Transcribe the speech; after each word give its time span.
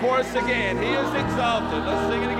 chorus 0.00 0.30
again. 0.34 0.78
He 0.78 0.88
is 0.88 1.14
exalted. 1.14 1.84
Let's 1.84 2.12
sing 2.12 2.22
it 2.22 2.26
again 2.26 2.37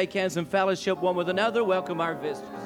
shake 0.00 0.14
hands, 0.14 0.38
and 0.38 0.48
fellowship 0.48 0.98
one 0.98 1.14
with 1.14 1.28
another. 1.28 1.62
Welcome 1.62 2.00
our 2.00 2.14
visitors. 2.14 2.59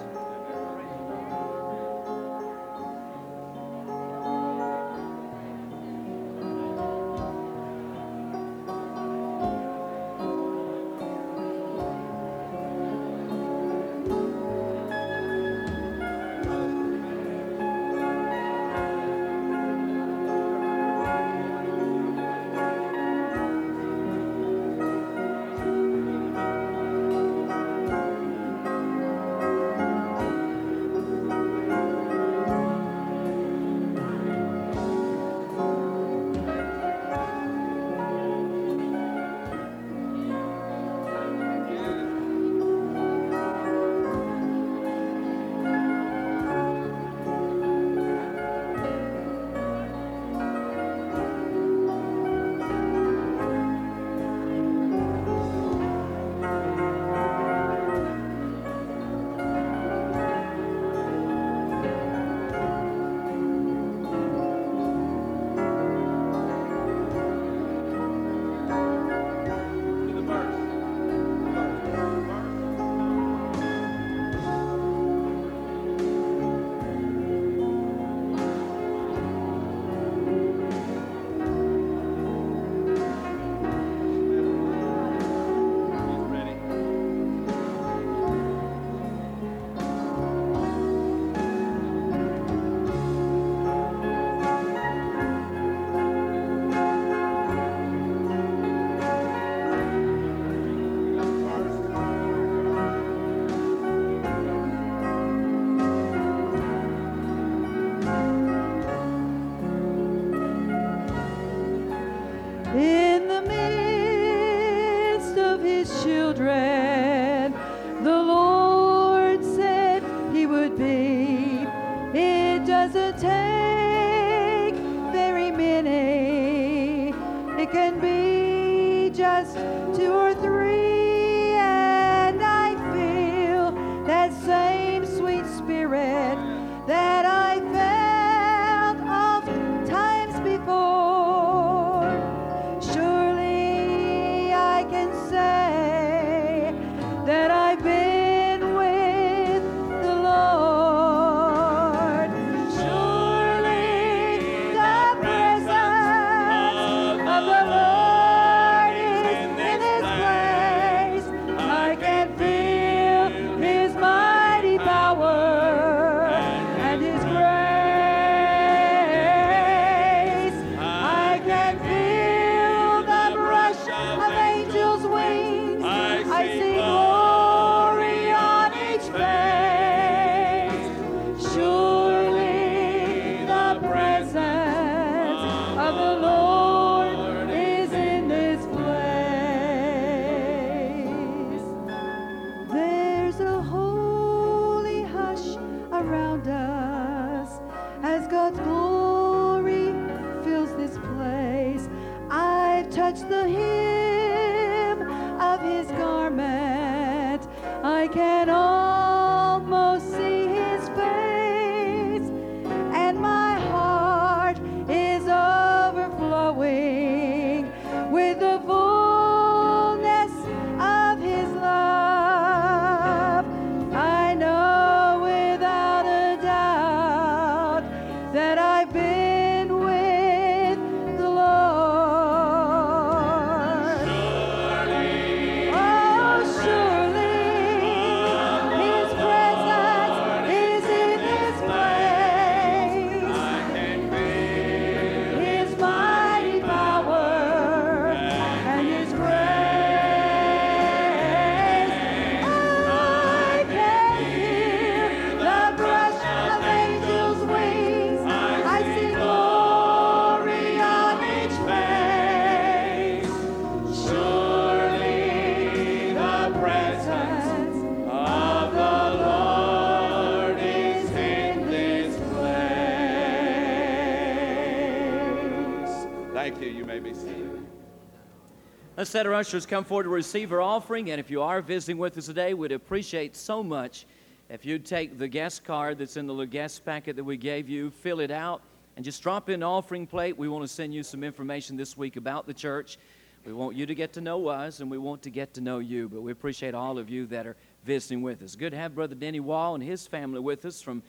Let's 279.04 279.12
let 279.12 279.26
our 279.26 279.34
ushers 279.34 279.66
come 279.66 279.84
forward 279.84 280.04
to 280.04 280.08
receive 280.08 280.50
our 280.50 280.62
offering. 280.62 281.10
And 281.10 281.20
if 281.20 281.30
you 281.30 281.42
are 281.42 281.60
visiting 281.60 281.98
with 281.98 282.16
us 282.16 282.24
today, 282.24 282.54
we'd 282.54 282.72
appreciate 282.72 283.36
so 283.36 283.62
much 283.62 284.06
if 284.48 284.64
you'd 284.64 284.86
take 284.86 285.18
the 285.18 285.28
guest 285.28 285.62
card 285.62 285.98
that's 285.98 286.16
in 286.16 286.26
the 286.26 286.32
little 286.32 286.50
guest 286.50 286.86
packet 286.86 287.14
that 287.16 287.24
we 287.24 287.36
gave 287.36 287.68
you, 287.68 287.90
fill 287.90 288.20
it 288.20 288.30
out, 288.30 288.62
and 288.96 289.04
just 289.04 289.22
drop 289.22 289.50
in 289.50 289.56
an 289.56 289.62
offering 289.62 290.06
plate. 290.06 290.38
We 290.38 290.48
want 290.48 290.64
to 290.64 290.68
send 290.68 290.94
you 290.94 291.02
some 291.02 291.22
information 291.22 291.76
this 291.76 291.98
week 291.98 292.16
about 292.16 292.46
the 292.46 292.54
church. 292.54 292.96
We 293.44 293.52
want 293.52 293.76
you 293.76 293.84
to 293.84 293.94
get 293.94 294.14
to 294.14 294.22
know 294.22 294.48
us, 294.48 294.80
and 294.80 294.90
we 294.90 294.96
want 294.96 295.20
to 295.24 295.30
get 295.30 295.52
to 295.52 295.60
know 295.60 295.80
you. 295.80 296.08
But 296.08 296.22
we 296.22 296.32
appreciate 296.32 296.74
all 296.74 296.96
of 296.96 297.10
you 297.10 297.26
that 297.26 297.46
are 297.46 297.56
visiting 297.84 298.22
with 298.22 298.42
us. 298.42 298.56
Good 298.56 298.70
to 298.70 298.78
have 298.78 298.94
Brother 298.94 299.14
Denny 299.14 299.40
Wall 299.40 299.74
and 299.74 299.84
his 299.84 300.06
family 300.06 300.40
with 300.40 300.64
us 300.64 300.80
from 300.80 301.02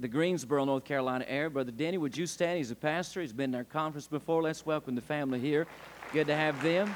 the 0.00 0.08
Greensboro, 0.08 0.64
North 0.64 0.84
Carolina 0.84 1.24
area. 1.28 1.48
Brother 1.48 1.70
Denny, 1.70 1.96
would 1.96 2.16
you 2.16 2.26
stand? 2.26 2.58
He's 2.58 2.72
a 2.72 2.74
pastor. 2.74 3.20
He's 3.20 3.32
been 3.32 3.50
in 3.50 3.54
our 3.54 3.62
conference 3.62 4.08
before. 4.08 4.42
Let's 4.42 4.66
welcome 4.66 4.96
the 4.96 5.00
family 5.00 5.38
here. 5.38 5.68
Good 6.12 6.26
to 6.26 6.34
have 6.34 6.60
them. 6.60 6.92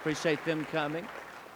Appreciate 0.00 0.42
them 0.46 0.64
coming. 0.72 1.06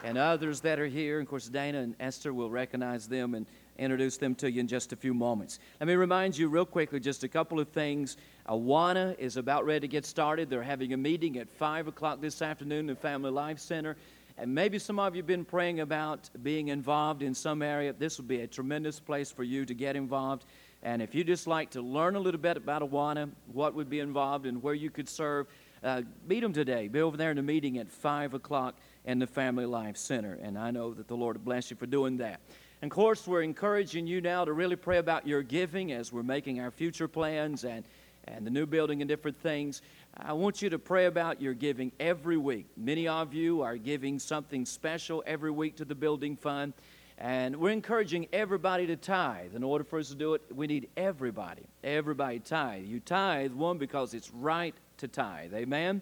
And 0.03 0.19
others 0.19 0.61
that 0.61 0.79
are 0.79 0.85
here. 0.85 1.19
Of 1.19 1.27
course, 1.27 1.47
Dana 1.47 1.79
and 1.79 1.95
Esther 1.99 2.31
will 2.31 2.51
recognize 2.51 3.07
them 3.07 3.33
and 3.33 3.47
introduce 3.79 4.17
them 4.17 4.35
to 4.35 4.51
you 4.51 4.59
in 4.59 4.67
just 4.67 4.93
a 4.93 4.95
few 4.95 5.15
moments. 5.15 5.57
Let 5.79 5.87
me 5.87 5.95
remind 5.95 6.37
you, 6.37 6.47
real 6.47 6.63
quickly, 6.63 6.99
just 6.99 7.23
a 7.23 7.27
couple 7.27 7.59
of 7.59 7.69
things. 7.69 8.17
Awana 8.47 9.17
is 9.17 9.37
about 9.37 9.65
ready 9.65 9.79
to 9.79 9.87
get 9.87 10.05
started. 10.05 10.47
They're 10.47 10.61
having 10.61 10.93
a 10.93 10.97
meeting 10.97 11.39
at 11.39 11.49
5 11.49 11.87
o'clock 11.87 12.21
this 12.21 12.43
afternoon 12.43 12.87
in 12.87 12.95
Family 12.95 13.31
Life 13.31 13.57
Center. 13.57 13.97
And 14.37 14.53
maybe 14.53 14.77
some 14.77 14.99
of 14.99 15.15
you 15.15 15.23
have 15.23 15.27
been 15.27 15.43
praying 15.43 15.79
about 15.79 16.29
being 16.43 16.67
involved 16.67 17.23
in 17.23 17.33
some 17.33 17.63
area. 17.63 17.93
This 17.93 18.19
would 18.19 18.27
be 18.27 18.41
a 18.41 18.47
tremendous 18.47 18.99
place 18.99 19.31
for 19.31 19.43
you 19.43 19.65
to 19.65 19.73
get 19.73 19.95
involved. 19.95 20.45
And 20.83 21.01
if 21.01 21.15
you 21.15 21.23
just 21.23 21.47
like 21.47 21.71
to 21.71 21.81
learn 21.81 22.15
a 22.15 22.19
little 22.19 22.39
bit 22.39 22.57
about 22.57 22.83
Awana, 22.83 23.31
what 23.51 23.73
would 23.73 23.89
be 23.89 24.01
involved 24.01 24.45
and 24.45 24.61
where 24.61 24.75
you 24.75 24.91
could 24.91 25.09
serve, 25.09 25.47
uh, 25.85 26.01
meet 26.27 26.41
them 26.41 26.51
today. 26.51 26.87
Be 26.87 26.99
over 27.01 27.15
there 27.15 27.29
in 27.29 27.37
the 27.37 27.43
meeting 27.43 27.77
at 27.77 27.89
5 27.91 28.33
o'clock 28.33 28.75
in 29.05 29.19
the 29.19 29.27
Family 29.27 29.67
Life 29.67 29.97
Center. 29.97 30.37
And 30.41 30.57
I 30.57 30.71
know 30.71 30.93
that 30.95 31.07
the 31.07 31.15
Lord 31.15 31.37
will 31.37 31.43
bless 31.43 31.69
you 31.69 31.77
for 31.77 31.85
doing 31.85 32.17
that. 32.17 32.41
And 32.81 32.91
of 32.91 32.95
course, 32.95 33.27
we're 33.27 33.43
encouraging 33.43 34.07
you 34.07 34.19
now 34.19 34.43
to 34.45 34.51
really 34.51 34.75
pray 34.75 34.97
about 34.97 35.27
your 35.27 35.43
giving 35.43 35.91
as 35.91 36.11
we're 36.11 36.23
making 36.23 36.59
our 36.59 36.71
future 36.71 37.07
plans 37.07 37.63
and, 37.63 37.85
and 38.25 38.45
the 38.45 38.49
new 38.49 38.65
building 38.65 39.01
and 39.01 39.07
different 39.07 39.39
things. 39.39 39.83
I 40.17 40.33
want 40.33 40.61
you 40.61 40.71
to 40.71 40.79
pray 40.79 41.05
about 41.05 41.39
your 41.39 41.53
giving 41.53 41.91
every 41.99 42.37
week. 42.37 42.65
Many 42.75 43.07
of 43.07 43.33
you 43.33 43.61
are 43.61 43.77
giving 43.77 44.17
something 44.17 44.65
special 44.65 45.23
every 45.27 45.51
week 45.51 45.77
to 45.77 45.85
the 45.85 45.95
building 45.95 46.35
fund. 46.35 46.73
And 47.17 47.55
we're 47.55 47.71
encouraging 47.71 48.27
everybody 48.33 48.87
to 48.87 48.97
tithe. 48.97 49.55
In 49.55 49.63
order 49.63 49.85
for 49.85 49.99
us 49.99 50.09
to 50.09 50.15
do 50.15 50.33
it, 50.33 50.41
we 50.53 50.67
need 50.67 50.89
everybody. 50.97 51.63
Everybody 51.83 52.39
tithe. 52.39 52.85
You 52.85 52.99
tithe, 52.99 53.53
one, 53.53 53.77
because 53.77 54.13
it's 54.13 54.31
right 54.33 54.75
to 54.97 55.07
tithe. 55.07 55.53
Amen? 55.53 56.01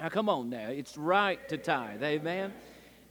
Now, 0.00 0.08
come 0.08 0.28
on 0.28 0.50
now. 0.50 0.68
It's 0.68 0.96
right 0.96 1.48
to 1.48 1.56
tithe. 1.56 2.02
Amen? 2.02 2.52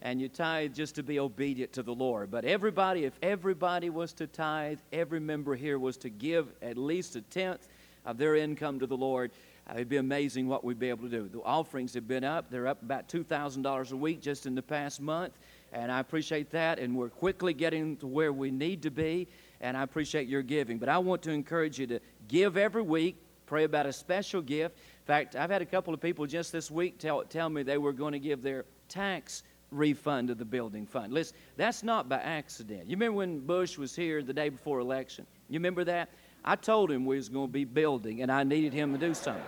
And 0.02 0.20
you 0.20 0.30
tithe 0.30 0.74
just 0.74 0.96
to 0.96 1.04
be 1.04 1.20
obedient 1.20 1.74
to 1.74 1.84
the 1.84 1.94
Lord. 1.94 2.32
But 2.32 2.46
everybody, 2.46 3.06
if 3.06 3.14
everybody 3.22 3.90
was 3.90 4.14
to 4.14 4.28
tithe, 4.28 4.80
every 4.92 5.20
member 5.20 5.56
here 5.56 5.78
was 5.78 5.98
to 5.98 6.10
give 6.10 6.48
at 6.62 6.78
least 6.78 7.16
a 7.16 7.22
tenth 7.22 7.68
of 8.06 8.18
their 8.18 8.36
income 8.36 8.80
to 8.80 8.88
the 8.88 8.98
Lord, 8.98 9.32
uh, 9.70 9.74
it'd 9.76 9.90
be 9.90 9.98
amazing 9.98 10.48
what 10.48 10.64
we'd 10.64 10.80
be 10.80 10.90
able 10.90 11.04
to 11.04 11.10
do. 11.10 11.30
The 11.30 11.42
offerings 11.44 11.94
have 11.94 12.08
been 12.08 12.24
up. 12.24 12.50
They're 12.50 12.68
up 12.68 12.82
about 12.82 13.08
$2,000 13.08 13.92
a 13.92 13.96
week 13.96 14.22
just 14.22 14.46
in 14.46 14.56
the 14.56 14.62
past 14.62 15.00
month. 15.00 15.34
And 15.72 15.92
I 15.92 16.00
appreciate 16.00 16.50
that. 16.52 16.80
And 16.80 16.96
we're 16.96 17.10
quickly 17.10 17.54
getting 17.54 17.96
to 17.98 18.08
where 18.08 18.34
we 18.34 18.52
need 18.52 18.82
to 18.84 18.92
be. 18.92 19.28
And 19.62 19.78
I 19.78 19.84
appreciate 19.84 20.28
your 20.28 20.42
giving. 20.42 20.80
But 20.80 20.90
I 20.90 20.98
want 20.98 21.22
to 21.24 21.32
encourage 21.32 21.80
you 21.80 21.88
to 21.88 22.00
give 22.28 22.58
every 22.58 22.82
week. 22.82 23.18
Pray 23.52 23.66
about 23.66 23.86
a 23.86 23.92
special 23.92 24.42
gift. 24.42 24.78
In 24.78 25.06
fact, 25.06 25.36
I've 25.36 25.50
had 25.50 25.62
a 25.62 25.66
couple 25.66 25.94
of 25.94 26.00
people 26.00 26.26
just 26.26 26.54
this 26.54 26.72
week 26.72 27.00
tell, 27.00 27.26
tell 27.26 27.50
me 27.50 27.64
they 27.64 27.78
were 27.78 27.92
going 27.92 28.14
to 28.14 28.20
give 28.20 28.42
their 28.42 28.64
tax 28.88 29.44
refund 29.72 30.30
to 30.30 30.36
the 30.36 30.46
building 30.46 30.86
fund. 30.86 31.12
Listen, 31.12 31.36
that's 31.58 31.84
not 31.84 32.08
by 32.08 32.16
accident. 32.16 32.86
You 32.86 32.96
remember 32.96 33.18
when 33.18 33.42
Bush 33.42 33.78
was 33.78 33.94
here 33.94 34.24
the 34.24 34.32
day 34.32 34.48
before 34.48 34.80
election? 34.80 35.28
You 35.50 35.60
remember 35.60 35.84
that? 35.84 36.12
I 36.46 36.56
told 36.56 36.90
him 36.90 37.06
we 37.06 37.18
was 37.18 37.28
going 37.28 37.48
to 37.48 37.52
be 37.52 37.66
building 37.66 38.22
and 38.22 38.32
I 38.32 38.44
needed 38.44 38.72
him 38.72 38.94
to 38.94 38.98
do 38.98 39.14
something. 39.14 39.44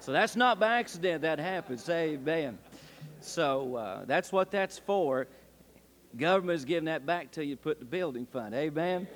So 0.00 0.10
that's 0.10 0.34
not 0.34 0.58
by 0.58 0.80
accident 0.80 1.22
that 1.22 1.38
happened. 1.38 1.78
Say 1.78 2.14
amen. 2.14 2.58
So 3.20 3.76
uh, 3.76 4.04
that's 4.04 4.32
what 4.32 4.50
that's 4.50 4.80
for. 4.80 5.28
Government 6.16 6.56
is 6.56 6.64
giving 6.64 6.86
that 6.86 7.06
back 7.06 7.30
to 7.32 7.44
you 7.44 7.54
to 7.54 7.62
put 7.62 7.78
the 7.78 7.84
building 7.84 8.26
fund. 8.26 8.52
Amen. 8.52 9.06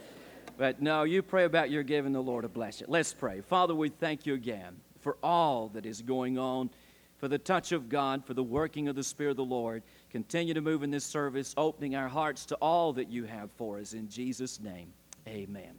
But 0.61 0.83
no, 0.83 1.05
you 1.05 1.23
pray 1.23 1.45
about 1.45 1.71
your 1.71 1.83
giving, 1.83 2.12
the 2.12 2.21
Lord 2.21 2.43
to 2.43 2.49
bless 2.50 2.83
you. 2.83 2.87
Let's 2.87 3.14
pray. 3.14 3.40
Father, 3.40 3.75
we 3.75 3.88
thank 3.88 4.26
you 4.26 4.35
again 4.35 4.76
for 5.00 5.17
all 5.23 5.69
that 5.69 5.87
is 5.87 6.02
going 6.02 6.37
on, 6.37 6.69
for 7.17 7.29
the 7.29 7.38
touch 7.38 7.73
of 7.73 7.88
God, 7.88 8.26
for 8.26 8.35
the 8.35 8.43
working 8.43 8.87
of 8.87 8.95
the 8.95 9.02
Spirit 9.02 9.31
of 9.31 9.37
the 9.38 9.45
Lord. 9.47 9.83
Continue 10.11 10.52
to 10.52 10.61
move 10.61 10.83
in 10.83 10.90
this 10.90 11.07
service, 11.07 11.55
opening 11.57 11.97
our 11.97 12.09
hearts 12.09 12.45
to 12.45 12.57
all 12.57 12.93
that 12.93 13.09
you 13.09 13.25
have 13.25 13.50
for 13.52 13.79
us. 13.79 13.95
In 13.95 14.07
Jesus' 14.11 14.61
name, 14.61 14.93
amen. 15.26 15.73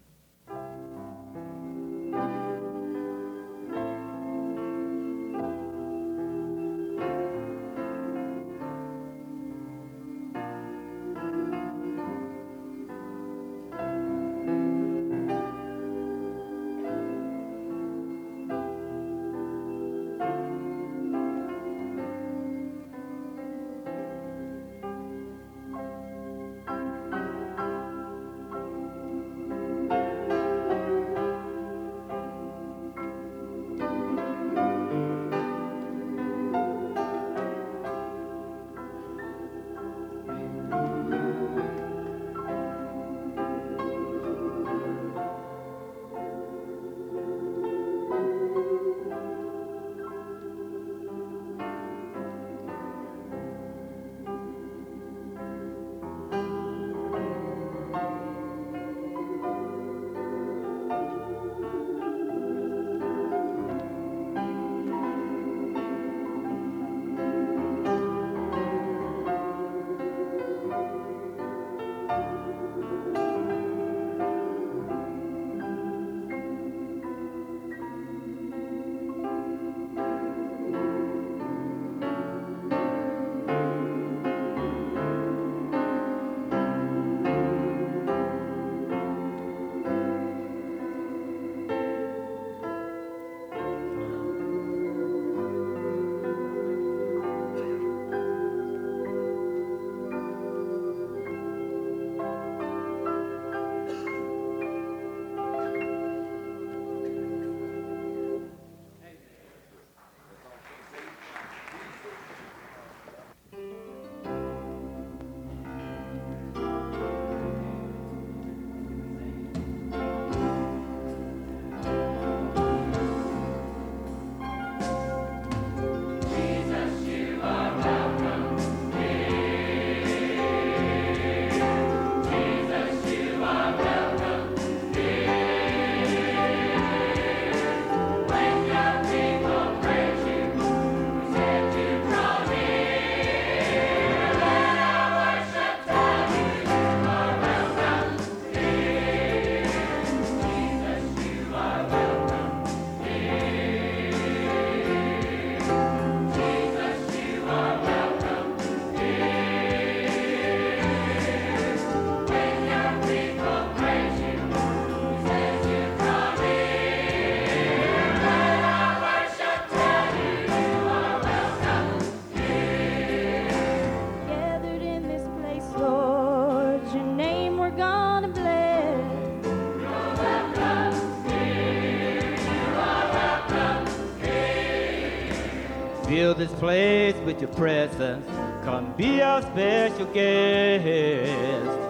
Place 186.61 187.15
with 187.25 187.41
your 187.41 187.49
presence. 187.49 188.23
Come 188.63 188.93
be 188.95 189.19
our 189.19 189.41
special 189.41 190.05
guest. 190.13 191.80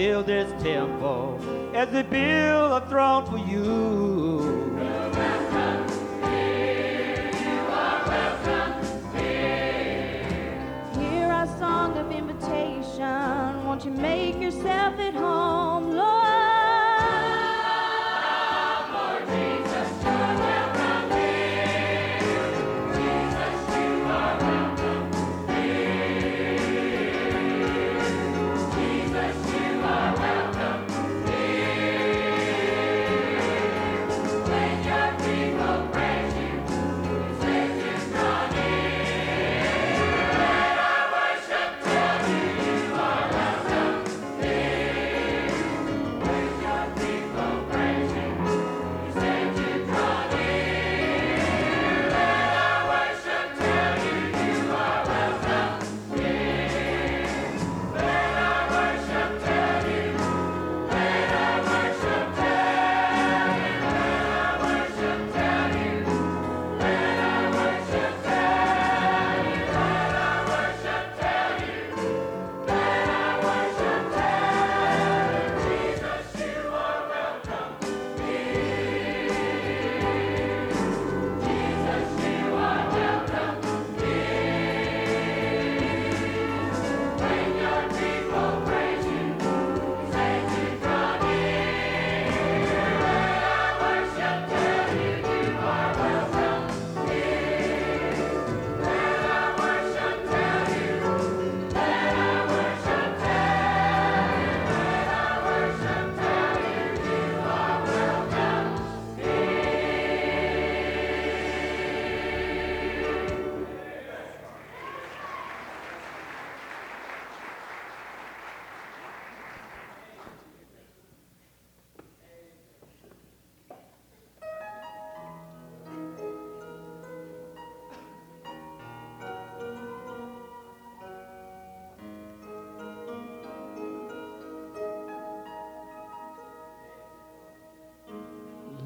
Build 0.00 0.24
this 0.24 0.50
temple 0.62 1.38
as 1.74 1.86
they 1.90 2.02
build 2.02 2.49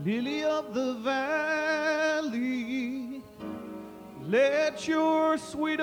Lily 0.05 0.45
of 0.45 0.75
the 0.75 0.93
valley, 0.97 2.35
let 4.27 4.87
your 4.87 5.39
sweet 5.39 5.81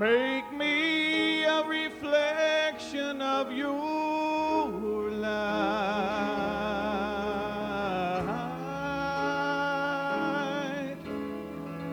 make 0.00 0.50
me 0.54 1.44
a 1.44 1.62
reflection 1.64 3.20
of 3.20 3.52
your 3.52 5.10
light. 5.10 5.36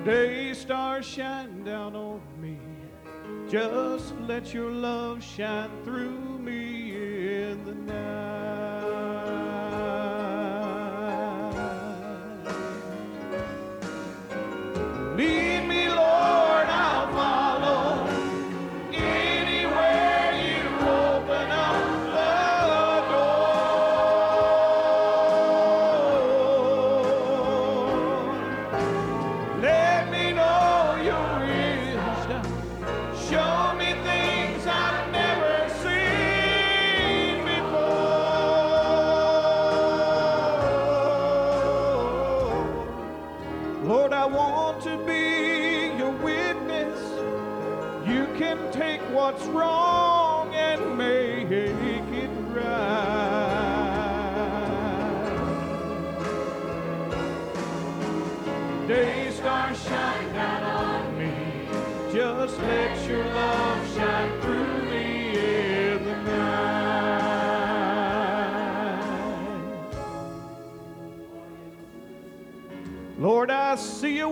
Day 0.05 0.53
star 0.53 1.03
shine 1.03 1.65
down 1.65 1.97
on 1.97 2.21
me. 2.39 2.57
Just 3.49 4.15
let 4.21 4.53
your 4.53 4.71
love 4.71 5.21
shine 5.21 5.76
what's 49.27 49.45
wrong 49.47 50.55
and 50.55 50.97
make 50.97 51.51
it 51.51 52.29
right. 52.55 52.87
Day 58.87 59.29
star 59.31 59.75
shine 59.75 60.33
down 60.33 60.63
on 60.63 61.17
me. 61.19 61.33
Just 62.13 62.57
let 62.61 63.09
your 63.09 63.25
love 63.25 63.95
shine 63.95 64.39
through 64.39 64.85
me 64.91 65.37
in 65.37 66.05
the 66.05 66.15
night. 66.23 67.17
Lord, 73.19 73.51
I 73.51 73.75
see 73.75 74.15
you 74.19 74.29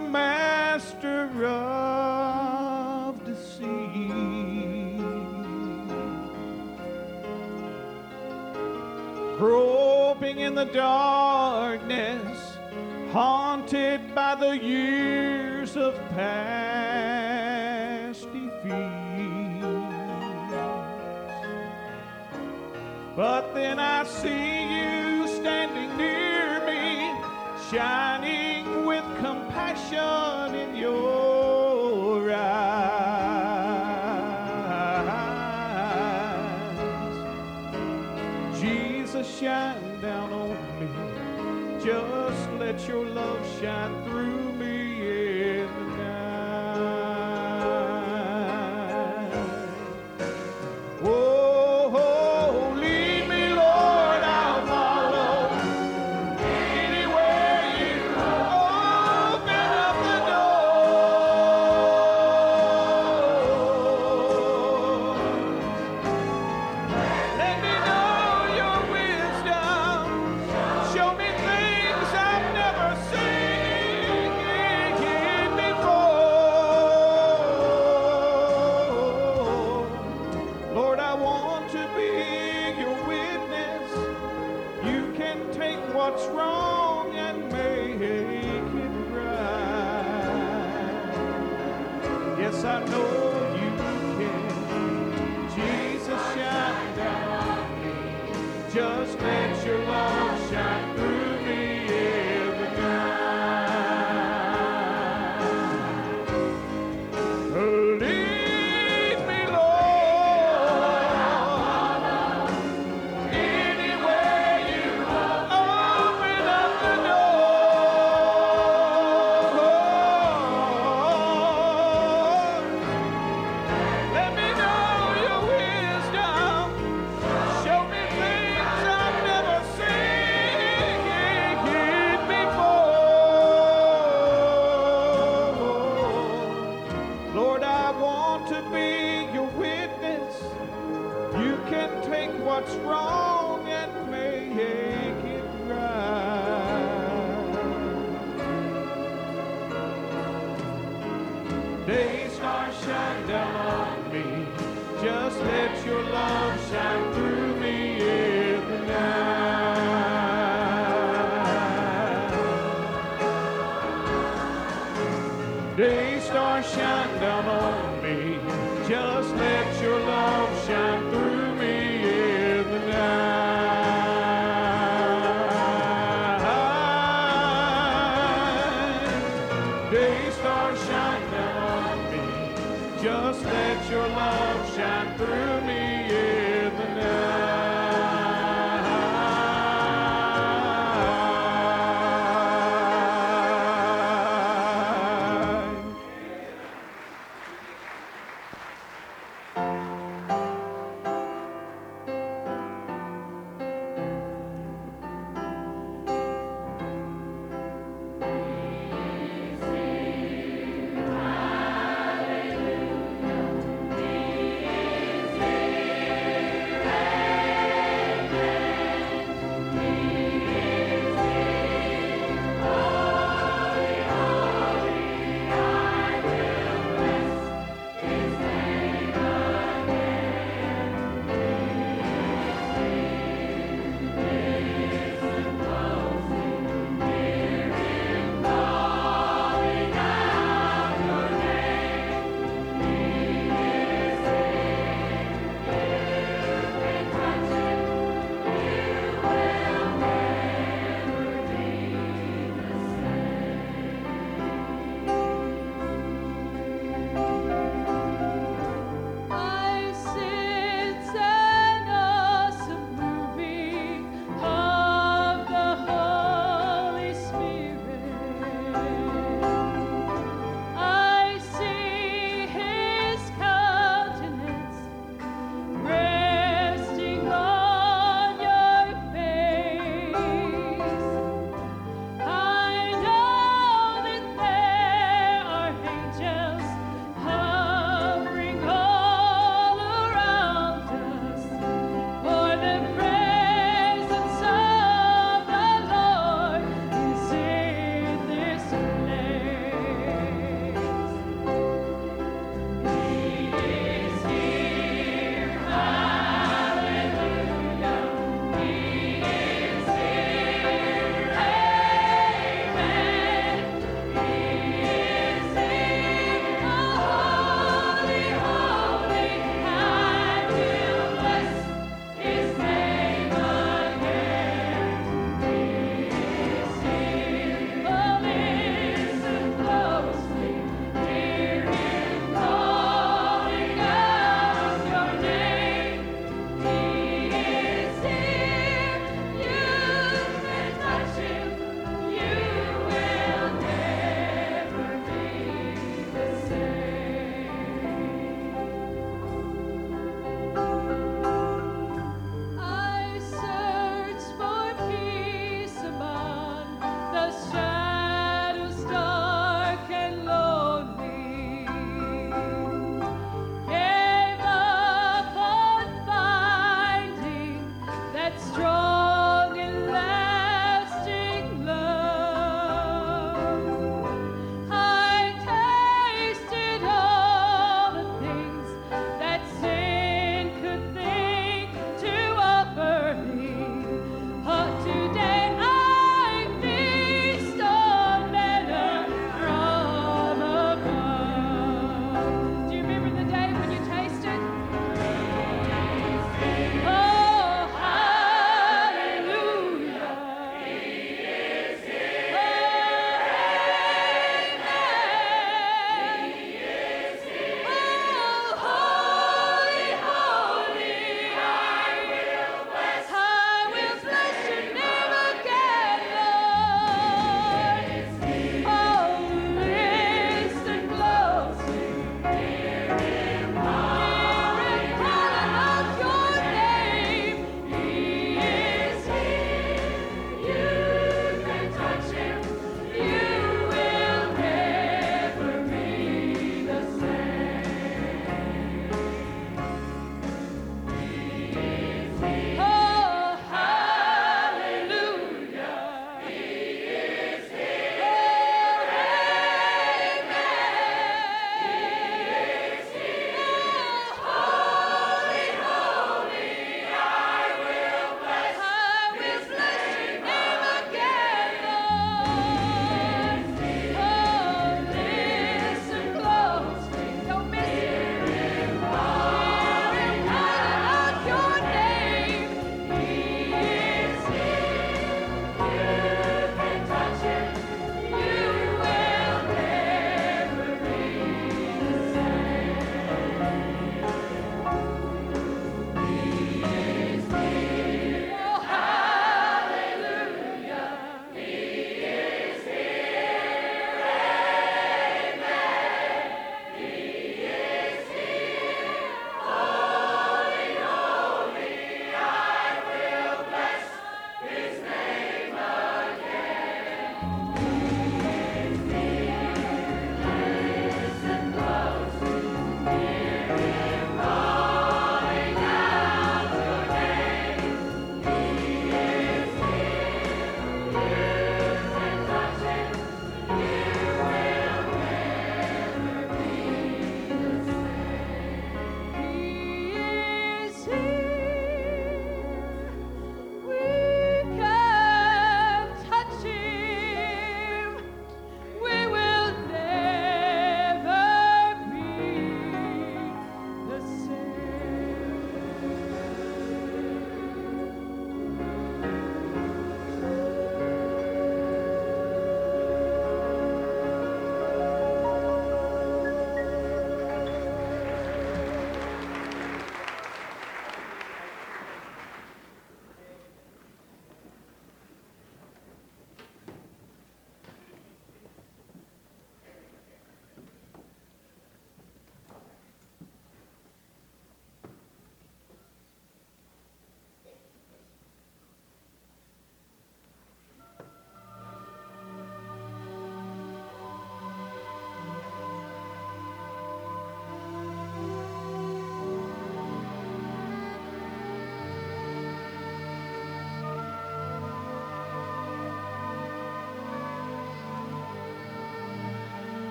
master 0.00 1.28
of 1.44 3.24
deceit. 3.24 3.70
Groping 9.38 10.40
in 10.40 10.54
the 10.54 10.66
darkness, 10.66 12.56
haunted 13.12 14.14
by 14.14 14.34
the 14.34 14.58
years 14.58 15.76
of 15.76 15.94
past 16.10 17.40
defeats. 18.32 19.00
But 23.16 23.54
then 23.54 23.78
I 23.78 24.04
see 24.04 24.62
you 24.76 25.26
standing 25.28 25.96
near 25.96 26.64
me, 26.66 27.14
shining 27.70 28.39
salvation 29.90 30.54
in 30.54 30.76
your 30.76 32.32
eyes. 32.32 33.10
Jesus, 38.60 39.38
shine 39.38 40.00
down 40.00 40.32
on 40.32 40.56
me. 40.78 40.88
Just 41.84 42.50
let 42.58 42.86
your 42.88 43.06
love 43.06 43.40
shine 43.60 44.02
through. 44.04 44.09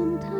Sometimes 0.00 0.32
my 0.32 0.39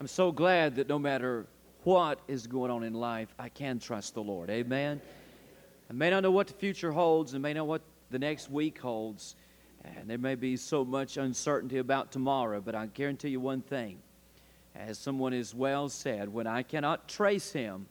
I'm 0.00 0.08
so 0.08 0.32
glad 0.32 0.76
that 0.76 0.88
no 0.88 0.98
matter 0.98 1.44
what 1.84 2.20
is 2.26 2.46
going 2.46 2.70
on 2.70 2.84
in 2.84 2.94
life, 2.94 3.28
I 3.38 3.50
can 3.50 3.78
trust 3.78 4.14
the 4.14 4.22
Lord. 4.22 4.48
Amen. 4.48 4.98
I 5.90 5.92
may 5.92 6.08
not 6.08 6.22
know 6.22 6.30
what 6.30 6.46
the 6.46 6.54
future 6.54 6.90
holds 6.90 7.34
and 7.34 7.42
may 7.42 7.52
not 7.52 7.60
know 7.60 7.64
what 7.66 7.82
the 8.10 8.18
next 8.18 8.50
week 8.50 8.78
holds, 8.78 9.36
and 9.84 10.08
there 10.08 10.16
may 10.16 10.36
be 10.36 10.56
so 10.56 10.86
much 10.86 11.18
uncertainty 11.18 11.76
about 11.76 12.12
tomorrow, 12.12 12.62
but 12.62 12.74
I 12.74 12.86
guarantee 12.86 13.28
you 13.28 13.40
one 13.40 13.60
thing. 13.60 13.98
As 14.74 14.96
someone 14.96 15.32
has 15.32 15.54
well 15.54 15.90
said, 15.90 16.32
when 16.32 16.46
I 16.46 16.62
cannot 16.62 17.06
trace 17.06 17.52
him, 17.52 17.86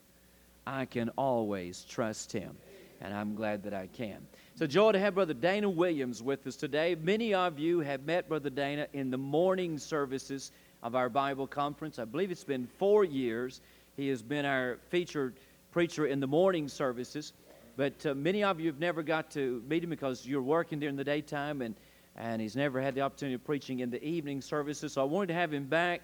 I 0.66 0.86
can 0.86 1.10
always 1.10 1.84
trust 1.84 2.32
him. 2.32 2.58
And 3.02 3.14
I'm 3.14 3.36
glad 3.36 3.62
that 3.64 3.74
I 3.76 3.86
can. 3.86 4.18
A 4.62 4.68
joy 4.68 4.92
to 4.92 5.00
have 5.00 5.16
Brother 5.16 5.34
Dana 5.34 5.70
Williams 5.70 6.22
with 6.22 6.46
us 6.46 6.58
today. 6.58 6.94
Many 7.02 7.34
of 7.34 7.60
you 7.60 7.80
have 7.80 8.06
met 8.06 8.28
Brother 8.28 8.50
Dana 8.50 8.88
in 8.92 9.10
the 9.10 9.18
morning 9.18 9.78
services 9.78 10.52
of 10.84 10.96
our 10.96 11.10
Bible 11.10 11.48
conference. 11.48 12.00
I 12.00 12.06
believe 12.06 12.32
it's 12.32 12.44
been 12.44 12.68
four 12.78 13.04
years. 13.04 13.62
He 13.98 14.08
has 14.10 14.22
been 14.22 14.46
our 14.46 14.78
featured 14.90 15.36
preacher 15.72 16.08
in 16.08 16.20
the 16.20 16.28
morning 16.28 16.68
services. 16.68 17.34
But 17.76 18.06
uh, 18.06 18.14
many 18.14 18.44
of 18.44 18.60
you 18.60 18.68
have 18.68 18.80
never 18.80 19.04
got 19.04 19.32
to 19.32 19.64
meet 19.68 19.84
him 19.84 19.90
because 19.90 20.26
you're 20.26 20.42
working 20.42 20.80
during 20.80 20.96
the 20.96 21.04
daytime, 21.04 21.62
and, 21.62 21.76
and 22.18 22.42
he's 22.42 22.56
never 22.56 22.82
had 22.82 22.94
the 22.96 23.02
opportunity 23.02 23.36
of 23.36 23.44
preaching 23.46 23.80
in 23.80 23.90
the 23.90 24.04
evening 24.04 24.42
services. 24.42 24.94
So 24.94 25.02
I 25.02 25.06
wanted 25.06 25.28
to 25.28 25.34
have 25.36 25.54
him 25.54 25.66
back 25.66 26.02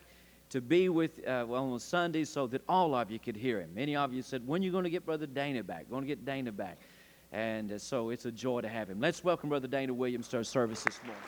to 0.49 0.61
be 0.61 0.89
with 0.89 1.19
uh, 1.27 1.45
well, 1.47 1.73
on 1.73 1.79
Sunday 1.79 2.23
so 2.23 2.47
that 2.47 2.61
all 2.69 2.93
of 2.95 3.11
you 3.11 3.19
could 3.19 3.35
hear 3.35 3.59
him. 3.59 3.73
Many 3.73 3.95
of 3.95 4.13
you 4.13 4.21
said, 4.21 4.45
When 4.47 4.61
are 4.61 4.65
you 4.65 4.71
going 4.71 4.83
to 4.83 4.89
get 4.89 5.05
Brother 5.05 5.25
Dana 5.25 5.63
back? 5.63 5.89
Going 5.89 6.03
to 6.03 6.07
get 6.07 6.23
Dana 6.25 6.51
back. 6.51 6.77
And 7.31 7.73
uh, 7.73 7.79
so 7.79 8.09
it's 8.09 8.25
a 8.25 8.31
joy 8.31 8.61
to 8.61 8.69
have 8.69 8.89
him. 8.89 8.99
Let's 9.01 9.23
welcome 9.23 9.49
Brother 9.49 9.67
Dana 9.67 9.93
Williams 9.93 10.27
to 10.29 10.37
our 10.37 10.43
service 10.43 10.83
this 10.83 10.99
morning. 11.03 11.21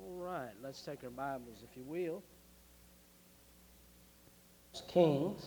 All 0.00 0.24
right, 0.24 0.52
let's 0.68 0.82
take 0.82 1.02
our 1.02 1.08
Bibles, 1.08 1.64
if 1.64 1.74
you 1.78 1.82
will. 1.84 2.22
Kings, 4.86 5.46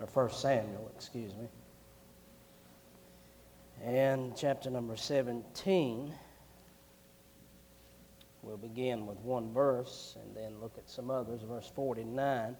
or 0.00 0.08
First 0.08 0.40
Samuel, 0.42 0.90
excuse 0.96 1.36
me, 1.36 1.46
and 3.84 4.36
chapter 4.36 4.70
number 4.70 4.96
17. 4.96 6.12
We'll 8.42 8.56
begin 8.56 9.06
with 9.06 9.18
one 9.18 9.52
verse 9.54 10.16
and 10.20 10.34
then 10.34 10.60
look 10.60 10.76
at 10.76 10.90
some 10.90 11.08
others, 11.08 11.42
verse 11.42 11.70
49. 11.76 12.56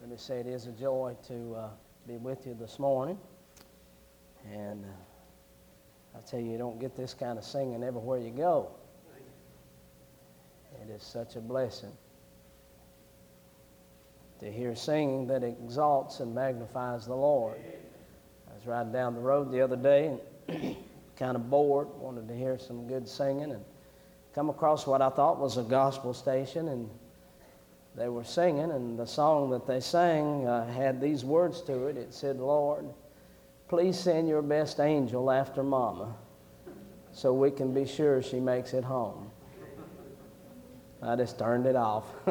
Let 0.00 0.08
me 0.08 0.16
say 0.16 0.38
it 0.38 0.46
is 0.46 0.68
a 0.68 0.72
joy 0.72 1.16
to 1.26 1.54
uh, 1.56 1.68
be 2.06 2.18
with 2.18 2.46
you 2.46 2.54
this 2.54 2.78
morning. 2.78 3.18
And 4.52 4.84
uh, 4.84 6.18
I 6.18 6.20
tell 6.20 6.38
you, 6.38 6.52
you 6.52 6.58
don't 6.58 6.78
get 6.78 6.94
this 6.94 7.14
kind 7.14 7.36
of 7.36 7.42
singing 7.42 7.82
everywhere 7.82 8.20
you 8.20 8.30
go. 8.30 8.70
It 10.82 10.90
is 10.90 11.02
such 11.02 11.36
a 11.36 11.40
blessing 11.40 11.92
to 14.40 14.50
hear 14.50 14.74
singing 14.74 15.26
that 15.26 15.42
exalts 15.42 16.20
and 16.20 16.34
magnifies 16.34 17.06
the 17.06 17.14
Lord. 17.14 17.58
I 18.48 18.54
was 18.54 18.66
riding 18.66 18.92
down 18.92 19.14
the 19.14 19.20
road 19.20 19.50
the 19.50 19.60
other 19.60 19.76
day 19.76 20.18
and 20.48 20.76
kind 21.16 21.36
of 21.36 21.50
bored, 21.50 21.88
wanted 21.98 22.28
to 22.28 22.36
hear 22.36 22.58
some 22.58 22.86
good 22.86 23.08
singing, 23.08 23.50
and 23.50 23.64
come 24.34 24.48
across 24.48 24.86
what 24.86 25.02
I 25.02 25.10
thought 25.10 25.38
was 25.40 25.56
a 25.56 25.62
gospel 25.62 26.14
station, 26.14 26.68
and 26.68 26.88
they 27.96 28.08
were 28.08 28.22
singing, 28.22 28.70
and 28.70 28.96
the 28.96 29.06
song 29.06 29.50
that 29.50 29.66
they 29.66 29.80
sang 29.80 30.46
uh, 30.46 30.72
had 30.72 31.00
these 31.00 31.24
words 31.24 31.60
to 31.62 31.88
it. 31.88 31.96
It 31.96 32.14
said, 32.14 32.38
Lord, 32.38 32.84
please 33.68 33.98
send 33.98 34.28
your 34.28 34.42
best 34.42 34.78
angel 34.78 35.30
after 35.32 35.64
Mama 35.64 36.14
so 37.12 37.32
we 37.32 37.50
can 37.50 37.74
be 37.74 37.84
sure 37.84 38.22
she 38.22 38.38
makes 38.38 38.72
it 38.72 38.84
home. 38.84 39.27
I 41.02 41.16
just 41.16 41.38
turned 41.38 41.66
it 41.66 41.76
off. 41.76 42.04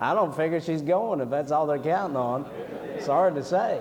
I 0.00 0.14
don't 0.14 0.34
figure 0.36 0.60
she's 0.60 0.82
going 0.82 1.20
if 1.20 1.30
that's 1.30 1.50
all 1.50 1.66
they're 1.66 1.78
counting 1.78 2.16
on. 2.16 2.50
Hard 3.06 3.34
to 3.34 3.44
say. 3.44 3.80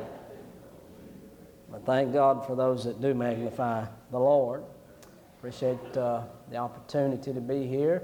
But 1.72 1.86
thank 1.86 2.14
God 2.14 2.46
for 2.46 2.56
those 2.56 2.84
that 2.86 3.02
do 3.02 3.14
magnify 3.14 3.86
the 4.12 4.20
Lord. 4.20 4.64
Appreciate 5.40 5.98
uh, 5.98 6.22
the 6.50 6.58
opportunity 6.58 7.34
to 7.34 7.42
be 7.42 7.66
here. 7.66 8.04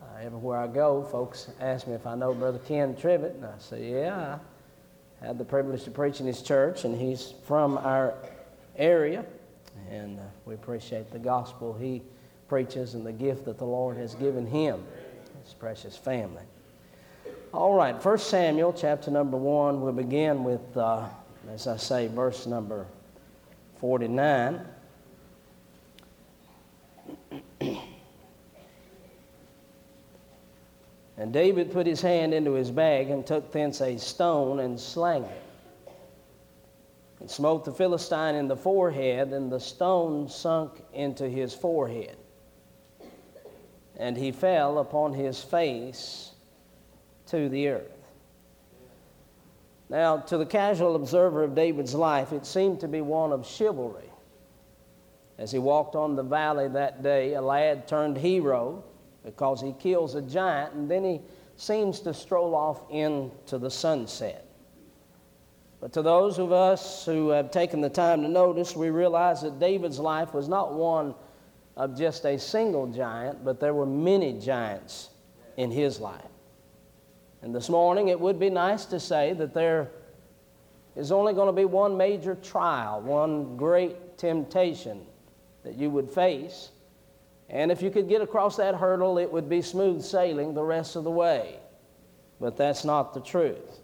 Uh, 0.00 0.04
everywhere 0.22 0.58
I 0.58 0.66
go, 0.68 1.02
folks 1.02 1.50
ask 1.60 1.86
me 1.86 1.94
if 1.94 2.06
I 2.06 2.14
know 2.14 2.32
Brother 2.32 2.60
Ken 2.60 2.94
Tribbett, 2.94 3.34
and 3.34 3.44
I 3.44 3.58
say, 3.58 3.90
yeah. 3.90 4.38
I 5.20 5.26
had 5.26 5.38
the 5.38 5.44
privilege 5.44 5.84
to 5.84 5.90
preach 5.90 6.20
in 6.20 6.26
his 6.26 6.42
church, 6.42 6.84
and 6.84 6.98
he's 6.98 7.34
from 7.44 7.78
our 7.78 8.14
area, 8.76 9.24
and 9.90 10.18
uh, 10.18 10.22
we 10.44 10.54
appreciate 10.54 11.10
the 11.10 11.18
gospel 11.18 11.74
he 11.74 12.02
preaches 12.52 12.92
and 12.92 13.06
the 13.06 13.12
gift 13.12 13.46
that 13.46 13.56
the 13.56 13.64
Lord 13.64 13.96
has 13.96 14.14
given 14.16 14.46
him, 14.46 14.84
his 15.42 15.54
precious 15.54 15.96
family. 15.96 16.42
All 17.54 17.72
right, 17.72 17.94
1 18.04 18.18
Samuel 18.18 18.74
chapter 18.74 19.10
number 19.10 19.38
1, 19.38 19.80
we'll 19.80 19.94
begin 19.94 20.44
with, 20.44 20.76
uh, 20.76 21.08
as 21.50 21.66
I 21.66 21.78
say, 21.78 22.08
verse 22.08 22.46
number 22.46 22.84
49. 23.80 24.60
and 31.16 31.32
David 31.32 31.72
put 31.72 31.86
his 31.86 32.02
hand 32.02 32.34
into 32.34 32.52
his 32.52 32.70
bag 32.70 33.08
and 33.08 33.26
took 33.26 33.50
thence 33.50 33.80
a 33.80 33.96
stone 33.96 34.60
and 34.60 34.78
slang 34.78 35.22
it. 35.22 35.42
And 37.20 37.30
smote 37.30 37.64
the 37.64 37.72
Philistine 37.72 38.34
in 38.34 38.46
the 38.46 38.58
forehead, 38.58 39.32
and 39.32 39.50
the 39.50 39.58
stone 39.58 40.28
sunk 40.28 40.82
into 40.92 41.26
his 41.26 41.54
forehead. 41.54 42.18
And 44.02 44.16
he 44.16 44.32
fell 44.32 44.80
upon 44.80 45.12
his 45.12 45.40
face 45.40 46.32
to 47.26 47.48
the 47.48 47.68
earth. 47.68 48.10
Now, 49.88 50.16
to 50.16 50.38
the 50.38 50.44
casual 50.44 50.96
observer 50.96 51.44
of 51.44 51.54
David's 51.54 51.94
life, 51.94 52.32
it 52.32 52.44
seemed 52.44 52.80
to 52.80 52.88
be 52.88 53.00
one 53.00 53.30
of 53.30 53.46
chivalry. 53.46 54.10
As 55.38 55.52
he 55.52 55.60
walked 55.60 55.94
on 55.94 56.16
the 56.16 56.24
valley 56.24 56.66
that 56.66 57.04
day, 57.04 57.34
a 57.34 57.40
lad 57.40 57.86
turned 57.86 58.16
hero 58.16 58.82
because 59.24 59.60
he 59.60 59.72
kills 59.74 60.16
a 60.16 60.22
giant, 60.22 60.74
and 60.74 60.90
then 60.90 61.04
he 61.04 61.20
seems 61.54 62.00
to 62.00 62.12
stroll 62.12 62.56
off 62.56 62.82
into 62.90 63.56
the 63.56 63.70
sunset. 63.70 64.44
But 65.80 65.92
to 65.92 66.02
those 66.02 66.40
of 66.40 66.50
us 66.50 67.04
who 67.04 67.28
have 67.28 67.52
taken 67.52 67.80
the 67.80 67.88
time 67.88 68.22
to 68.22 68.28
notice, 68.28 68.74
we 68.74 68.90
realize 68.90 69.42
that 69.42 69.60
David's 69.60 70.00
life 70.00 70.34
was 70.34 70.48
not 70.48 70.74
one 70.74 71.14
of 71.76 71.96
just 71.96 72.24
a 72.24 72.38
single 72.38 72.86
giant, 72.86 73.44
but 73.44 73.60
there 73.60 73.74
were 73.74 73.86
many 73.86 74.38
giants 74.38 75.10
in 75.56 75.70
his 75.70 76.00
life. 76.00 76.22
And 77.42 77.54
this 77.54 77.68
morning, 77.68 78.08
it 78.08 78.20
would 78.20 78.38
be 78.38 78.50
nice 78.50 78.84
to 78.86 79.00
say 79.00 79.32
that 79.34 79.52
there 79.54 79.90
is 80.94 81.10
only 81.10 81.32
going 81.32 81.48
to 81.48 81.52
be 81.52 81.64
one 81.64 81.96
major 81.96 82.34
trial, 82.36 83.00
one 83.00 83.56
great 83.56 84.18
temptation 84.18 85.06
that 85.64 85.74
you 85.74 85.90
would 85.90 86.10
face. 86.10 86.70
And 87.48 87.72
if 87.72 87.82
you 87.82 87.90
could 87.90 88.08
get 88.08 88.22
across 88.22 88.56
that 88.56 88.74
hurdle, 88.74 89.18
it 89.18 89.30
would 89.30 89.48
be 89.48 89.62
smooth 89.62 90.02
sailing 90.02 90.54
the 90.54 90.62
rest 90.62 90.96
of 90.96 91.04
the 91.04 91.10
way. 91.10 91.58
But 92.40 92.56
that's 92.56 92.84
not 92.84 93.14
the 93.14 93.20
truth. 93.20 93.81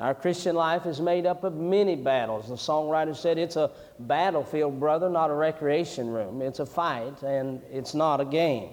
Our 0.00 0.14
Christian 0.14 0.56
life 0.56 0.86
is 0.86 0.98
made 0.98 1.26
up 1.26 1.44
of 1.44 1.54
many 1.56 1.94
battles. 1.94 2.48
The 2.48 2.54
songwriter 2.54 3.14
said 3.14 3.36
it's 3.36 3.56
a 3.56 3.70
battlefield, 3.98 4.80
brother, 4.80 5.10
not 5.10 5.28
a 5.28 5.34
recreation 5.34 6.08
room. 6.08 6.40
It's 6.40 6.58
a 6.58 6.64
fight, 6.64 7.22
and 7.22 7.60
it's 7.70 7.92
not 7.92 8.18
a 8.18 8.24
game. 8.24 8.70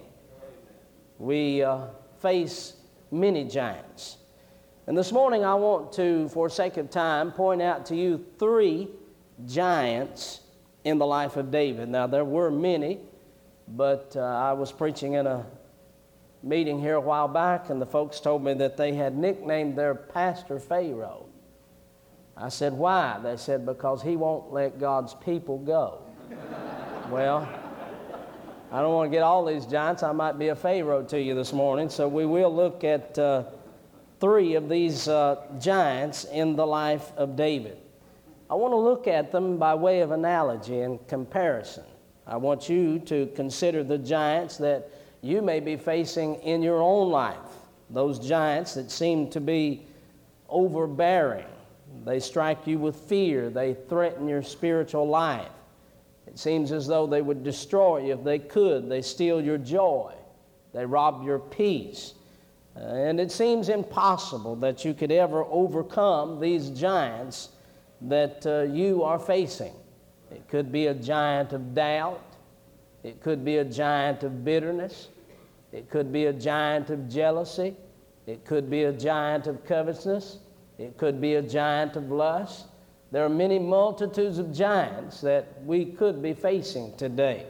We 1.20 1.64
uh, 1.64 1.88
face 2.22 2.78
many 3.12 3.44
giants. 3.44 4.20
And 4.88 4.98
this 4.98 5.12
morning, 5.12 5.44
I 5.44 5.54
want 5.56 5.92
to, 5.94 6.30
for 6.30 6.50
sake 6.50 6.78
of 6.78 6.90
time, 6.90 7.34
point 7.34 7.62
out 7.62 7.86
to 7.88 7.96
you 7.98 8.26
three 8.40 8.88
giants 9.46 10.40
in 10.86 10.98
the 10.98 11.06
life 11.06 11.36
of 11.36 11.52
David. 11.52 11.90
Now, 11.90 12.08
there 12.08 12.24
were 12.24 12.50
many, 12.50 13.00
but 13.68 14.16
uh, 14.16 14.22
I 14.22 14.54
was 14.54 14.72
preaching 14.72 15.14
in 15.14 15.28
a 15.28 15.46
meeting 16.44 16.80
here 16.80 16.96
a 16.96 17.02
while 17.02 17.28
back, 17.28 17.70
and 17.70 17.82
the 17.82 17.86
folks 17.86 18.20
told 18.20 18.44
me 18.44 18.54
that 18.56 18.78
they 18.78 18.94
had 18.94 19.18
nicknamed 19.18 19.78
their 19.78 19.96
pastor 19.96 20.60
Pharaoh. 20.60 21.26
I 22.36 22.50
said, 22.50 22.74
Why? 22.74 23.20
They 23.22 23.38
said, 23.38 23.66
Because 23.66 24.02
he 24.02 24.16
won't 24.16 24.54
let 24.54 24.80
God's 24.80 25.14
people 25.16 25.58
go. 25.58 26.02
well, 27.10 27.48
I 28.72 28.82
don't 28.82 28.94
want 28.94 29.12
to 29.12 29.16
get 29.16 29.24
all 29.24 29.46
these 29.46 29.66
giants. 29.66 30.04
I 30.04 30.12
might 30.12 30.38
be 30.38 30.50
a 30.50 30.56
Pharaoh 30.56 31.04
to 31.04 31.22
you 31.22 31.34
this 31.34 31.54
morning. 31.54 31.90
So 31.90 32.08
we 32.08 32.26
will 32.26 32.54
look 32.54 32.84
at 32.84 33.18
uh, 33.18 33.46
three 34.20 34.56
of 34.56 34.70
these 34.70 35.08
uh, 35.08 35.38
giants 35.60 36.26
in 36.26 36.56
the 36.56 36.68
life 36.68 37.12
of 37.16 37.36
David. 37.36 37.78
I 38.50 38.56
want 38.56 38.72
to 38.74 38.78
look 38.78 39.08
at 39.08 39.32
them 39.32 39.58
by 39.58 39.74
way 39.76 40.02
of 40.02 40.12
analogy 40.12 40.82
and 40.82 41.06
comparison. 41.08 41.84
I 42.26 42.38
want 42.38 42.70
you 42.70 43.00
to 43.00 43.28
consider 43.36 43.84
the 43.84 43.98
giants 43.98 44.58
that 44.58 44.92
you 45.22 45.42
may 45.42 45.60
be 45.60 45.76
facing 45.76 46.36
in 46.36 46.62
your 46.62 46.82
own 46.82 47.10
life, 47.10 47.38
those 47.90 48.20
giants 48.20 48.74
that 48.76 48.92
seem 48.92 49.30
to 49.32 49.42
be 49.42 49.86
overbearing. 50.50 51.46
They 52.06 52.20
strike 52.20 52.68
you 52.68 52.80
with 52.80 52.96
fear, 52.96 53.50
they 53.50 53.74
threaten 53.74 54.28
your 54.28 54.44
spiritual 54.44 55.08
life. 55.08 55.48
It 56.28 56.38
seems 56.38 56.72
as 56.72 56.88
though 56.88 57.08
they 57.08 57.22
would 57.22 57.44
destroy 57.44 58.06
you 58.06 58.14
if 58.14 58.24
they 58.24 58.40
could. 58.40 58.90
They 58.90 59.02
steal 59.02 59.42
your 59.42 59.58
joy, 59.58 60.14
they 60.74 60.86
rob 60.86 61.26
your 61.26 61.40
peace. 61.40 62.14
And 62.76 63.20
it 63.20 63.32
seems 63.32 63.70
impossible 63.70 64.56
that 64.58 64.86
you 64.86 64.94
could 64.94 65.12
ever 65.12 65.44
overcome 65.46 66.40
these 66.40 66.70
giants 66.70 67.50
that 68.02 68.46
uh, 68.46 68.72
you 68.72 69.04
are 69.04 69.18
facing. 69.18 69.74
It 70.30 70.48
could 70.48 70.72
be 70.72 70.88
a 70.88 70.94
giant 70.94 71.54
of 71.54 71.74
doubt, 71.74 72.22
it 73.04 73.22
could 73.22 73.46
be 73.46 73.58
a 73.58 73.66
giant 73.66 74.24
of 74.24 74.44
bitterness, 74.44 75.10
it 75.72 75.90
could 75.90 76.12
be 76.12 76.26
a 76.26 76.34
giant 76.34 76.90
of 76.90 77.10
jealousy, 77.10 77.76
it 78.26 78.46
could 78.46 78.70
be 78.70 78.84
a 78.84 78.92
giant 78.92 79.48
of 79.48 79.66
covetousness, 79.66 80.40
it 80.78 80.98
could 80.98 81.22
be 81.22 81.36
a 81.36 81.42
giant 81.42 81.96
of 81.96 82.12
lust. 82.12 82.68
There 83.12 83.24
are 83.24 83.30
many 83.30 83.58
multitudes 83.58 84.38
of 84.38 84.54
giants 84.54 85.22
that 85.22 85.64
we 85.66 85.86
could 85.86 86.22
be 86.22 86.34
facing 86.34 86.96
today. 86.98 87.46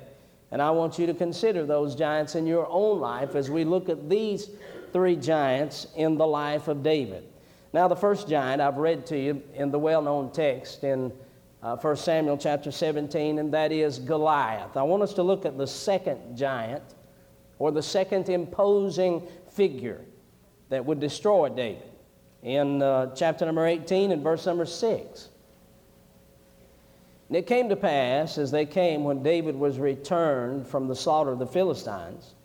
And 0.52 0.62
I 0.62 0.72
want 0.72 0.98
you 0.98 1.06
to 1.08 1.14
consider 1.14 1.66
those 1.66 1.96
giants 1.96 2.36
in 2.36 2.46
your 2.46 2.68
own 2.70 3.00
life 3.00 3.36
as 3.36 3.50
we 3.50 3.66
look 3.66 3.90
at 3.90 4.08
these 4.08 4.50
three 4.94 5.16
giants 5.16 5.88
in 5.96 6.18
the 6.18 6.28
life 6.28 6.68
of 6.68 6.84
David. 6.84 7.24
Now, 7.74 7.88
the 7.88 7.96
first 7.96 8.30
giant 8.30 8.62
I've 8.62 8.78
read 8.78 9.06
to 9.08 9.18
you 9.18 9.42
in 9.56 9.72
the 9.72 9.80
well 9.80 10.02
known 10.02 10.32
text 10.32 10.84
in 10.84 11.12
uh, 11.64 11.76
1 11.76 11.96
Samuel 11.98 12.38
chapter 12.38 12.72
17, 12.72 13.40
and 13.40 13.54
that 13.54 13.72
is 13.72 14.00
Goliath. 14.00 14.78
I 14.78 14.84
want 14.84 15.04
us 15.04 15.14
to 15.16 15.24
look 15.24 15.46
at 15.46 15.58
the 15.58 15.68
second 15.68 16.38
giant, 16.38 16.84
or 17.60 17.72
the 17.72 17.82
second 17.82 18.30
imposing 18.30 19.28
figure 19.52 20.02
that 20.70 20.86
would 20.86 21.00
destroy 21.00 21.50
David, 21.50 21.90
in 22.44 22.82
uh, 22.82 23.14
chapter 23.16 23.46
number 23.46 23.66
18 23.66 24.12
and 24.12 24.22
verse 24.22 24.46
number 24.46 24.66
6. 24.66 25.30
And 27.30 27.36
it 27.36 27.48
came 27.48 27.68
to 27.70 27.76
pass, 27.76 28.38
as 28.38 28.52
they 28.52 28.66
came 28.66 29.04
when 29.04 29.24
David 29.24 29.56
was 29.56 29.80
returned 29.80 30.68
from 30.68 30.88
the 30.88 30.96
slaughter 30.96 31.32
of 31.32 31.40
the 31.40 31.48
Philistines, 31.48 32.36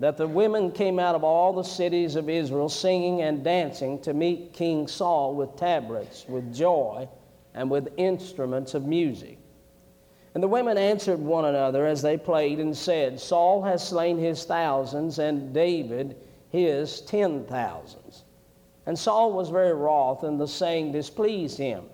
that 0.00 0.16
the 0.16 0.26
women 0.26 0.72
came 0.72 0.98
out 0.98 1.14
of 1.14 1.22
all 1.22 1.52
the 1.52 1.62
cities 1.62 2.16
of 2.16 2.28
Israel 2.28 2.68
singing 2.68 3.22
and 3.22 3.44
dancing 3.44 4.00
to 4.02 4.12
meet 4.12 4.52
King 4.52 4.88
Saul 4.88 5.36
with 5.36 5.56
tabrets, 5.56 6.26
with 6.28 6.52
joy, 6.52 7.08
and 7.54 7.70
with 7.70 7.92
instruments 7.96 8.74
of 8.74 8.84
music. 8.84 9.38
And 10.34 10.42
the 10.42 10.48
women 10.48 10.76
answered 10.76 11.20
one 11.20 11.44
another 11.44 11.86
as 11.86 12.02
they 12.02 12.16
played 12.16 12.58
and 12.58 12.76
said, 12.76 13.20
Saul 13.20 13.62
has 13.62 13.86
slain 13.86 14.18
his 14.18 14.44
thousands, 14.44 15.20
and 15.20 15.54
David 15.54 16.16
his 16.50 17.00
ten 17.02 17.44
thousands. 17.44 18.24
And 18.86 18.98
Saul 18.98 19.32
was 19.32 19.48
very 19.48 19.72
wroth, 19.72 20.24
and 20.24 20.40
the 20.40 20.48
saying 20.48 20.92
displeased 20.92 21.56
him. 21.56 21.84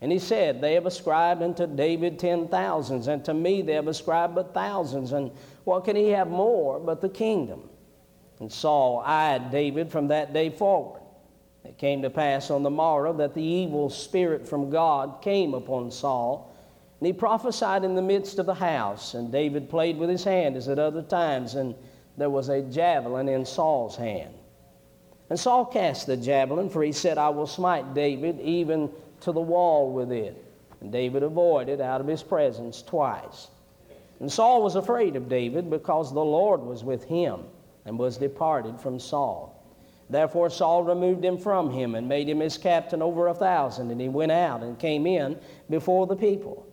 And 0.00 0.12
he 0.12 0.18
said, 0.18 0.60
They 0.60 0.74
have 0.74 0.86
ascribed 0.86 1.42
unto 1.42 1.66
David 1.66 2.18
ten 2.18 2.46
thousands, 2.46 3.08
and 3.08 3.24
to 3.24 3.34
me 3.34 3.62
they 3.62 3.74
have 3.74 3.88
ascribed 3.88 4.34
but 4.34 4.54
thousands. 4.54 5.12
And 5.12 5.32
what 5.64 5.84
can 5.84 5.96
he 5.96 6.10
have 6.10 6.28
more 6.28 6.78
but 6.78 7.00
the 7.00 7.08
kingdom? 7.08 7.68
And 8.38 8.52
Saul 8.52 9.02
eyed 9.04 9.50
David 9.50 9.90
from 9.90 10.08
that 10.08 10.32
day 10.32 10.50
forward. 10.50 11.00
It 11.64 11.78
came 11.78 12.02
to 12.02 12.10
pass 12.10 12.50
on 12.50 12.62
the 12.62 12.70
morrow 12.70 13.12
that 13.14 13.34
the 13.34 13.42
evil 13.42 13.88
spirit 13.88 14.46
from 14.46 14.70
God 14.70 15.22
came 15.22 15.54
upon 15.54 15.90
Saul, 15.90 16.54
and 17.00 17.06
he 17.06 17.12
prophesied 17.12 17.84
in 17.84 17.94
the 17.94 18.02
midst 18.02 18.38
of 18.38 18.46
the 18.46 18.54
house. 18.54 19.14
And 19.14 19.32
David 19.32 19.68
played 19.68 19.96
with 19.96 20.10
his 20.10 20.24
hand 20.24 20.56
as 20.56 20.68
at 20.68 20.78
other 20.78 21.02
times, 21.02 21.54
and 21.54 21.74
there 22.16 22.30
was 22.30 22.48
a 22.48 22.62
javelin 22.62 23.28
in 23.28 23.44
Saul's 23.44 23.96
hand. 23.96 24.34
And 25.30 25.40
Saul 25.40 25.64
cast 25.64 26.06
the 26.06 26.16
javelin, 26.16 26.68
for 26.68 26.82
he 26.82 26.92
said, 26.92 27.18
I 27.18 27.30
will 27.30 27.46
smite 27.46 27.94
David 27.94 28.40
even 28.40 28.90
to 29.20 29.32
the 29.32 29.40
wall 29.40 29.90
with 29.90 30.12
it. 30.12 30.42
And 30.80 30.92
David 30.92 31.22
avoided 31.22 31.80
out 31.80 32.00
of 32.00 32.06
his 32.06 32.22
presence 32.22 32.82
twice. 32.82 33.48
And 34.20 34.30
Saul 34.30 34.62
was 34.62 34.76
afraid 34.76 35.16
of 35.16 35.28
David 35.28 35.70
because 35.70 36.12
the 36.12 36.24
Lord 36.24 36.60
was 36.60 36.84
with 36.84 37.04
him 37.04 37.40
and 37.84 37.98
was 37.98 38.16
departed 38.16 38.78
from 38.78 39.00
Saul. 39.00 39.53
Therefore 40.10 40.50
Saul 40.50 40.84
removed 40.84 41.24
him 41.24 41.38
from 41.38 41.70
him 41.70 41.94
and 41.94 42.08
made 42.08 42.28
him 42.28 42.40
his 42.40 42.58
captain 42.58 43.02
over 43.02 43.28
a 43.28 43.34
thousand. 43.34 43.90
And 43.90 44.00
he 44.00 44.08
went 44.08 44.32
out 44.32 44.62
and 44.62 44.78
came 44.78 45.06
in 45.06 45.38
before 45.70 46.06
the 46.06 46.16
people. 46.16 46.66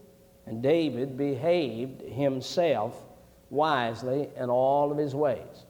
And 0.45 0.61
David 0.61 1.17
behaved 1.17 2.01
himself 2.01 2.95
wisely 3.49 4.29
in 4.36 4.49
all 4.49 4.91
of 4.91 4.97
his 4.97 5.15
ways. 5.15 5.65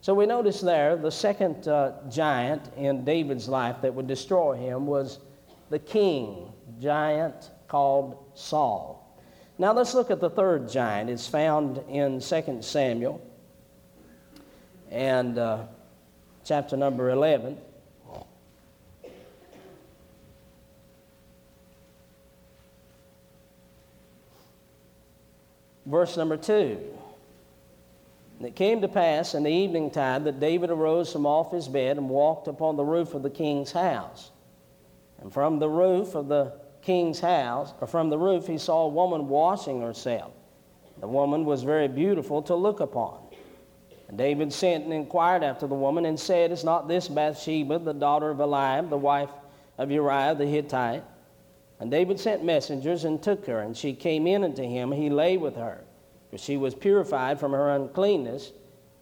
So 0.00 0.12
we 0.12 0.26
notice 0.26 0.60
there 0.60 0.96
the 0.96 1.10
second 1.10 1.66
uh, 1.68 1.92
giant 2.10 2.70
in 2.76 3.04
David's 3.04 3.48
life 3.48 3.76
that 3.82 3.94
would 3.94 4.06
destroy 4.06 4.54
him 4.54 4.86
was 4.86 5.20
the 5.70 5.78
king 5.78 6.52
giant 6.80 7.50
called 7.68 8.18
Saul. 8.34 9.18
Now 9.56 9.72
let's 9.72 9.94
look 9.94 10.10
at 10.10 10.20
the 10.20 10.30
third 10.30 10.68
giant. 10.68 11.08
It's 11.08 11.26
found 11.26 11.78
in 11.88 12.20
2 12.20 12.58
Samuel 12.60 13.20
and 14.90 15.38
uh, 15.38 15.64
chapter 16.44 16.76
number 16.76 17.10
11. 17.10 17.56
Verse 25.86 26.16
number 26.16 26.36
2. 26.36 26.78
And 28.38 28.48
it 28.48 28.56
came 28.56 28.80
to 28.80 28.88
pass 28.88 29.34
in 29.34 29.44
the 29.44 29.50
evening 29.50 29.90
time 29.90 30.24
that 30.24 30.40
David 30.40 30.70
arose 30.70 31.12
from 31.12 31.26
off 31.26 31.52
his 31.52 31.68
bed 31.68 31.98
and 31.98 32.08
walked 32.08 32.48
upon 32.48 32.76
the 32.76 32.84
roof 32.84 33.14
of 33.14 33.22
the 33.22 33.30
king's 33.30 33.72
house. 33.72 34.30
And 35.20 35.32
from 35.32 35.58
the 35.58 35.68
roof 35.68 36.14
of 36.14 36.28
the 36.28 36.54
king's 36.82 37.20
house, 37.20 37.72
or 37.80 37.86
from 37.86 38.10
the 38.10 38.18
roof, 38.18 38.46
he 38.46 38.58
saw 38.58 38.84
a 38.84 38.88
woman 38.88 39.28
washing 39.28 39.80
herself. 39.80 40.32
The 41.00 41.08
woman 41.08 41.44
was 41.44 41.62
very 41.62 41.88
beautiful 41.88 42.42
to 42.42 42.54
look 42.54 42.80
upon. 42.80 43.23
And 44.14 44.18
David 44.20 44.52
sent 44.52 44.84
and 44.84 44.92
inquired 44.92 45.42
after 45.42 45.66
the 45.66 45.74
woman 45.74 46.06
and 46.06 46.20
said, 46.20 46.52
Is 46.52 46.62
not 46.62 46.86
this 46.86 47.08
Bathsheba, 47.08 47.80
the 47.80 47.92
daughter 47.92 48.30
of 48.30 48.38
Eliab, 48.38 48.88
the 48.88 48.96
wife 48.96 49.30
of 49.76 49.90
Uriah 49.90 50.36
the 50.36 50.46
Hittite? 50.46 51.02
And 51.80 51.90
David 51.90 52.20
sent 52.20 52.44
messengers 52.44 53.02
and 53.02 53.20
took 53.20 53.44
her, 53.46 53.58
and 53.58 53.76
she 53.76 53.92
came 53.92 54.28
in 54.28 54.44
unto 54.44 54.62
him. 54.62 54.92
He 54.92 55.10
lay 55.10 55.36
with 55.36 55.56
her, 55.56 55.82
for 56.30 56.38
she 56.38 56.56
was 56.56 56.76
purified 56.76 57.40
from 57.40 57.50
her 57.50 57.70
uncleanness, 57.70 58.52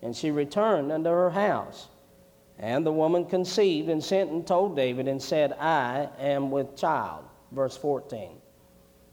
and 0.01 0.17
she 0.17 0.31
returned 0.31 0.91
unto 0.91 1.11
her 1.11 1.29
house. 1.29 1.89
And 2.59 2.87
the 2.87 2.91
woman 2.91 3.27
conceived 3.27 3.91
and 3.91 4.03
sent 4.03 4.31
and 4.31 4.47
told 4.47 4.77
David 4.77 5.09
and 5.09 5.21
said, 5.21 5.53
I 5.61 6.09
am 6.19 6.51
with 6.51 6.75
child. 6.75 7.27
Verse 7.51 7.77
14. 7.77 8.31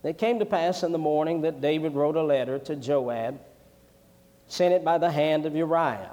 It 0.04 0.16
came 0.16 0.38
to 0.38 0.46
pass 0.46 0.82
in 0.82 0.92
the 0.92 0.98
morning 0.98 1.42
that 1.42 1.60
David 1.60 1.94
wrote 1.94 2.16
a 2.16 2.22
letter 2.22 2.58
to 2.58 2.74
Joab, 2.74 3.38
sent 4.50 4.74
it 4.74 4.84
by 4.84 4.98
the 4.98 5.10
hand 5.10 5.46
of 5.46 5.54
Uriah. 5.54 6.10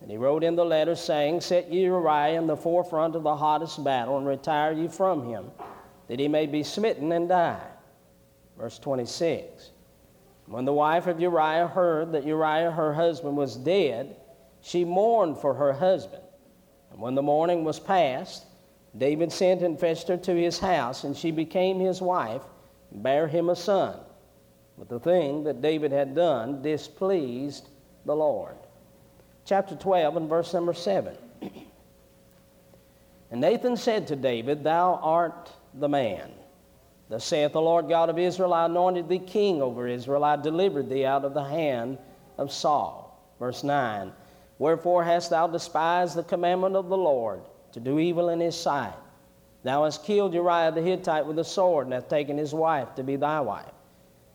And 0.00 0.10
he 0.10 0.16
wrote 0.16 0.44
in 0.44 0.56
the 0.56 0.64
letter, 0.64 0.94
saying, 0.94 1.40
Set 1.40 1.72
Uriah 1.72 2.38
in 2.38 2.46
the 2.46 2.56
forefront 2.56 3.16
of 3.16 3.22
the 3.22 3.36
hottest 3.36 3.82
battle, 3.82 4.18
and 4.18 4.26
retire 4.26 4.72
ye 4.72 4.88
from 4.88 5.26
him, 5.28 5.50
that 6.08 6.18
he 6.18 6.28
may 6.28 6.46
be 6.46 6.62
smitten 6.62 7.12
and 7.12 7.28
die. 7.28 7.66
Verse 8.58 8.78
26. 8.78 9.70
When 10.46 10.64
the 10.64 10.72
wife 10.72 11.06
of 11.06 11.20
Uriah 11.20 11.66
heard 11.66 12.12
that 12.12 12.24
Uriah 12.24 12.70
her 12.70 12.94
husband 12.94 13.36
was 13.36 13.56
dead, 13.56 14.16
she 14.60 14.84
mourned 14.84 15.38
for 15.38 15.54
her 15.54 15.72
husband. 15.72 16.22
And 16.92 17.00
when 17.00 17.14
the 17.14 17.22
morning 17.22 17.64
was 17.64 17.80
past, 17.80 18.44
David 18.96 19.32
sent 19.32 19.62
and 19.62 19.78
fetched 19.78 20.08
her 20.08 20.16
to 20.16 20.34
his 20.34 20.58
house, 20.58 21.04
and 21.04 21.16
she 21.16 21.30
became 21.30 21.78
his 21.78 22.00
wife, 22.00 22.42
and 22.90 23.02
bare 23.02 23.28
him 23.28 23.50
a 23.50 23.56
son. 23.56 23.98
But 24.78 24.88
the 24.88 25.00
thing 25.00 25.44
that 25.44 25.62
David 25.62 25.92
had 25.92 26.14
done 26.14 26.62
displeased 26.62 27.68
the 28.04 28.14
Lord. 28.14 28.56
Chapter 29.44 29.74
12 29.74 30.16
and 30.16 30.28
verse 30.28 30.52
number 30.52 30.74
7. 30.74 31.16
And 33.30 33.40
Nathan 33.40 33.76
said 33.76 34.06
to 34.06 34.16
David, 34.16 34.62
Thou 34.62 35.00
art 35.02 35.50
the 35.74 35.88
man. 35.88 36.30
Thus 37.08 37.24
saith 37.24 37.52
the 37.52 37.60
Lord 37.60 37.88
God 37.88 38.08
of 38.08 38.18
Israel, 38.18 38.52
I 38.52 38.66
anointed 38.66 39.08
thee 39.08 39.18
king 39.18 39.62
over 39.62 39.86
Israel, 39.86 40.24
I 40.24 40.36
delivered 40.36 40.88
thee 40.88 41.04
out 41.04 41.24
of 41.24 41.34
the 41.34 41.44
hand 41.44 41.98
of 42.38 42.52
Saul. 42.52 43.20
Verse 43.38 43.62
9. 43.62 44.12
Wherefore 44.58 45.04
hast 45.04 45.30
thou 45.30 45.46
despised 45.46 46.16
the 46.16 46.22
commandment 46.22 46.76
of 46.76 46.88
the 46.88 46.96
Lord 46.96 47.40
to 47.72 47.80
do 47.80 47.98
evil 47.98 48.30
in 48.30 48.40
his 48.40 48.58
sight? 48.58 48.94
Thou 49.62 49.84
hast 49.84 50.04
killed 50.04 50.32
Uriah 50.32 50.72
the 50.72 50.80
Hittite 50.80 51.26
with 51.26 51.38
a 51.38 51.44
sword, 51.44 51.86
and 51.86 51.94
hast 51.94 52.08
taken 52.08 52.38
his 52.38 52.54
wife 52.54 52.94
to 52.94 53.02
be 53.02 53.16
thy 53.16 53.40
wife, 53.40 53.66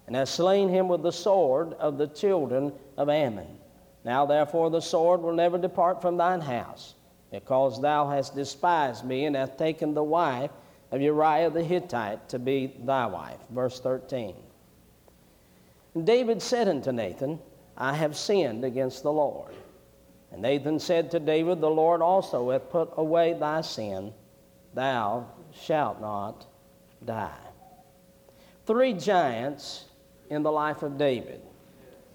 and 0.07 0.15
hast 0.15 0.35
slain 0.35 0.69
him 0.69 0.87
with 0.87 1.03
the 1.03 1.11
sword 1.11 1.73
of 1.73 1.97
the 1.97 2.07
children 2.07 2.73
of 2.97 3.09
Ammon. 3.09 3.57
Now 4.03 4.25
therefore 4.25 4.69
the 4.69 4.81
sword 4.81 5.21
will 5.21 5.33
never 5.33 5.57
depart 5.57 6.01
from 6.01 6.17
thine 6.17 6.41
house, 6.41 6.95
because 7.31 7.81
thou 7.81 8.09
hast 8.09 8.35
despised 8.35 9.05
me, 9.05 9.25
and 9.25 9.35
hast 9.35 9.57
taken 9.57 9.93
the 9.93 10.03
wife 10.03 10.51
of 10.91 11.01
Uriah 11.01 11.49
the 11.49 11.63
Hittite 11.63 12.27
to 12.29 12.39
be 12.39 12.73
thy 12.83 13.05
wife. 13.05 13.39
Verse 13.49 13.79
13. 13.79 14.35
And 15.95 16.05
David 16.05 16.41
said 16.41 16.67
unto 16.67 16.91
Nathan, 16.91 17.39
I 17.77 17.93
have 17.93 18.17
sinned 18.17 18.65
against 18.65 19.03
the 19.03 19.11
Lord. 19.11 19.53
And 20.31 20.41
Nathan 20.41 20.79
said 20.79 21.11
to 21.11 21.19
David, 21.19 21.59
The 21.59 21.69
Lord 21.69 22.01
also 22.01 22.51
hath 22.51 22.69
put 22.69 22.91
away 22.95 23.33
thy 23.33 23.61
sin, 23.61 24.13
thou 24.73 25.27
shalt 25.53 25.99
not 25.99 26.45
die. 27.03 27.31
Three 28.65 28.93
giants 28.93 29.85
in 30.31 30.41
the 30.43 30.51
life 30.51 30.81
of 30.81 30.97
David 30.97 31.41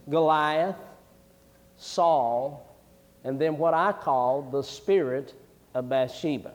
Goliath, 0.09 0.77
Saul, 1.77 2.75
and 3.25 3.39
then 3.39 3.59
what 3.59 3.75
I 3.75 3.93
call 3.93 4.43
the 4.43 4.63
spirit 4.63 5.35
of 5.75 5.89
Bathsheba. 5.89 6.53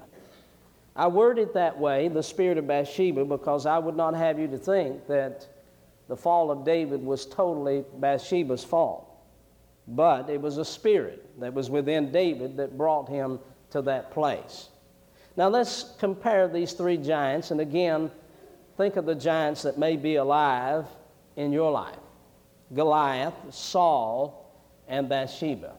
I 0.95 1.07
word 1.07 1.37
it 1.37 1.53
that 1.53 1.77
way, 1.77 2.07
the 2.07 2.23
spirit 2.23 2.57
of 2.57 2.65
Bathsheba, 2.65 3.25
because 3.25 3.65
I 3.65 3.77
would 3.77 3.95
not 3.95 4.15
have 4.15 4.39
you 4.39 4.47
to 4.47 4.57
think 4.57 5.05
that 5.07 5.47
the 6.07 6.15
fall 6.15 6.49
of 6.49 6.65
David 6.65 7.03
was 7.05 7.25
totally 7.25 7.83
Bathsheba's 7.97 8.63
fault. 8.63 9.07
But 9.87 10.29
it 10.29 10.41
was 10.41 10.57
a 10.57 10.65
spirit 10.65 11.39
that 11.39 11.53
was 11.53 11.69
within 11.69 12.11
David 12.11 12.57
that 12.57 12.77
brought 12.77 13.09
him 13.09 13.39
to 13.71 13.81
that 13.83 14.11
place. 14.11 14.69
Now 15.37 15.49
let's 15.49 15.93
compare 15.99 16.47
these 16.47 16.73
three 16.73 16.97
giants, 16.97 17.51
and 17.51 17.61
again, 17.61 18.09
think 18.77 18.95
of 18.95 19.05
the 19.05 19.15
giants 19.15 19.61
that 19.63 19.77
may 19.77 19.97
be 19.97 20.15
alive 20.15 20.85
in 21.35 21.51
your 21.51 21.71
life 21.71 21.97
Goliath, 22.73 23.33
Saul, 23.49 24.49
and 24.87 25.09
Bathsheba. 25.09 25.75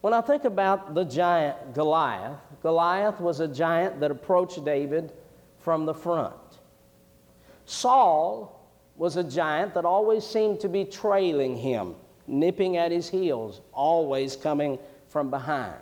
When 0.00 0.12
I 0.12 0.20
think 0.20 0.44
about 0.44 0.94
the 0.94 1.04
giant 1.04 1.74
Goliath, 1.74 2.38
Goliath 2.62 3.20
was 3.20 3.40
a 3.40 3.48
giant 3.48 4.00
that 4.00 4.10
approached 4.10 4.64
David 4.64 5.12
from 5.58 5.86
the 5.86 5.94
front. 5.94 6.34
Saul 7.66 8.66
was 8.96 9.16
a 9.16 9.24
giant 9.24 9.74
that 9.74 9.84
always 9.84 10.24
seemed 10.24 10.60
to 10.60 10.68
be 10.68 10.84
trailing 10.84 11.56
him, 11.56 11.94
nipping 12.26 12.76
at 12.76 12.90
his 12.90 13.08
heels, 13.08 13.60
always 13.72 14.36
coming 14.36 14.78
from 15.08 15.30
behind. 15.30 15.76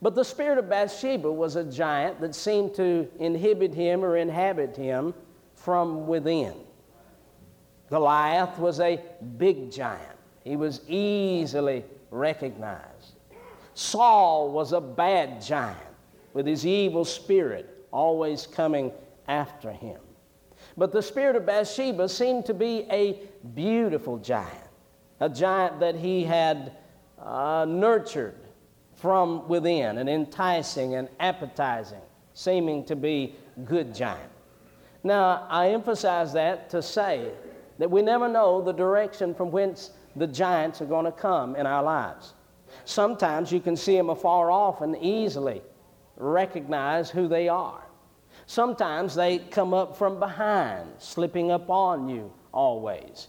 But 0.00 0.14
the 0.14 0.24
spirit 0.24 0.58
of 0.58 0.68
Bathsheba 0.68 1.30
was 1.30 1.56
a 1.56 1.64
giant 1.64 2.20
that 2.20 2.34
seemed 2.34 2.74
to 2.76 3.08
inhibit 3.18 3.74
him 3.74 4.04
or 4.04 4.16
inhabit 4.16 4.76
him 4.76 5.12
from 5.54 6.06
within. 6.06 6.54
Goliath 7.90 8.58
was 8.58 8.80
a 8.80 9.00
big 9.36 9.70
giant, 9.70 10.16
he 10.44 10.56
was 10.56 10.80
easily 10.88 11.84
recognized. 12.10 13.14
Saul 13.74 14.50
was 14.50 14.72
a 14.72 14.80
bad 14.80 15.40
giant 15.40 15.78
with 16.34 16.46
his 16.46 16.66
evil 16.66 17.04
spirit 17.04 17.86
always 17.90 18.46
coming 18.46 18.92
after 19.28 19.70
him. 19.70 20.00
But 20.76 20.92
the 20.92 21.02
spirit 21.02 21.36
of 21.36 21.46
Bathsheba 21.46 22.08
seemed 22.08 22.46
to 22.46 22.54
be 22.54 22.86
a 22.90 23.20
beautiful 23.54 24.18
giant, 24.18 24.68
a 25.20 25.28
giant 25.28 25.80
that 25.80 25.94
he 25.94 26.24
had 26.24 26.72
uh, 27.20 27.66
nurtured 27.68 28.34
from 28.94 29.46
within, 29.48 29.98
an 29.98 30.08
enticing 30.08 30.94
and 30.94 31.08
appetizing, 31.20 32.00
seeming 32.34 32.84
to 32.84 32.96
be 32.96 33.36
good 33.64 33.94
giant. 33.94 34.30
Now, 35.04 35.46
I 35.48 35.68
emphasize 35.68 36.32
that 36.32 36.68
to 36.70 36.82
say 36.82 37.30
that 37.78 37.90
we 37.90 38.02
never 38.02 38.28
know 38.28 38.60
the 38.60 38.72
direction 38.72 39.34
from 39.34 39.50
whence 39.50 39.92
the 40.16 40.26
giants 40.26 40.82
are 40.82 40.86
going 40.86 41.04
to 41.04 41.12
come 41.12 41.56
in 41.56 41.66
our 41.66 41.82
lives. 41.82 42.34
Sometimes 42.84 43.52
you 43.52 43.60
can 43.60 43.76
see 43.76 43.96
them 43.96 44.10
afar 44.10 44.50
off 44.50 44.80
and 44.80 44.96
easily 45.00 45.62
recognize 46.16 47.10
who 47.10 47.28
they 47.28 47.48
are. 47.48 47.82
Sometimes 48.46 49.14
they 49.14 49.38
come 49.38 49.74
up 49.74 49.96
from 49.96 50.18
behind, 50.18 50.88
slipping 50.98 51.50
up 51.50 51.68
on 51.70 52.08
you 52.08 52.32
always. 52.52 53.28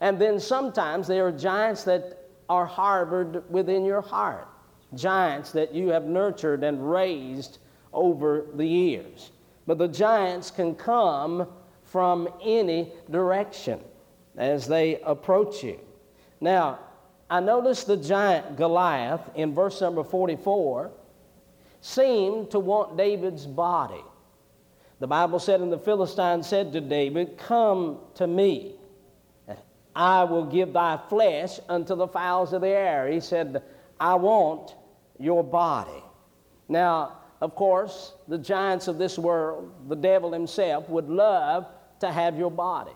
And 0.00 0.20
then 0.20 0.40
sometimes 0.40 1.06
there 1.06 1.26
are 1.26 1.32
giants 1.32 1.84
that 1.84 2.30
are 2.48 2.66
harbored 2.66 3.48
within 3.50 3.84
your 3.84 4.00
heart, 4.00 4.48
giants 4.94 5.52
that 5.52 5.74
you 5.74 5.88
have 5.88 6.04
nurtured 6.04 6.64
and 6.64 6.90
raised 6.90 7.58
over 7.92 8.46
the 8.54 8.66
years. 8.66 9.30
But 9.66 9.78
the 9.78 9.88
giants 9.88 10.50
can 10.50 10.74
come 10.74 11.48
from 11.96 12.28
any 12.44 12.92
direction 13.10 13.80
as 14.36 14.68
they 14.68 15.00
approach 15.00 15.64
you. 15.64 15.80
Now, 16.42 16.78
I 17.30 17.40
notice 17.40 17.84
the 17.84 17.96
giant 17.96 18.58
Goliath 18.58 19.22
in 19.34 19.54
verse 19.54 19.80
number 19.80 20.04
44 20.04 20.90
seemed 21.80 22.50
to 22.50 22.58
want 22.58 22.98
David's 22.98 23.46
body. 23.46 24.04
The 25.00 25.06
Bible 25.06 25.38
said, 25.38 25.62
And 25.62 25.72
the 25.72 25.78
Philistine 25.78 26.42
said 26.42 26.70
to 26.74 26.82
David, 26.82 27.38
Come 27.38 28.00
to 28.16 28.26
me, 28.26 28.74
I 29.94 30.24
will 30.24 30.44
give 30.44 30.74
thy 30.74 31.00
flesh 31.08 31.58
unto 31.66 31.94
the 31.94 32.08
fowls 32.08 32.52
of 32.52 32.60
the 32.60 32.68
air. 32.68 33.08
He 33.08 33.20
said, 33.20 33.62
I 33.98 34.16
want 34.16 34.74
your 35.18 35.42
body. 35.42 36.04
Now, 36.68 37.20
of 37.40 37.54
course, 37.54 38.12
the 38.28 38.36
giants 38.36 38.86
of 38.86 38.98
this 38.98 39.18
world, 39.18 39.72
the 39.88 39.96
devil 39.96 40.30
himself, 40.30 40.90
would 40.90 41.08
love 41.08 41.68
to 42.00 42.10
have 42.10 42.36
your 42.38 42.50
body. 42.50 42.92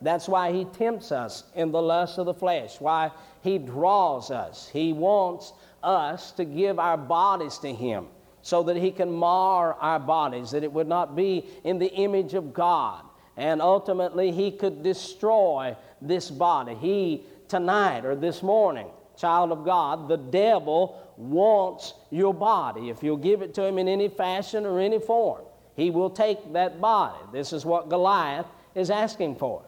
That's 0.00 0.28
why 0.28 0.52
he 0.52 0.64
tempts 0.64 1.10
us 1.10 1.44
in 1.54 1.72
the 1.72 1.82
lust 1.82 2.18
of 2.18 2.26
the 2.26 2.34
flesh, 2.34 2.80
why 2.80 3.10
he 3.42 3.58
draws 3.58 4.30
us. 4.30 4.68
He 4.72 4.92
wants 4.92 5.52
us 5.82 6.32
to 6.32 6.44
give 6.44 6.78
our 6.78 6.96
bodies 6.96 7.58
to 7.58 7.72
him 7.72 8.06
so 8.42 8.62
that 8.62 8.76
he 8.76 8.90
can 8.90 9.10
mar 9.10 9.74
our 9.74 9.98
bodies, 9.98 10.52
that 10.52 10.62
it 10.62 10.72
would 10.72 10.86
not 10.86 11.16
be 11.16 11.44
in 11.64 11.78
the 11.78 11.92
image 11.92 12.34
of 12.34 12.54
God. 12.54 13.04
And 13.36 13.60
ultimately, 13.60 14.32
he 14.32 14.50
could 14.50 14.82
destroy 14.82 15.76
this 16.00 16.30
body. 16.30 16.74
He, 16.74 17.24
tonight 17.48 18.04
or 18.04 18.14
this 18.14 18.42
morning, 18.42 18.86
child 19.16 19.52
of 19.52 19.64
God, 19.64 20.08
the 20.08 20.16
devil 20.16 21.00
wants 21.16 21.94
your 22.10 22.32
body. 22.32 22.90
If 22.90 23.02
you'll 23.02 23.16
give 23.16 23.42
it 23.42 23.54
to 23.54 23.64
him 23.64 23.78
in 23.78 23.88
any 23.88 24.08
fashion 24.08 24.64
or 24.64 24.80
any 24.80 25.00
form, 25.00 25.42
he 25.78 25.90
will 25.90 26.10
take 26.10 26.52
that 26.54 26.80
body. 26.80 27.16
This 27.32 27.52
is 27.52 27.64
what 27.64 27.88
Goliath 27.88 28.48
is 28.74 28.90
asking 28.90 29.36
for. 29.36 29.62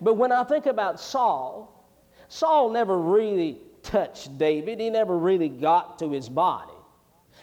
But 0.00 0.14
when 0.14 0.32
I 0.32 0.42
think 0.42 0.66
about 0.66 0.98
Saul, 0.98 1.86
Saul 2.26 2.70
never 2.70 2.98
really 2.98 3.60
touched 3.84 4.36
David, 4.38 4.80
he 4.80 4.90
never 4.90 5.16
really 5.16 5.48
got 5.48 6.00
to 6.00 6.10
his 6.10 6.28
body. 6.28 6.72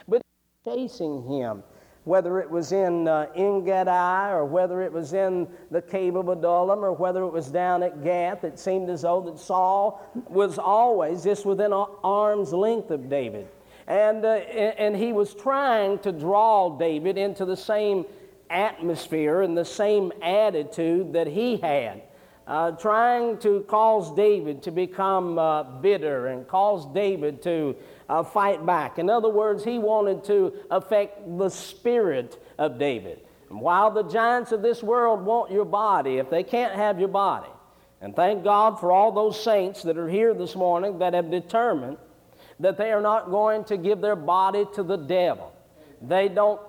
But 0.06 0.22
chasing 0.66 1.24
him, 1.24 1.64
whether 2.04 2.42
it 2.42 2.52
was 2.52 2.74
in 2.74 3.08
uh, 3.08 3.28
En-gedi 3.38 4.34
or 4.34 4.44
whether 4.44 4.82
it 4.82 4.92
was 4.92 5.14
in 5.14 5.48
the 5.72 5.82
cave 5.82 6.18
of 6.18 6.28
Adullam 6.28 6.84
or 6.84 6.92
whether 6.92 7.24
it 7.24 7.32
was 7.32 7.50
down 7.50 7.84
at 7.84 8.04
Gath, 8.04 8.44
it 8.44 8.60
seemed 8.60 8.90
as 8.90 9.04
though 9.04 9.22
that 9.22 9.40
Saul 9.40 10.06
was 10.28 10.60
always 10.60 11.24
just 11.24 11.46
within 11.46 11.72
arm's 11.72 12.52
length 12.52 12.92
of 12.92 13.08
David. 13.08 13.48
And, 13.88 14.24
uh, 14.24 14.30
and 14.30 14.96
he 14.96 15.12
was 15.14 15.34
trying 15.34 16.00
to 16.00 16.12
draw 16.12 16.78
David 16.78 17.18
into 17.18 17.46
the 17.46 17.58
same 17.58 18.06
atmosphere 18.50 19.42
and 19.42 19.58
the 19.58 19.66
same 19.66 20.12
attitude 20.22 21.14
that 21.14 21.28
he 21.28 21.58
had 21.58 22.02
uh, 22.46 22.72
trying 22.72 23.38
to 23.38 23.62
cause 23.62 24.14
David 24.16 24.62
to 24.64 24.72
become 24.72 25.38
uh, 25.38 25.64
bitter 25.64 26.28
and 26.28 26.48
cause 26.48 26.86
David 26.94 27.42
to 27.44 27.76
uh, 28.10 28.24
fight 28.24 28.66
back. 28.66 29.00
In 29.00 29.10
other 29.10 29.30
words, 29.30 29.64
he 29.64 29.80
wanted 29.80 30.24
to 30.26 30.54
affect 30.70 31.38
the 31.38 31.50
spirit 31.50 32.44
of 32.58 32.78
David. 32.78 33.22
And 33.50 33.62
while 33.62 33.92
the 33.92 34.04
giants 34.04 34.52
of 34.52 34.62
this 34.62 34.84
world 34.84 35.24
want 35.24 35.52
your 35.52 35.66
body, 35.66 36.18
if 36.18 36.30
they 36.30 36.44
can't 36.44 36.76
have 36.76 37.00
your 37.00 37.08
body, 37.08 37.50
and 38.02 38.14
thank 38.14 38.44
God 38.44 38.80
for 38.80 38.92
all 38.92 39.14
those 39.14 39.42
saints 39.42 39.82
that 39.84 39.98
are 39.98 40.10
here 40.10 40.34
this 40.34 40.56
morning 40.56 41.00
that 41.00 41.14
have 41.14 41.32
determined 41.32 41.98
that 42.64 42.78
they 42.78 42.94
are 42.94 43.02
not 43.02 43.30
going 43.30 43.66
to 43.66 43.76
give 43.76 44.00
their 44.00 44.16
body 44.16 44.66
to 44.74 44.84
the 44.84 44.96
devil. 44.96 45.54
They 46.02 46.30
don't 46.30 46.62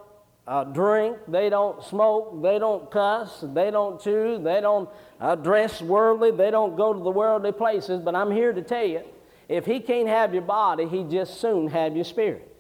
uh, 0.46 0.64
drink, 0.64 1.18
they 1.28 1.48
don't 1.48 1.82
smoke, 1.84 2.42
they 2.42 2.58
don't 2.58 2.90
cuss, 2.90 3.44
they 3.54 3.70
don't 3.70 4.02
chew, 4.02 4.40
they 4.42 4.60
don't 4.60 4.88
uh, 5.20 5.36
dress 5.36 5.80
worldly, 5.80 6.32
they 6.32 6.50
don't 6.50 6.76
go 6.76 6.92
to 6.92 6.98
the 6.98 7.10
worldly 7.10 7.52
places. 7.52 8.00
But 8.00 8.16
I'm 8.16 8.32
here 8.32 8.52
to 8.52 8.60
tell 8.60 8.84
you 8.84 9.02
if 9.48 9.64
he 9.64 9.78
can't 9.78 10.08
have 10.08 10.32
your 10.32 10.42
body, 10.42 10.86
he 10.88 11.04
just 11.04 11.40
soon 11.40 11.68
have 11.68 11.94
your 11.94 12.04
spirit. 12.04 12.50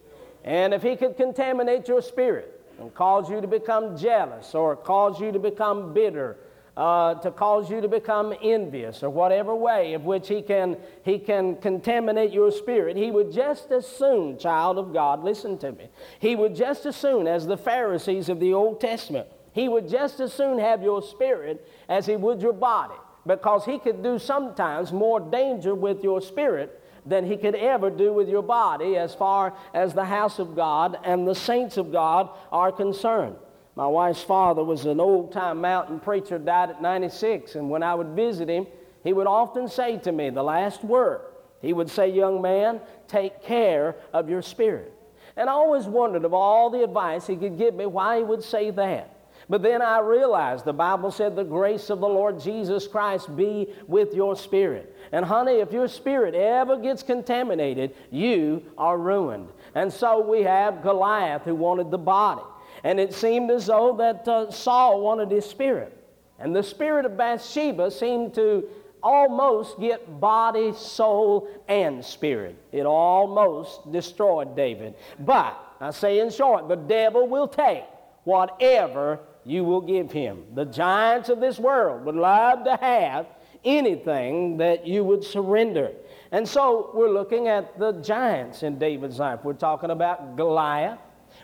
And 0.44 0.72
if 0.72 0.82
he 0.82 0.94
could 0.94 1.16
contaminate 1.16 1.88
your 1.88 2.02
spirit 2.02 2.60
and 2.78 2.94
cause 2.94 3.28
you 3.28 3.40
to 3.40 3.48
become 3.48 3.96
jealous 3.96 4.54
or 4.54 4.76
cause 4.76 5.20
you 5.20 5.32
to 5.32 5.40
become 5.40 5.92
bitter 5.92 6.36
uh, 6.76 7.14
to 7.14 7.30
cause 7.30 7.70
you 7.70 7.80
to 7.80 7.88
become 7.88 8.34
envious 8.42 9.02
or 9.02 9.10
whatever 9.10 9.54
way 9.54 9.94
of 9.94 10.04
which 10.04 10.28
he 10.28 10.42
can, 10.42 10.76
he 11.04 11.18
can 11.18 11.56
contaminate 11.56 12.32
your 12.32 12.50
spirit, 12.50 12.96
he 12.96 13.10
would 13.10 13.32
just 13.32 13.70
as 13.70 13.86
soon, 13.86 14.38
child 14.38 14.78
of 14.78 14.92
God, 14.92 15.22
listen 15.22 15.56
to 15.58 15.72
me, 15.72 15.88
he 16.18 16.34
would 16.34 16.54
just 16.54 16.84
as 16.86 16.96
soon 16.96 17.26
as 17.26 17.46
the 17.46 17.56
Pharisees 17.56 18.28
of 18.28 18.40
the 18.40 18.52
Old 18.52 18.80
Testament, 18.80 19.28
he 19.52 19.68
would 19.68 19.88
just 19.88 20.18
as 20.18 20.32
soon 20.32 20.58
have 20.58 20.82
your 20.82 21.00
spirit 21.00 21.66
as 21.88 22.06
he 22.06 22.16
would 22.16 22.42
your 22.42 22.52
body 22.52 22.94
because 23.26 23.64
he 23.64 23.78
could 23.78 24.02
do 24.02 24.18
sometimes 24.18 24.92
more 24.92 25.20
danger 25.20 25.74
with 25.74 26.02
your 26.02 26.20
spirit 26.20 26.80
than 27.06 27.24
he 27.24 27.36
could 27.36 27.54
ever 27.54 27.90
do 27.90 28.12
with 28.12 28.28
your 28.28 28.42
body 28.42 28.96
as 28.96 29.14
far 29.14 29.54
as 29.72 29.92
the 29.94 30.04
house 30.04 30.38
of 30.38 30.56
God 30.56 30.98
and 31.04 31.26
the 31.26 31.34
saints 31.34 31.76
of 31.76 31.92
God 31.92 32.30
are 32.50 32.72
concerned. 32.72 33.36
My 33.76 33.86
wife's 33.86 34.22
father 34.22 34.62
was 34.62 34.84
an 34.86 35.00
old 35.00 35.32
time 35.32 35.60
mountain 35.60 35.98
preacher, 35.98 36.38
died 36.38 36.70
at 36.70 36.82
96, 36.82 37.56
and 37.56 37.68
when 37.68 37.82
I 37.82 37.94
would 37.94 38.08
visit 38.08 38.48
him, 38.48 38.66
he 39.02 39.12
would 39.12 39.26
often 39.26 39.68
say 39.68 39.98
to 39.98 40.12
me 40.12 40.30
the 40.30 40.42
last 40.42 40.84
word. 40.84 41.20
He 41.60 41.72
would 41.72 41.90
say, 41.90 42.08
Young 42.08 42.40
man, 42.40 42.80
take 43.08 43.42
care 43.42 43.96
of 44.12 44.28
your 44.28 44.42
spirit. 44.42 44.92
And 45.36 45.50
I 45.50 45.52
always 45.52 45.86
wondered 45.86 46.24
of 46.24 46.32
all 46.32 46.70
the 46.70 46.84
advice 46.84 47.26
he 47.26 47.36
could 47.36 47.58
give 47.58 47.74
me 47.74 47.86
why 47.86 48.18
he 48.18 48.22
would 48.22 48.44
say 48.44 48.70
that. 48.70 49.10
But 49.48 49.62
then 49.62 49.82
I 49.82 49.98
realized 49.98 50.64
the 50.64 50.72
Bible 50.72 51.10
said 51.10 51.36
the 51.36 51.44
grace 51.44 51.90
of 51.90 52.00
the 52.00 52.08
Lord 52.08 52.40
Jesus 52.40 52.86
Christ 52.86 53.34
be 53.36 53.68
with 53.86 54.14
your 54.14 54.36
spirit. 54.36 54.96
And 55.12 55.24
honey, 55.24 55.56
if 55.56 55.72
your 55.72 55.88
spirit 55.88 56.34
ever 56.34 56.78
gets 56.78 57.02
contaminated, 57.02 57.94
you 58.10 58.62
are 58.78 58.96
ruined. 58.96 59.48
And 59.74 59.92
so 59.92 60.20
we 60.20 60.42
have 60.42 60.82
Goliath 60.82 61.42
who 61.42 61.54
wanted 61.54 61.90
the 61.90 61.98
body. 61.98 62.42
And 62.84 63.00
it 63.00 63.12
seemed 63.14 63.50
as 63.50 63.66
though 63.66 63.96
that 63.96 64.28
uh, 64.28 64.50
Saul 64.50 65.00
wanted 65.00 65.30
his 65.30 65.46
spirit. 65.46 65.98
And 66.38 66.54
the 66.54 66.62
spirit 66.62 67.06
of 67.06 67.16
Bathsheba 67.16 67.90
seemed 67.90 68.34
to 68.34 68.68
almost 69.02 69.78
get 69.80 70.20
body, 70.20 70.72
soul, 70.74 71.48
and 71.68 72.04
spirit. 72.04 72.56
It 72.72 72.86
almost 72.86 73.90
destroyed 73.90 74.54
David. 74.54 74.94
But 75.20 75.58
I 75.80 75.90
say 75.90 76.20
in 76.20 76.30
short, 76.30 76.68
the 76.68 76.76
devil 76.76 77.26
will 77.26 77.48
take 77.48 77.84
whatever 78.24 79.20
you 79.44 79.64
will 79.64 79.82
give 79.82 80.10
him. 80.10 80.44
The 80.54 80.64
giants 80.64 81.28
of 81.28 81.40
this 81.40 81.58
world 81.58 82.04
would 82.06 82.14
love 82.14 82.64
to 82.64 82.76
have 82.76 83.26
anything 83.64 84.56
that 84.58 84.86
you 84.86 85.04
would 85.04 85.24
surrender. 85.24 85.92
And 86.32 86.48
so 86.48 86.90
we're 86.94 87.10
looking 87.10 87.48
at 87.48 87.78
the 87.78 87.92
giants 87.92 88.62
in 88.62 88.78
David's 88.78 89.18
life. 89.18 89.40
We're 89.44 89.52
talking 89.52 89.90
about 89.90 90.36
Goliath, 90.36 90.98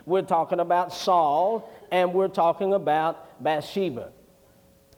we're 0.05 0.21
talking 0.21 0.59
about 0.59 0.93
Saul, 0.93 1.71
and 1.91 2.13
we're 2.13 2.27
talking 2.27 2.73
about 2.73 3.43
Bathsheba. 3.43 4.11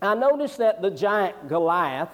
I 0.02 0.16
noticed 0.16 0.58
that 0.58 0.82
the 0.82 0.92
giant 0.92 1.48
Goliath 1.48 2.10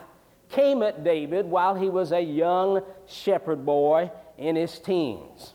came 0.49 0.83
at 0.83 1.03
David 1.03 1.45
while 1.45 1.75
he 1.75 1.89
was 1.89 2.11
a 2.11 2.21
young 2.21 2.81
shepherd 3.07 3.65
boy 3.65 4.11
in 4.37 4.55
his 4.55 4.79
teens. 4.79 5.53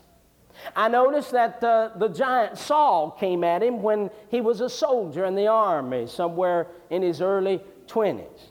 I 0.75 0.87
noticed 0.87 1.31
that 1.31 1.63
uh, 1.63 1.89
the 1.97 2.07
giant 2.07 2.57
Saul 2.57 3.11
came 3.11 3.43
at 3.43 3.61
him 3.61 3.81
when 3.81 4.09
he 4.29 4.41
was 4.41 4.61
a 4.61 4.69
soldier 4.69 5.25
in 5.25 5.35
the 5.35 5.47
army, 5.47 6.07
somewhere 6.07 6.67
in 6.89 7.01
his 7.01 7.21
early 7.21 7.61
20s. 7.87 8.49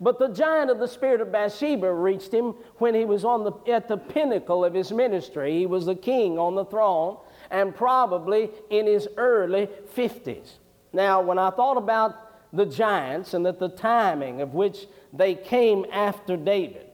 But 0.00 0.18
the 0.18 0.28
giant 0.28 0.70
of 0.70 0.78
the 0.78 0.88
spirit 0.88 1.20
of 1.20 1.32
Bathsheba 1.32 1.92
reached 1.92 2.32
him 2.32 2.54
when 2.76 2.94
he 2.94 3.04
was 3.04 3.24
on 3.24 3.44
the, 3.44 3.52
at 3.72 3.88
the 3.88 3.96
pinnacle 3.96 4.64
of 4.64 4.74
his 4.74 4.92
ministry. 4.92 5.58
He 5.58 5.66
was 5.66 5.86
the 5.86 5.94
king 5.94 6.38
on 6.38 6.54
the 6.54 6.64
throne 6.64 7.16
and 7.50 7.74
probably 7.74 8.50
in 8.70 8.86
his 8.86 9.08
early 9.16 9.68
50s. 9.96 10.52
Now, 10.92 11.20
when 11.20 11.38
I 11.38 11.50
thought 11.50 11.76
about 11.76 12.16
the 12.52 12.66
giants 12.66 13.34
and 13.34 13.44
that 13.46 13.58
the 13.58 13.68
timing 13.68 14.40
of 14.40 14.54
which 14.54 14.86
they 15.12 15.34
came 15.34 15.84
after 15.92 16.36
David, 16.36 16.86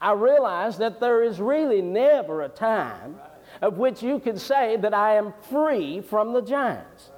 I 0.00 0.12
realized 0.12 0.78
that 0.78 1.00
there 1.00 1.22
is 1.22 1.40
really 1.40 1.82
never 1.82 2.42
a 2.42 2.48
time 2.48 3.16
of 3.60 3.78
which 3.78 4.02
you 4.02 4.18
could 4.18 4.40
say 4.40 4.76
that 4.76 4.94
I 4.94 5.16
am 5.16 5.32
free 5.50 6.00
from 6.00 6.32
the 6.32 6.42
giants. 6.42 7.10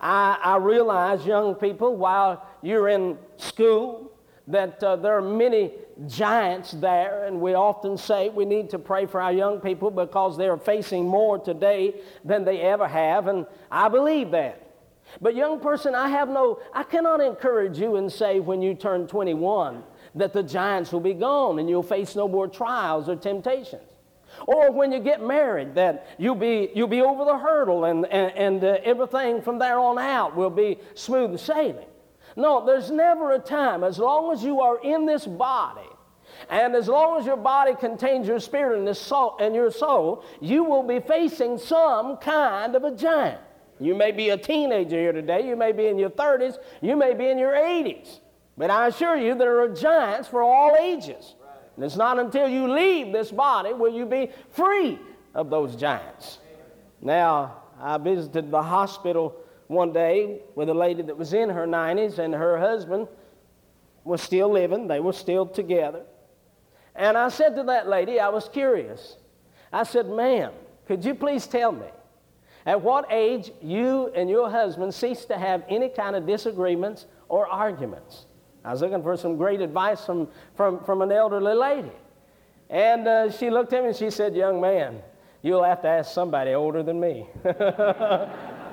I, 0.00 0.38
I 0.42 0.56
realize, 0.56 1.26
young 1.26 1.54
people, 1.54 1.96
while 1.96 2.46
you're 2.62 2.88
in 2.88 3.18
school, 3.36 4.10
that 4.48 4.82
uh, 4.82 4.96
there 4.96 5.16
are 5.16 5.22
many 5.22 5.72
giants 6.06 6.72
there, 6.72 7.24
and 7.24 7.40
we 7.40 7.54
often 7.54 7.96
say 7.96 8.28
we 8.28 8.44
need 8.44 8.70
to 8.70 8.78
pray 8.78 9.06
for 9.06 9.20
our 9.20 9.32
young 9.32 9.60
people 9.60 9.90
because 9.90 10.36
they 10.36 10.48
are 10.48 10.56
facing 10.56 11.06
more 11.06 11.38
today 11.38 11.94
than 12.24 12.44
they 12.44 12.60
ever 12.60 12.88
have, 12.88 13.26
and 13.28 13.46
I 13.70 13.88
believe 13.88 14.30
that. 14.32 14.60
But, 15.20 15.36
young 15.36 15.60
person, 15.60 15.94
I 15.94 16.08
have 16.08 16.28
no, 16.28 16.60
I 16.72 16.82
cannot 16.82 17.20
encourage 17.20 17.78
you 17.78 17.96
and 17.96 18.10
say 18.10 18.40
when 18.40 18.62
you 18.62 18.74
turn 18.74 19.06
21 19.06 19.82
that 20.14 20.32
the 20.32 20.42
giants 20.42 20.92
will 20.92 21.00
be 21.00 21.14
gone 21.14 21.58
and 21.58 21.68
you'll 21.68 21.82
face 21.82 22.16
no 22.16 22.26
more 22.26 22.48
trials 22.48 23.08
or 23.08 23.16
temptations. 23.16 23.82
Or 24.46 24.72
when 24.72 24.90
you 24.90 24.98
get 24.98 25.22
married, 25.22 25.74
that 25.76 26.06
you'll 26.18 26.34
be, 26.34 26.70
you'll 26.74 26.88
be 26.88 27.02
over 27.02 27.24
the 27.24 27.38
hurdle 27.38 27.84
and, 27.84 28.04
and, 28.06 28.32
and 28.32 28.64
uh, 28.64 28.78
everything 28.82 29.42
from 29.42 29.58
there 29.58 29.78
on 29.78 29.98
out 29.98 30.34
will 30.34 30.50
be 30.50 30.78
smooth 30.94 31.38
sailing. 31.38 31.86
No, 32.36 32.64
there's 32.64 32.90
never 32.90 33.32
a 33.32 33.38
time, 33.38 33.84
as 33.84 33.98
long 33.98 34.32
as 34.32 34.42
you 34.42 34.60
are 34.60 34.80
in 34.82 35.06
this 35.06 35.26
body, 35.26 35.88
and 36.50 36.74
as 36.74 36.88
long 36.88 37.18
as 37.18 37.26
your 37.26 37.36
body 37.36 37.74
contains 37.74 38.26
your 38.26 38.40
spirit 38.40 38.78
and, 38.78 38.96
soul, 38.96 39.36
and 39.40 39.54
your 39.54 39.70
soul, 39.70 40.24
you 40.40 40.64
will 40.64 40.82
be 40.82 41.00
facing 41.00 41.58
some 41.58 42.16
kind 42.16 42.74
of 42.74 42.84
a 42.84 42.90
giant. 42.90 43.40
You 43.80 43.94
may 43.94 44.12
be 44.12 44.30
a 44.30 44.36
teenager 44.36 44.96
here 44.96 45.12
today, 45.12 45.46
you 45.46 45.56
may 45.56 45.72
be 45.72 45.86
in 45.86 45.98
your 45.98 46.10
30s, 46.10 46.56
you 46.80 46.96
may 46.96 47.14
be 47.14 47.28
in 47.28 47.38
your 47.38 47.52
80s. 47.52 48.20
But 48.56 48.70
I 48.70 48.88
assure 48.88 49.16
you, 49.16 49.34
there 49.34 49.60
are 49.60 49.68
giants 49.68 50.28
for 50.28 50.42
all 50.42 50.76
ages. 50.76 51.34
And 51.76 51.84
it's 51.84 51.96
not 51.96 52.18
until 52.18 52.48
you 52.48 52.72
leave 52.72 53.12
this 53.12 53.32
body 53.32 53.72
will 53.72 53.92
you 53.92 54.06
be 54.06 54.30
free 54.50 54.98
of 55.34 55.50
those 55.50 55.74
giants. 55.74 56.38
Now, 57.00 57.62
I 57.80 57.98
visited 57.98 58.50
the 58.50 58.62
hospital 58.62 59.34
one 59.68 59.92
day 59.92 60.42
with 60.54 60.68
a 60.68 60.74
lady 60.74 61.02
that 61.02 61.16
was 61.16 61.32
in 61.32 61.48
her 61.50 61.66
90s, 61.66 62.18
and 62.18 62.34
her 62.34 62.58
husband 62.58 63.08
was 64.04 64.20
still 64.22 64.50
living. 64.52 64.86
They 64.86 65.00
were 65.00 65.12
still 65.12 65.46
together. 65.46 66.02
And 66.94 67.16
I 67.18 67.28
said 67.28 67.56
to 67.56 67.62
that 67.64 67.88
lady, 67.88 68.20
I 68.20 68.28
was 68.28 68.48
curious. 68.48 69.16
I 69.72 69.82
said, 69.82 70.08
Ma'am, 70.08 70.52
could 70.86 71.04
you 71.04 71.14
please 71.14 71.46
tell 71.46 71.72
me 71.72 71.86
at 72.66 72.80
what 72.80 73.06
age 73.10 73.50
you 73.60 74.12
and 74.14 74.30
your 74.30 74.50
husband 74.50 74.94
ceased 74.94 75.28
to 75.28 75.38
have 75.38 75.64
any 75.68 75.88
kind 75.88 76.14
of 76.14 76.26
disagreements 76.26 77.06
or 77.28 77.48
arguments? 77.48 78.26
I 78.64 78.72
was 78.72 78.80
looking 78.80 79.02
for 79.02 79.16
some 79.16 79.36
great 79.36 79.60
advice 79.60 80.04
from, 80.04 80.28
from, 80.54 80.82
from 80.84 81.02
an 81.02 81.10
elderly 81.10 81.54
lady. 81.54 81.92
And 82.70 83.06
uh, 83.06 83.30
she 83.30 83.50
looked 83.50 83.72
at 83.72 83.82
me 83.82 83.88
and 83.88 83.96
she 83.96 84.10
said, 84.10 84.34
Young 84.34 84.60
man, 84.60 85.02
you'll 85.42 85.64
have 85.64 85.82
to 85.82 85.88
ask 85.88 86.12
somebody 86.12 86.54
older 86.54 86.82
than 86.82 86.98
me. 86.98 87.28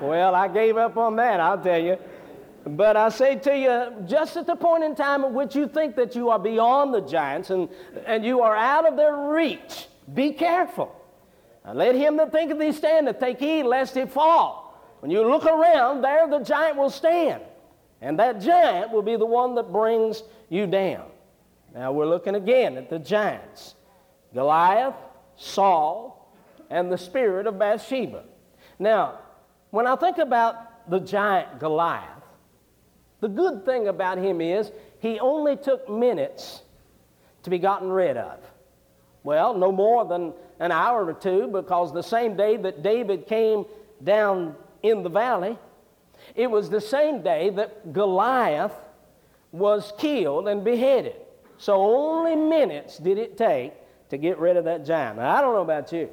well, 0.02 0.34
I 0.34 0.48
gave 0.48 0.76
up 0.76 0.96
on 0.96 1.16
that, 1.16 1.40
I'll 1.40 1.62
tell 1.62 1.80
you. 1.80 1.96
But 2.64 2.96
I 2.96 3.08
say 3.08 3.36
to 3.36 3.56
you, 3.56 4.06
just 4.06 4.36
at 4.36 4.46
the 4.46 4.54
point 4.54 4.84
in 4.84 4.94
time 4.94 5.24
at 5.24 5.32
which 5.32 5.56
you 5.56 5.66
think 5.66 5.96
that 5.96 6.14
you 6.14 6.30
are 6.30 6.38
beyond 6.38 6.94
the 6.94 7.00
giants 7.00 7.50
and, 7.50 7.68
and 8.06 8.24
you 8.24 8.40
are 8.40 8.56
out 8.56 8.86
of 8.86 8.96
their 8.96 9.16
reach, 9.16 9.88
be 10.14 10.32
careful. 10.32 10.94
And 11.64 11.78
let 11.78 11.94
him 11.94 12.16
that 12.16 12.32
thinketh 12.32 12.60
he 12.60 12.72
standeth 12.72 13.18
take 13.18 13.38
heed 13.38 13.64
lest 13.64 13.94
he 13.94 14.04
fall. 14.04 14.80
When 15.00 15.10
you 15.10 15.26
look 15.26 15.44
around, 15.44 16.02
there 16.02 16.28
the 16.28 16.40
giant 16.40 16.76
will 16.76 16.90
stand. 16.90 17.42
And 18.00 18.18
that 18.18 18.40
giant 18.40 18.92
will 18.92 19.02
be 19.02 19.16
the 19.16 19.26
one 19.26 19.54
that 19.56 19.72
brings 19.72 20.22
you 20.48 20.66
down. 20.66 21.06
Now 21.74 21.92
we're 21.92 22.06
looking 22.06 22.34
again 22.34 22.76
at 22.76 22.90
the 22.90 22.98
giants 22.98 23.74
Goliath, 24.34 24.94
Saul, 25.36 26.32
and 26.70 26.90
the 26.90 26.98
spirit 26.98 27.46
of 27.46 27.58
Bathsheba. 27.58 28.24
Now, 28.78 29.18
when 29.72 29.86
I 29.86 29.96
think 29.96 30.18
about 30.18 30.88
the 30.88 31.00
giant 31.00 31.58
Goliath, 31.58 32.06
the 33.20 33.28
good 33.28 33.64
thing 33.64 33.88
about 33.88 34.18
him 34.18 34.40
is 34.40 34.70
he 35.00 35.18
only 35.18 35.56
took 35.56 35.88
minutes 35.88 36.62
to 37.42 37.50
be 37.50 37.58
gotten 37.58 37.88
rid 37.88 38.16
of. 38.16 38.38
Well, 39.24 39.54
no 39.54 39.72
more 39.72 40.04
than 40.04 40.34
an 40.60 40.72
hour 40.72 41.06
or 41.06 41.14
two, 41.14 41.48
because 41.48 41.92
the 41.92 42.02
same 42.02 42.36
day 42.36 42.56
that 42.58 42.82
David 42.82 43.26
came 43.26 43.64
down 44.04 44.54
in 44.82 45.02
the 45.02 45.08
valley, 45.08 45.56
it 46.34 46.50
was 46.50 46.68
the 46.68 46.80
same 46.80 47.22
day 47.22 47.48
that 47.50 47.94
Goliath 47.94 48.74
was 49.52 49.92
killed 49.98 50.48
and 50.48 50.62
beheaded. 50.62 51.16
So 51.56 51.80
only 51.80 52.36
minutes 52.36 52.98
did 52.98 53.16
it 53.16 53.38
take 53.38 53.72
to 54.10 54.18
get 54.18 54.38
rid 54.38 54.58
of 54.58 54.64
that 54.64 54.84
giant. 54.84 55.16
Now, 55.16 55.34
I 55.34 55.40
don't 55.40 55.54
know 55.54 55.62
about 55.62 55.92
you, 55.92 56.10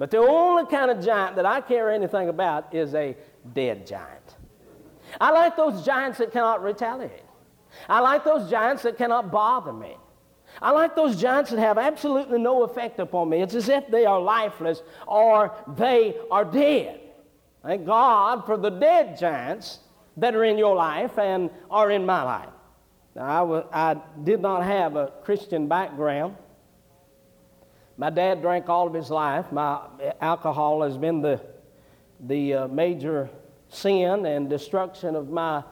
but 0.00 0.10
the 0.10 0.16
only 0.16 0.64
kind 0.64 0.90
of 0.90 1.04
giant 1.04 1.36
that 1.36 1.44
I 1.44 1.60
care 1.60 1.90
anything 1.90 2.30
about 2.30 2.74
is 2.74 2.94
a 2.94 3.14
dead 3.52 3.86
giant. 3.86 4.36
I 5.20 5.30
like 5.30 5.58
those 5.58 5.84
giants 5.84 6.16
that 6.20 6.32
cannot 6.32 6.62
retaliate. 6.62 7.22
I 7.86 8.00
like 8.00 8.24
those 8.24 8.48
giants 8.48 8.82
that 8.84 8.96
cannot 8.96 9.30
bother 9.30 9.74
me. 9.74 9.98
I 10.62 10.70
like 10.70 10.96
those 10.96 11.20
giants 11.20 11.50
that 11.50 11.58
have 11.58 11.76
absolutely 11.76 12.38
no 12.38 12.62
effect 12.62 12.98
upon 12.98 13.28
me. 13.28 13.42
It's 13.42 13.54
as 13.54 13.68
if 13.68 13.88
they 13.88 14.06
are 14.06 14.18
lifeless 14.18 14.80
or 15.06 15.54
they 15.76 16.16
are 16.30 16.46
dead. 16.46 16.98
Thank 17.62 17.84
God 17.84 18.46
for 18.46 18.56
the 18.56 18.70
dead 18.70 19.18
giants 19.18 19.80
that 20.16 20.34
are 20.34 20.44
in 20.44 20.56
your 20.56 20.76
life 20.76 21.18
and 21.18 21.50
are 21.70 21.90
in 21.90 22.06
my 22.06 22.22
life. 22.22 22.48
Now, 23.14 23.68
I, 23.70 24.00
did 24.24 24.40
not 24.40 24.64
have 24.64 24.96
a 24.96 25.12
Christian 25.24 25.68
background. 25.68 26.36
My 27.96 28.10
dad 28.10 28.40
drank 28.40 28.68
all 28.68 28.86
of 28.86 28.94
his 28.94 29.10
life. 29.10 29.52
My 29.52 29.80
alcohol 30.20 30.82
has 30.82 30.96
been 30.96 31.20
the, 31.20 31.40
the 32.20 32.54
uh, 32.54 32.68
major 32.68 33.28
sin 33.68 34.26
and 34.26 34.48
destruction 34.48 35.14
of 35.16 35.30
my 35.30 35.62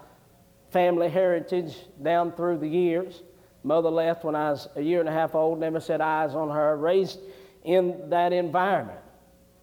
family 0.71 1.09
heritage 1.09 1.77
down 2.03 2.33
through 2.33 2.59
the 2.59 2.69
years. 2.69 3.23
Mother 3.63 3.91
left 3.91 4.25
when 4.25 4.35
I 4.35 4.51
was 4.51 4.69
a 4.77 4.81
year 4.81 5.01
and 5.01 5.09
a 5.09 5.13
half 5.13 5.35
old, 5.35 5.59
never 5.59 5.81
set 5.81 6.01
eyes 6.01 6.35
on 6.35 6.51
her, 6.51 6.77
raised 6.77 7.21
in 7.65 8.11
that 8.11 8.33
environment. 8.33 9.01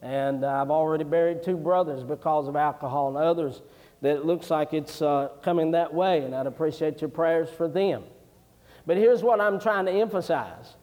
And 0.02 0.46
I've 0.46 0.70
already 0.70 1.04
buried 1.04 1.44
two 1.44 1.58
brothers 1.58 2.04
because 2.04 2.48
of 2.48 2.56
alcohol 2.56 3.10
and 3.10 3.18
others 3.18 3.62
that 4.02 4.18
it 4.18 4.26
looks 4.26 4.52
like 4.52 4.74
it's 4.74 5.02
uh, 5.02 5.30
coming 5.42 5.72
that 5.72 5.94
way, 5.94 6.20
and 6.22 6.36
I'd 6.36 6.46
appreciate 6.48 7.02
your 7.02 7.10
prayers 7.10 7.50
for 7.50 7.68
them. 7.68 8.04
But 8.86 8.98
here's 8.98 9.24
what 9.24 9.42
I'm 9.42 9.60
trying 9.60 9.86
to 9.86 9.92
emphasize 9.92 10.76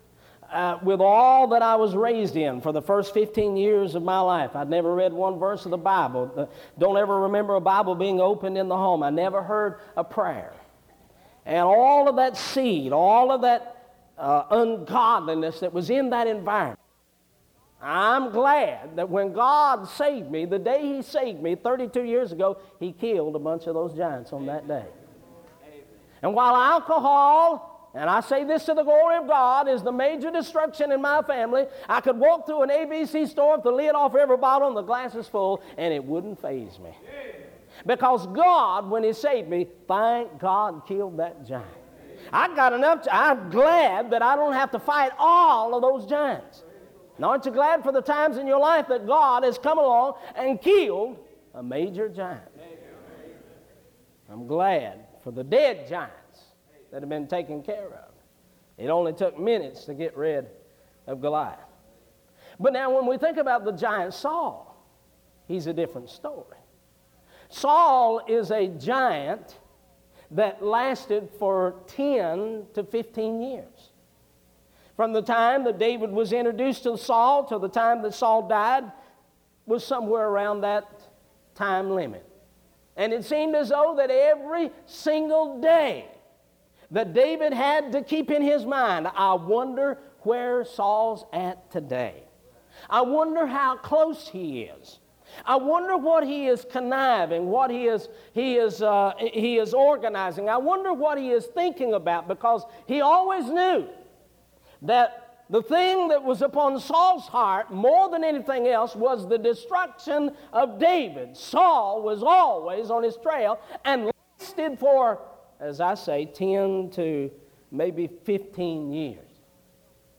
uh, 0.53 0.79
with 0.83 1.01
all 1.01 1.49
that 1.49 1.63
I 1.63 1.77
was 1.77 1.95
raised 1.95 2.37
in 2.37 2.61
for 2.61 2.73
the 2.73 2.83
first 2.83 3.15
15 3.15 3.57
years 3.57 3.95
of 3.95 4.03
my 4.03 4.21
life, 4.21 4.55
I'd 4.55 4.69
never 4.69 4.95
read 4.95 5.13
one 5.13 5.39
verse 5.39 5.65
of 5.65 5.71
the 5.71 5.79
Bible. 5.79 6.49
Don't 6.79 6.97
ever 6.97 7.21
remember 7.23 7.55
a 7.55 7.61
Bible 7.61 7.95
being 7.95 8.21
opened 8.21 8.59
in 8.59 8.69
the 8.69 8.77
home. 8.77 9.03
I 9.03 9.11
never 9.11 9.43
heard 9.43 9.81
a 9.97 10.05
prayer. 10.05 10.53
And 11.47 11.61
all 11.61 12.09
of 12.09 12.17
that 12.17 12.37
seed, 12.37 12.93
all 12.93 13.33
of 13.33 13.41
that 13.43 13.95
uh, 14.19 14.45
ungodliness 14.51 15.61
that 15.61 15.73
was 15.73 15.91
in 15.91 16.11
that 16.11 16.27
environment, 16.27 16.79
I'm 17.81 18.31
glad 18.31 18.95
that 18.97 19.09
when 19.09 19.33
God 19.33 19.89
saved 19.89 20.31
me, 20.31 20.45
the 20.45 20.59
day 20.59 20.83
He 20.83 21.03
saved 21.03 21.43
me 21.43 21.57
32 21.57 22.05
years 22.05 22.31
ago, 22.31 22.59
He 22.79 22.93
killed 22.93 23.35
a 23.35 23.41
bunch 23.41 23.67
of 23.67 23.75
those 23.75 23.95
giants 23.95 24.33
on 24.33 24.47
that 24.47 24.69
day. 24.69 24.85
And 26.23 26.35
while 26.35 26.55
alcohol, 26.55 27.72
and 27.95 28.09
I 28.09 28.21
say 28.21 28.45
this 28.45 28.65
to 28.65 28.75
the 28.75 28.83
glory 28.83 29.17
of 29.17 29.27
God, 29.27 29.69
is 29.69 29.83
the 29.83 29.93
major 29.93 30.31
destruction 30.31 30.93
in 30.93 31.03
my 31.03 31.23
family, 31.23 31.67
I 31.89 32.01
could 32.01 32.19
walk 32.19 32.47
through 32.47 32.63
an 32.63 32.71
ABC 32.71 33.29
store 33.29 33.57
with 33.57 33.65
the 33.65 33.71
lid 33.71 33.95
off 33.95 34.15
every 34.15 34.39
bottle 34.39 34.69
and 34.69 34.77
the 34.77 34.83
glass 34.83 35.15
is 35.15 35.29
full, 35.29 35.63
and 35.77 35.93
it 35.93 36.03
wouldn't 36.03 36.41
faze 36.41 36.79
me. 36.79 36.91
Because 37.85 38.27
God, 38.29 38.89
when 38.89 39.05
He 39.05 39.13
saved 39.13 39.49
me, 39.49 39.67
thank 39.87 40.39
God, 40.39 40.87
killed 40.87 41.19
that 41.19 41.47
giant. 41.47 41.67
I 42.33 42.55
got 42.55 42.73
enough, 42.73 43.07
I'm 43.11 43.51
glad 43.51 44.11
that 44.11 44.23
I 44.23 44.37
don't 44.37 44.55
have 44.55 44.71
to 44.71 44.79
fight 44.79 45.13
all 45.19 45.75
of 45.75 45.83
those 45.83 46.09
giants. 46.09 46.63
Now, 47.19 47.31
aren't 47.31 47.45
you 47.45 47.53
glad 47.53 47.83
for 47.83 47.93
the 47.93 48.01
times 48.01 48.39
in 48.39 48.47
your 48.47 48.59
life 48.59 48.89
that 48.89 49.07
God 49.07 49.45
has 49.45 49.59
come 49.59 49.79
along 49.79 50.15
and 50.35 50.61
killed 50.61 51.19
a 51.55 51.63
major 51.63 52.09
giant? 52.09 52.41
I'm 54.31 54.47
glad 54.47 55.01
for 55.23 55.31
the 55.31 55.45
dead 55.45 55.87
giants 55.89 56.22
that 56.93 57.01
had 57.01 57.09
been 57.09 57.27
taken 57.27 57.63
care 57.63 57.87
of. 57.87 58.13
It 58.79 58.89
only 58.89 59.13
took 59.13 59.39
minutes 59.39 59.85
to 59.87 59.95
get 59.95 60.17
rid 60.17 60.47
of 61.07 61.21
Goliath. 61.21 61.59
But 62.61 62.73
now, 62.73 62.95
when 62.95 63.07
we 63.07 63.17
think 63.17 63.39
about 63.39 63.65
the 63.65 63.73
giant 63.73 64.15
Saul, 64.15 64.77
he's 65.49 65.67
a 65.67 65.73
different 65.73 66.11
story. 66.11 66.59
Saul 67.49 68.21
is 68.29 68.51
a 68.51 68.69
giant 68.69 69.59
that 70.31 70.63
lasted 70.63 71.29
for 71.39 71.77
10 71.89 72.67
to 72.75 72.85
15 72.85 73.43
years. 73.43 73.91
From 74.97 75.13
the 75.13 75.23
time 75.23 75.65
that 75.65 75.79
David 75.79 76.11
was 76.11 76.33
introduced 76.33 76.83
to 76.85 76.97
Saul 76.97 77.45
to 77.45 77.59
the 77.59 77.69
time 77.69 78.03
that 78.03 78.15
Saul 78.15 78.49
died 78.49 78.85
was 79.67 79.85
somewhere 79.85 80.29
around 80.29 80.61
that 80.61 81.09
time 81.55 81.91
limit. 81.91 82.27
And 82.97 83.13
it 83.13 83.25
seemed 83.25 83.55
as 83.55 83.71
though 83.71 83.95
that 83.97 84.11
every 84.11 84.71
single 84.87 85.61
day 85.61 86.12
that 86.93 87.15
David 87.15 87.53
had 87.53 87.93
to 87.93 88.03
keep 88.03 88.31
in 88.31 88.43
his 88.43 88.65
mind, 88.65 89.09
I 89.15 89.35
wonder 89.35 89.99
where 90.21 90.65
Saul's 90.65 91.25
at 91.33 91.71
today. 91.71 92.23
I 92.89 93.03
wonder 93.03 93.47
how 93.47 93.77
close 93.77 94.29
he 94.29 94.63
is. 94.63 95.01
I 95.47 95.57
wonder 95.57 95.97
what 95.97 96.25
he 96.25 96.47
is 96.47 96.67
conniving, 96.71 97.47
what 97.47 97.71
he 97.71 97.87
is, 97.87 98.09
he 98.35 98.57
is, 98.57 98.83
uh, 98.83 99.13
he 99.19 99.57
is 99.57 99.73
organizing. 99.73 100.49
I 100.51 100.59
wonder 100.59 100.93
what 100.93 101.19
he 101.19 101.31
is 101.31 101.47
thinking 101.47 101.95
about 101.95 102.29
because 102.29 102.65
he 102.87 103.01
always 103.01 103.47
knew 103.47 103.89
that 104.83 105.45
the 105.49 105.63
thing 105.63 106.09
that 106.09 106.23
was 106.23 106.43
upon 106.43 106.79
Saul's 106.81 107.27
heart 107.29 107.71
more 107.71 108.11
than 108.11 108.25
anything 108.25 108.67
else 108.69 108.95
was 108.95 109.29
the 109.29 109.39
destruction 109.39 110.33
of 110.53 110.79
David. 110.79 111.37
Saul 111.37 112.03
was 112.03 112.23
always 112.23 112.91
on 112.91 113.03
his 113.03 113.17
trail 113.17 113.59
and 113.85 114.11
lasted 114.39 114.79
for, 114.79 115.21
as 115.63 115.81
I 115.81 115.95
say, 115.95 116.27
10 116.27 116.91
to 116.95 117.31
maybe 117.71 118.09
15 118.25 118.93
years. 118.93 119.19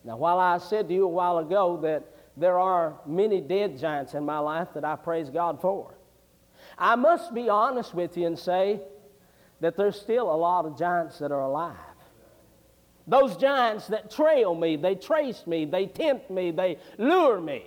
Now, 0.03 0.17
while 0.17 0.39
I 0.39 0.57
said 0.57 0.87
to 0.87 0.93
you 0.93 1.05
a 1.05 1.09
while 1.09 1.37
ago 1.37 1.77
that 1.83 2.03
there 2.35 2.57
are 2.57 2.95
many 3.05 3.41
dead 3.41 3.77
giants 3.77 4.13
in 4.13 4.25
my 4.25 4.39
life 4.39 4.69
that 4.73 4.83
I 4.83 4.95
praise 4.95 5.29
God 5.29 5.61
for, 5.61 5.93
I 6.77 6.95
must 6.95 7.33
be 7.33 7.49
honest 7.49 7.93
with 7.93 8.17
you 8.17 8.25
and 8.27 8.39
say 8.39 8.81
that 9.59 9.77
there's 9.77 9.99
still 9.99 10.33
a 10.33 10.35
lot 10.35 10.65
of 10.65 10.77
giants 10.77 11.19
that 11.19 11.31
are 11.31 11.41
alive. 11.41 11.77
Those 13.05 13.35
giants 13.35 13.87
that 13.87 14.09
trail 14.09 14.55
me, 14.55 14.77
they 14.77 14.95
trace 14.95 15.45
me, 15.45 15.65
they 15.65 15.87
tempt 15.87 16.29
me, 16.29 16.51
they 16.51 16.77
lure 16.97 17.39
me. 17.39 17.65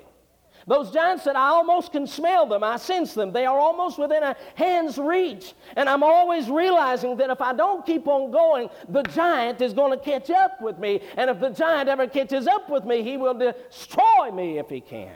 Those 0.68 0.90
giants 0.90 1.22
that 1.24 1.36
I 1.36 1.48
almost 1.48 1.92
can 1.92 2.08
smell 2.08 2.44
them, 2.46 2.64
I 2.64 2.76
sense 2.76 3.14
them, 3.14 3.32
they 3.32 3.46
are 3.46 3.58
almost 3.58 3.98
within 3.98 4.24
a 4.24 4.34
hand's 4.56 4.98
reach. 4.98 5.54
And 5.76 5.88
I'm 5.88 6.02
always 6.02 6.48
realizing 6.50 7.16
that 7.18 7.30
if 7.30 7.40
I 7.40 7.52
don't 7.52 7.86
keep 7.86 8.08
on 8.08 8.32
going, 8.32 8.68
the 8.88 9.04
giant 9.04 9.60
is 9.60 9.72
going 9.72 9.96
to 9.96 10.04
catch 10.04 10.28
up 10.28 10.60
with 10.60 10.78
me. 10.78 11.02
And 11.16 11.30
if 11.30 11.38
the 11.38 11.50
giant 11.50 11.88
ever 11.88 12.08
catches 12.08 12.48
up 12.48 12.68
with 12.68 12.84
me, 12.84 13.04
he 13.04 13.16
will 13.16 13.34
destroy 13.34 14.32
me 14.32 14.58
if 14.58 14.68
he 14.68 14.80
can. 14.80 15.14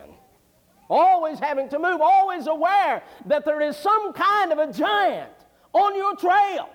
Always 0.89 1.41
having 1.41 1.69
to 1.71 1.79
move, 1.81 2.01
always 2.01 2.47
aware 2.47 3.03
that 3.27 3.45
there 3.45 3.61
is 3.61 3.77
some 3.77 4.13
kind 4.13 4.53
of 4.53 4.59
a 4.59 4.73
giant 4.73 5.33
on 5.73 5.97
your 5.97 6.17
trail 6.17 6.69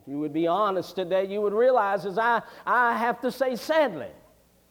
If 0.00 0.08
you 0.08 0.18
would 0.18 0.32
be 0.32 0.46
honest 0.46 0.94
today, 0.96 1.26
you 1.26 1.40
would 1.40 1.52
realize, 1.52 2.06
as 2.06 2.18
I, 2.18 2.42
I 2.66 2.96
have 2.96 3.20
to 3.20 3.30
say 3.30 3.54
sadly, 3.56 4.10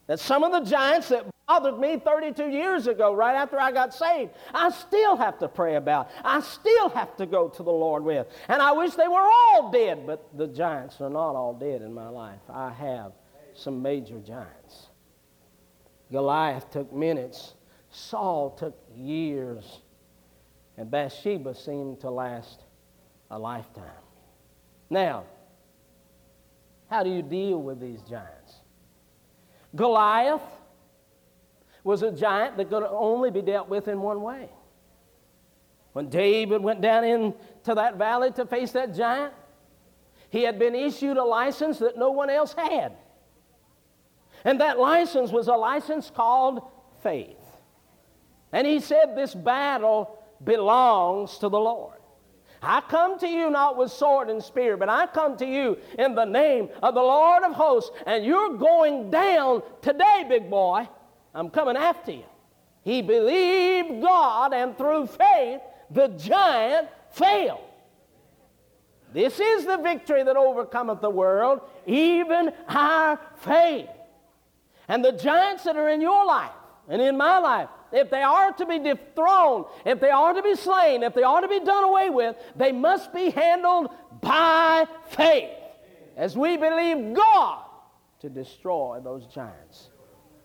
that 0.08 0.18
some 0.18 0.42
of 0.42 0.50
the 0.52 0.68
giants 0.68 1.10
that 1.10 1.26
bothered 1.46 1.78
me 1.78 1.98
32 1.98 2.48
years 2.48 2.86
ago, 2.86 3.14
right 3.14 3.34
after 3.34 3.60
I 3.60 3.70
got 3.70 3.94
saved, 3.94 4.32
I 4.52 4.70
still 4.70 5.16
have 5.16 5.38
to 5.38 5.48
pray 5.48 5.76
about. 5.76 6.10
I 6.24 6.40
still 6.40 6.88
have 6.88 7.16
to 7.18 7.26
go 7.26 7.48
to 7.48 7.62
the 7.62 7.70
Lord 7.70 8.02
with. 8.02 8.26
And 8.48 8.60
I 8.60 8.72
wish 8.72 8.94
they 8.94 9.06
were 9.06 9.20
all 9.20 9.70
dead, 9.70 10.06
but 10.06 10.26
the 10.36 10.48
giants 10.48 11.00
are 11.00 11.10
not 11.10 11.36
all 11.36 11.54
dead 11.54 11.82
in 11.82 11.92
my 11.92 12.08
life. 12.08 12.40
I 12.48 12.70
have 12.70 13.12
some 13.54 13.80
major 13.82 14.18
giants. 14.18 14.88
Goliath 16.10 16.70
took 16.70 16.92
minutes, 16.92 17.54
Saul 17.90 18.50
took 18.50 18.74
years, 18.96 19.80
and 20.78 20.90
Bathsheba 20.90 21.54
seemed 21.54 22.00
to 22.00 22.10
last 22.10 22.64
a 23.30 23.38
lifetime. 23.38 23.84
Now, 24.88 25.24
how 26.88 27.02
do 27.02 27.10
you 27.10 27.20
deal 27.20 27.60
with 27.60 27.78
these 27.78 28.00
giants? 28.08 28.47
Goliath 29.74 30.42
was 31.84 32.02
a 32.02 32.10
giant 32.10 32.56
that 32.56 32.70
could 32.70 32.82
only 32.82 33.30
be 33.30 33.42
dealt 33.42 33.68
with 33.68 33.88
in 33.88 34.00
one 34.00 34.22
way. 34.22 34.48
When 35.92 36.08
David 36.08 36.62
went 36.62 36.80
down 36.80 37.04
into 37.04 37.74
that 37.74 37.96
valley 37.96 38.30
to 38.32 38.46
face 38.46 38.72
that 38.72 38.94
giant, 38.94 39.32
he 40.30 40.42
had 40.42 40.58
been 40.58 40.74
issued 40.74 41.16
a 41.16 41.24
license 41.24 41.78
that 41.78 41.96
no 41.96 42.10
one 42.10 42.30
else 42.30 42.52
had. 42.52 42.92
And 44.44 44.60
that 44.60 44.78
license 44.78 45.32
was 45.32 45.48
a 45.48 45.54
license 45.54 46.10
called 46.10 46.62
faith. 47.02 47.36
And 48.52 48.66
he 48.66 48.80
said, 48.80 49.16
This 49.16 49.34
battle 49.34 50.18
belongs 50.42 51.38
to 51.38 51.48
the 51.48 51.58
Lord. 51.58 51.97
I 52.62 52.80
come 52.80 53.18
to 53.20 53.28
you 53.28 53.50
not 53.50 53.76
with 53.76 53.92
sword 53.92 54.30
and 54.30 54.42
spear, 54.42 54.76
but 54.76 54.88
I 54.88 55.06
come 55.06 55.36
to 55.38 55.46
you 55.46 55.78
in 55.98 56.14
the 56.14 56.24
name 56.24 56.68
of 56.82 56.94
the 56.94 57.02
Lord 57.02 57.44
of 57.44 57.52
hosts, 57.52 57.90
and 58.06 58.24
you're 58.24 58.54
going 58.56 59.10
down 59.10 59.62
today, 59.82 60.24
big 60.28 60.50
boy. 60.50 60.88
I'm 61.34 61.50
coming 61.50 61.76
after 61.76 62.12
you. 62.12 62.24
He 62.82 63.02
believed 63.02 64.02
God, 64.02 64.52
and 64.54 64.76
through 64.76 65.06
faith, 65.06 65.60
the 65.90 66.08
giant 66.08 66.88
failed. 67.10 67.60
This 69.12 69.40
is 69.40 69.64
the 69.64 69.78
victory 69.78 70.22
that 70.22 70.36
overcometh 70.36 71.00
the 71.00 71.10
world, 71.10 71.60
even 71.86 72.52
our 72.68 73.20
faith. 73.36 73.88
And 74.86 75.04
the 75.04 75.12
giants 75.12 75.64
that 75.64 75.76
are 75.76 75.88
in 75.88 76.00
your 76.00 76.26
life 76.26 76.50
and 76.88 77.00
in 77.00 77.16
my 77.16 77.38
life, 77.38 77.68
if 77.92 78.10
they 78.10 78.22
are 78.22 78.52
to 78.52 78.66
be 78.66 78.78
dethroned, 78.78 79.66
if 79.84 80.00
they 80.00 80.10
are 80.10 80.34
to 80.34 80.42
be 80.42 80.54
slain, 80.54 81.02
if 81.02 81.14
they 81.14 81.22
are 81.22 81.40
to 81.40 81.48
be 81.48 81.60
done 81.60 81.84
away 81.84 82.10
with, 82.10 82.36
they 82.56 82.72
must 82.72 83.12
be 83.12 83.30
handled 83.30 83.90
by 84.20 84.86
faith 85.10 85.50
as 86.16 86.36
we 86.36 86.56
believe 86.56 87.14
God 87.14 87.64
to 88.20 88.28
destroy 88.28 89.00
those 89.02 89.26
giants. 89.26 89.90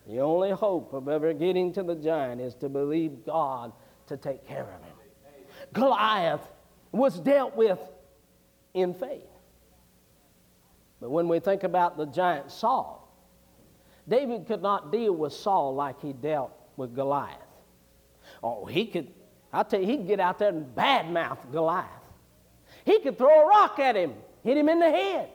The 0.08 0.20
only 0.20 0.52
hope 0.52 0.94
of 0.94 1.08
ever 1.08 1.34
getting 1.34 1.74
to 1.74 1.84
the 1.84 1.96
giant 1.96 2.42
is 2.42 2.56
to 2.56 2.70
believe 2.70 3.26
God 3.26 3.72
to 4.08 4.18
take 4.18 4.46
care 4.48 4.64
of 4.64 4.84
him. 4.84 4.96
Goliath 5.72 6.42
was 6.92 7.20
dealt 7.20 7.56
with 7.56 7.80
in 8.74 8.94
faith. 8.94 9.24
But 11.00 11.10
when 11.10 11.28
we 11.28 11.40
think 11.40 11.64
about 11.64 11.98
the 11.98 12.06
giant 12.06 12.52
Saul, 12.52 13.00
David 14.08 14.46
could 14.46 14.62
not 14.62 14.92
deal 14.92 15.14
with 15.14 15.34
Saul 15.34 15.74
like 15.74 16.02
he 16.02 16.14
dealt 16.14 16.52
with 16.78 16.96
Goliath. 16.96 17.38
Oh, 18.42 18.66
he 18.66 18.86
could, 18.86 19.10
I'll 19.52 19.66
tell 19.66 19.82
you, 19.82 19.88
he 19.88 19.98
could 19.98 20.08
get 20.08 20.20
out 20.20 20.40
there 20.40 20.50
and 20.50 20.66
badmouth 20.76 21.52
Goliath. 21.52 21.90
He 22.86 23.00
could 23.00 23.18
throw 23.18 23.44
a 23.44 23.48
rock 23.48 23.80
at 23.80 23.96
him, 23.96 24.14
hit 24.44 24.58
him 24.58 24.70
in 24.70 24.80
the 24.80 24.90
head, 24.90 25.30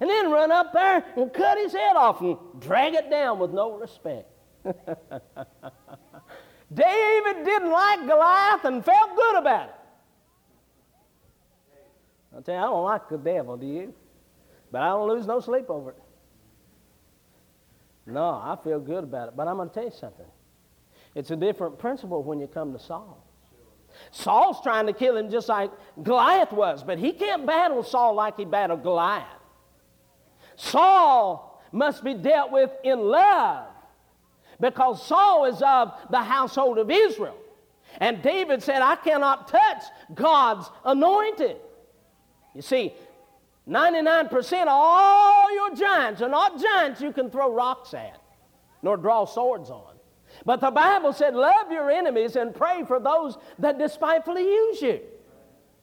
and 0.00 0.08
then 0.08 0.30
run 0.30 0.52
up 0.52 0.72
there 0.72 1.04
and 1.16 1.32
cut 1.32 1.58
his 1.58 1.72
head 1.72 1.96
off 1.96 2.20
and 2.20 2.36
drag 2.60 2.94
it 2.94 3.10
down 3.10 3.38
with 3.38 3.52
no 3.52 3.72
respect. 3.78 4.28
David 6.72 7.44
didn't 7.44 7.70
like 7.70 8.06
Goliath 8.06 8.64
and 8.64 8.84
felt 8.84 9.16
good 9.16 9.36
about 9.36 9.70
it. 9.70 9.74
I'll 12.34 12.42
tell 12.42 12.54
you, 12.54 12.60
I 12.60 12.64
don't 12.64 12.84
like 12.84 13.08
the 13.08 13.18
devil, 13.18 13.56
do 13.56 13.66
you? 13.66 13.94
But 14.70 14.82
I 14.82 14.88
don't 14.88 15.08
lose 15.08 15.26
no 15.26 15.40
sleep 15.40 15.70
over 15.70 15.90
it. 15.90 16.02
No, 18.06 18.28
I 18.28 18.56
feel 18.62 18.80
good 18.80 19.04
about 19.04 19.28
it. 19.28 19.36
But 19.36 19.48
I'm 19.48 19.56
going 19.56 19.68
to 19.68 19.74
tell 19.74 19.84
you 19.84 19.90
something. 19.90 20.26
It's 21.14 21.30
a 21.30 21.36
different 21.36 21.78
principle 21.78 22.22
when 22.22 22.40
you 22.40 22.46
come 22.46 22.72
to 22.72 22.78
Saul. 22.78 23.24
Saul's 24.10 24.60
trying 24.62 24.86
to 24.86 24.92
kill 24.92 25.16
him 25.16 25.30
just 25.30 25.48
like 25.48 25.70
Goliath 26.02 26.52
was, 26.52 26.82
but 26.82 26.98
he 26.98 27.12
can't 27.12 27.46
battle 27.46 27.82
Saul 27.82 28.14
like 28.14 28.36
he 28.36 28.44
battled 28.44 28.82
Goliath. 28.82 29.26
Saul 30.56 31.62
must 31.72 32.04
be 32.04 32.14
dealt 32.14 32.50
with 32.50 32.70
in 32.84 33.00
love 33.00 33.66
because 34.60 35.04
Saul 35.06 35.44
is 35.46 35.62
of 35.62 35.92
the 36.10 36.22
household 36.22 36.78
of 36.78 36.90
Israel. 36.90 37.36
And 37.98 38.22
David 38.22 38.62
said, 38.62 38.82
I 38.82 38.96
cannot 38.96 39.48
touch 39.48 39.82
God's 40.14 40.68
anointed. 40.84 41.56
You 42.54 42.62
see, 42.62 42.92
99% 43.68 44.62
of 44.62 44.68
all 44.68 45.54
your 45.54 45.74
giants 45.74 46.22
are 46.22 46.28
not 46.28 46.60
giants 46.60 47.00
you 47.00 47.12
can 47.12 47.30
throw 47.30 47.52
rocks 47.52 47.94
at, 47.94 48.20
nor 48.82 48.96
draw 48.96 49.24
swords 49.24 49.70
on. 49.70 49.97
But 50.48 50.62
the 50.62 50.70
Bible 50.70 51.12
said, 51.12 51.34
Love 51.34 51.70
your 51.70 51.90
enemies 51.90 52.34
and 52.34 52.54
pray 52.54 52.82
for 52.82 52.98
those 52.98 53.36
that 53.58 53.78
despitefully 53.78 54.44
use 54.44 54.80
you. 54.80 55.00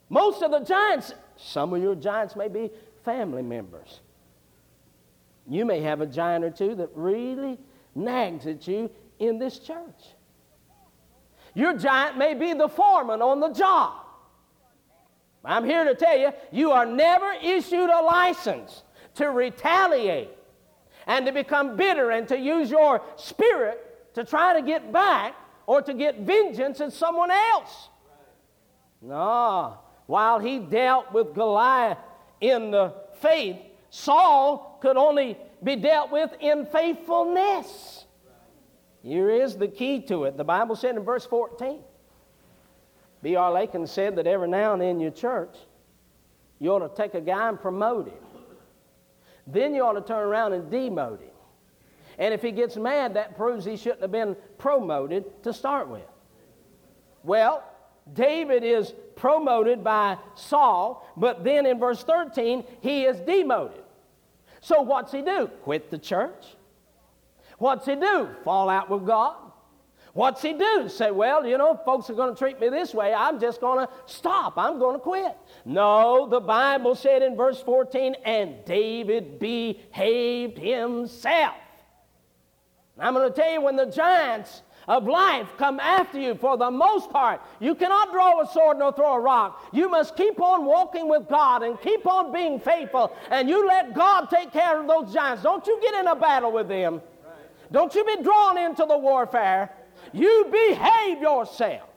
Most 0.10 0.42
of 0.42 0.50
the 0.50 0.62
giants, 0.62 1.14
some 1.38 1.72
of 1.76 1.84
your 1.84 1.94
giants 1.94 2.36
may 2.36 2.48
be 2.48 2.72
family 3.04 3.44
members. 3.44 4.00
You 5.48 5.66
may 5.66 5.82
have 5.82 6.02
a 6.02 6.08
giant 6.08 6.44
or 6.44 6.50
two 6.50 6.74
that 6.78 6.90
really 6.96 7.60
nags 7.94 8.48
at 8.48 8.68
you 8.68 8.90
in 9.20 9.38
this 9.38 9.60
church. 9.60 10.16
Your 11.54 11.78
giant 11.78 12.18
may 12.18 12.34
be 12.34 12.54
the 12.54 12.68
foreman 12.68 13.22
on 13.22 13.42
the 13.42 13.50
job. 13.50 13.94
I'm 15.44 15.66
here 15.66 15.84
to 15.84 15.94
tell 15.94 16.18
you, 16.18 16.32
you 16.52 16.72
are 16.72 16.88
never 16.88 17.34
issued 17.34 17.92
a 17.92 18.02
license 18.02 18.82
to 19.14 19.30
retaliate 19.30 20.32
and 21.06 21.28
to 21.28 21.32
become 21.32 21.76
bitter 21.76 22.10
and 22.10 22.28
to 22.30 22.40
use 22.40 22.72
your 22.72 23.04
spirit 23.16 23.85
to 24.16 24.24
try 24.24 24.60
to 24.60 24.66
get 24.66 24.92
back 24.92 25.36
or 25.68 25.82
to 25.82 25.94
get 25.94 26.20
vengeance 26.22 26.82
at 26.82 26.94
someone 26.94 27.32
else. 27.32 27.90
No. 29.02 29.78
While 30.08 30.40
he 30.40 30.60
dealt 30.60 31.12
with 31.12 31.34
Goliath 31.34 31.98
in 32.42 32.72
the 32.72 32.94
faith, 33.22 33.58
Saul 33.90 34.78
could 34.82 34.98
only 34.98 35.38
be 35.64 35.76
dealt 35.76 36.12
with 36.12 36.32
in 36.40 36.66
faithfulness. 36.66 38.06
Here 39.04 39.30
is 39.30 39.56
the 39.56 39.68
key 39.68 40.02
to 40.04 40.24
it. 40.24 40.38
The 40.38 40.44
Bible 40.44 40.76
said 40.76 40.96
in 40.96 41.04
verse 41.04 41.26
14 41.26 41.80
B.R. 43.22 43.52
Lakin 43.52 43.88
said 43.88 44.16
that 44.18 44.28
every 44.28 44.48
now 44.48 44.74
and 44.74 44.82
then 44.82 44.90
in 44.90 45.00
your 45.00 45.12
church, 45.12 45.56
you 46.60 46.72
ought 46.72 46.88
to 46.88 47.02
take 47.02 47.16
a 47.16 47.22
guy 47.22 47.50
and 47.50 47.60
promote 47.60 48.08
him. 48.08 48.14
Then 49.48 49.74
you 49.74 49.84
ought 49.84 49.94
to 49.94 50.02
turn 50.02 50.28
around 50.28 50.54
and 50.54 50.72
demote 50.72 51.22
him. 51.22 51.35
And 52.18 52.34
if 52.34 52.42
he 52.42 52.52
gets 52.52 52.78
mad, 52.78 53.16
that 53.16 53.36
proves 53.36 53.66
he 53.66 53.78
shouldn't 53.78 54.02
have 54.02 54.12
been 54.12 54.36
promoted 54.58 55.44
to 55.44 55.54
start 55.54 55.90
with. 55.90 56.08
Well, 57.24 57.64
David 58.14 58.64
is 58.64 58.94
promoted 59.16 59.84
by 59.84 60.18
Saul, 60.36 61.08
but 61.18 61.44
then 61.44 61.66
in 61.66 61.80
verse 61.80 62.04
13, 62.04 62.64
he 62.82 63.06
is 63.06 63.20
demoted. 63.20 63.84
So 64.62 64.82
what's 64.82 65.12
he 65.12 65.22
do? 65.22 65.48
Quit 65.64 65.90
the 65.90 65.98
church? 65.98 66.46
What's 67.58 67.86
he 67.86 67.96
do? 67.96 68.30
Fall 68.44 68.70
out 68.70 68.90
with 68.90 69.06
God? 69.06 69.36
What's 70.14 70.42
he 70.42 70.54
do? 70.54 70.88
Say, 70.88 71.12
well, 71.12 71.46
you 71.46 71.58
know, 71.58 71.80
folks 71.84 72.10
are 72.10 72.14
going 72.14 72.34
to 72.34 72.40
treat 72.40 72.60
me 72.60 72.70
this 72.70 72.94
way. 72.94 73.14
I'm 73.14 73.38
just 73.38 73.60
going 73.60 73.86
to 73.86 73.92
stop. 74.06 74.54
I'm 74.58 74.80
going 74.80 74.96
to 74.96 75.00
quit. 75.00 75.36
No, 75.66 76.26
the 76.30 76.40
Bible 76.40 76.96
said 76.96 77.22
in 77.22 77.36
verse 77.36 77.62
14, 77.62 78.16
and 78.24 78.64
David 78.64 79.40
behaved 79.40 80.58
himself. 80.58 81.56
I'm 82.98 83.14
going 83.14 83.30
to 83.30 83.36
tell 83.36 83.52
you 83.52 83.62
when 83.62 83.76
the 83.76 83.86
giants 83.86 84.62
of 84.88 85.06
life 85.08 85.48
come 85.58 85.80
after 85.80 86.20
you 86.20 86.36
for 86.36 86.58
the 86.58 86.72
most 86.72 87.10
part. 87.10 87.42
You 87.60 87.76
cannot 87.76 88.12
draw 88.12 88.42
a 88.42 88.48
sword 88.48 88.78
nor 88.78 88.94
throw 88.94 89.16
a 89.16 89.20
rock. 89.20 89.62
You 89.74 89.90
must 89.90 90.16
keep 90.16 90.40
on 90.40 90.66
walking 90.66 91.10
with 91.10 91.28
God 91.28 91.64
and 91.64 91.80
keep 91.82 92.06
on 92.06 92.32
being 92.32 92.60
faithful, 92.60 93.16
and 93.32 93.50
you 93.50 93.68
let 93.68 93.94
God 93.94 94.30
take 94.30 94.52
care 94.52 94.80
of 94.80 94.88
those 94.88 95.14
giants. 95.14 95.44
Don't 95.44 95.66
you 95.68 95.80
get 95.82 95.96
in 95.96 96.08
a 96.08 96.16
battle 96.16 96.52
with 96.52 96.68
them. 96.68 97.02
Don't 97.72 97.94
you 97.96 98.06
be 98.06 98.22
drawn 98.22 98.58
into 98.58 98.86
the 98.88 98.98
warfare. 98.98 99.72
You 100.14 100.48
behave 100.52 101.20
yourself. 101.20 101.90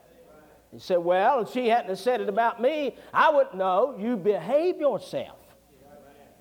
He 0.72 0.78
said, 0.78 0.98
Well, 0.98 1.40
if 1.40 1.52
she 1.52 1.68
hadn't 1.68 1.96
said 1.96 2.20
it 2.20 2.28
about 2.28 2.60
me, 2.60 2.96
I 3.12 3.30
wouldn't 3.30 3.56
know. 3.56 3.96
You 3.98 4.16
behave 4.16 4.78
yourself. 4.78 5.36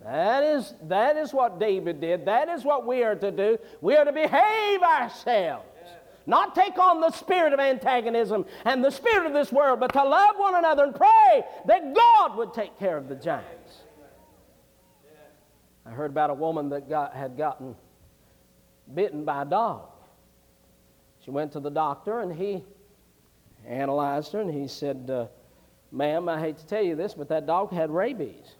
That 0.07 0.43
is, 0.43 0.73
that 0.83 1.17
is 1.17 1.33
what 1.33 1.59
David 1.59 1.99
did. 1.99 2.25
That 2.25 2.47
is 2.47 2.63
what 2.63 2.87
we 2.87 3.03
are 3.03 3.15
to 3.15 3.29
do. 3.29 3.57
We 3.81 3.97
are 3.97 4.05
to 4.05 4.13
behave 4.13 4.81
ourselves. 4.81 5.65
Not 6.25 6.55
take 6.55 6.77
on 6.77 7.01
the 7.01 7.11
spirit 7.11 7.51
of 7.51 7.59
antagonism 7.59 8.45
and 8.63 8.83
the 8.83 8.89
spirit 8.89 9.25
of 9.25 9.33
this 9.33 9.51
world, 9.51 9.81
but 9.81 9.91
to 9.93 10.03
love 10.03 10.35
one 10.37 10.55
another 10.55 10.85
and 10.85 10.95
pray 10.95 11.43
that 11.65 11.93
God 11.93 12.37
would 12.37 12.53
take 12.53 12.77
care 12.79 12.95
of 12.95 13.09
the 13.09 13.15
giants. 13.15 13.79
I 15.85 15.89
heard 15.89 16.11
about 16.11 16.29
a 16.29 16.33
woman 16.33 16.69
that 16.69 16.87
got, 16.89 17.13
had 17.13 17.37
gotten 17.37 17.75
bitten 18.93 19.25
by 19.25 19.41
a 19.41 19.45
dog. 19.45 19.89
She 21.23 21.31
went 21.31 21.51
to 21.53 21.59
the 21.59 21.71
doctor 21.71 22.19
and 22.21 22.33
he 22.33 22.63
analyzed 23.65 24.31
her 24.33 24.39
and 24.39 24.53
he 24.53 24.67
said, 24.69 25.09
uh, 25.09 25.27
Ma'am, 25.91 26.29
I 26.29 26.39
hate 26.39 26.57
to 26.57 26.65
tell 26.65 26.83
you 26.83 26.95
this, 26.95 27.13
but 27.13 27.27
that 27.29 27.45
dog 27.45 27.71
had 27.71 27.89
rabies. 27.89 28.56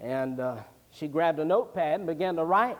And 0.00 0.40
uh, 0.40 0.56
she 0.90 1.08
grabbed 1.08 1.38
a 1.38 1.44
notepad 1.44 2.00
and 2.00 2.06
began 2.06 2.36
to 2.36 2.44
write 2.44 2.78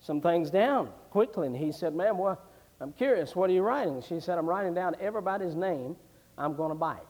some 0.00 0.20
things 0.20 0.50
down 0.50 0.90
quickly. 1.10 1.46
And 1.46 1.56
he 1.56 1.72
said, 1.72 1.94
Ma'am, 1.94 2.18
well, 2.18 2.40
I'm 2.80 2.92
curious, 2.92 3.34
what 3.34 3.50
are 3.50 3.52
you 3.52 3.62
writing? 3.62 4.02
She 4.02 4.20
said, 4.20 4.38
I'm 4.38 4.46
writing 4.46 4.74
down 4.74 4.96
everybody's 5.00 5.54
name 5.54 5.96
I'm 6.38 6.54
going 6.54 6.70
to 6.70 6.74
bite. 6.74 7.00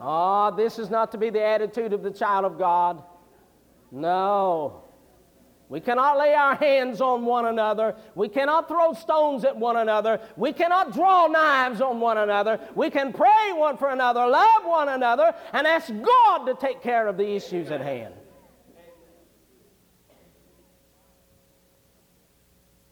Ah, 0.00 0.52
oh, 0.52 0.56
this 0.56 0.78
is 0.78 0.90
not 0.90 1.10
to 1.10 1.18
be 1.18 1.28
the 1.28 1.42
attitude 1.42 1.92
of 1.92 2.04
the 2.04 2.10
child 2.12 2.44
of 2.44 2.56
God. 2.56 3.02
No. 3.90 4.84
We 5.68 5.80
cannot 5.80 6.16
lay 6.16 6.32
our 6.32 6.54
hands 6.54 7.02
on 7.02 7.26
one 7.26 7.44
another. 7.44 7.94
We 8.14 8.28
cannot 8.28 8.68
throw 8.68 8.94
stones 8.94 9.44
at 9.44 9.56
one 9.56 9.76
another. 9.76 10.20
We 10.36 10.52
cannot 10.52 10.94
draw 10.94 11.26
knives 11.26 11.82
on 11.82 12.00
one 12.00 12.16
another. 12.16 12.58
We 12.74 12.88
can 12.88 13.12
pray 13.12 13.52
one 13.52 13.76
for 13.76 13.90
another, 13.90 14.26
love 14.26 14.64
one 14.64 14.88
another, 14.88 15.34
and 15.52 15.66
ask 15.66 15.88
God 15.88 16.46
to 16.46 16.54
take 16.54 16.82
care 16.82 17.06
of 17.06 17.18
the 17.18 17.34
issues 17.34 17.70
at 17.70 17.82
hand. 17.82 18.14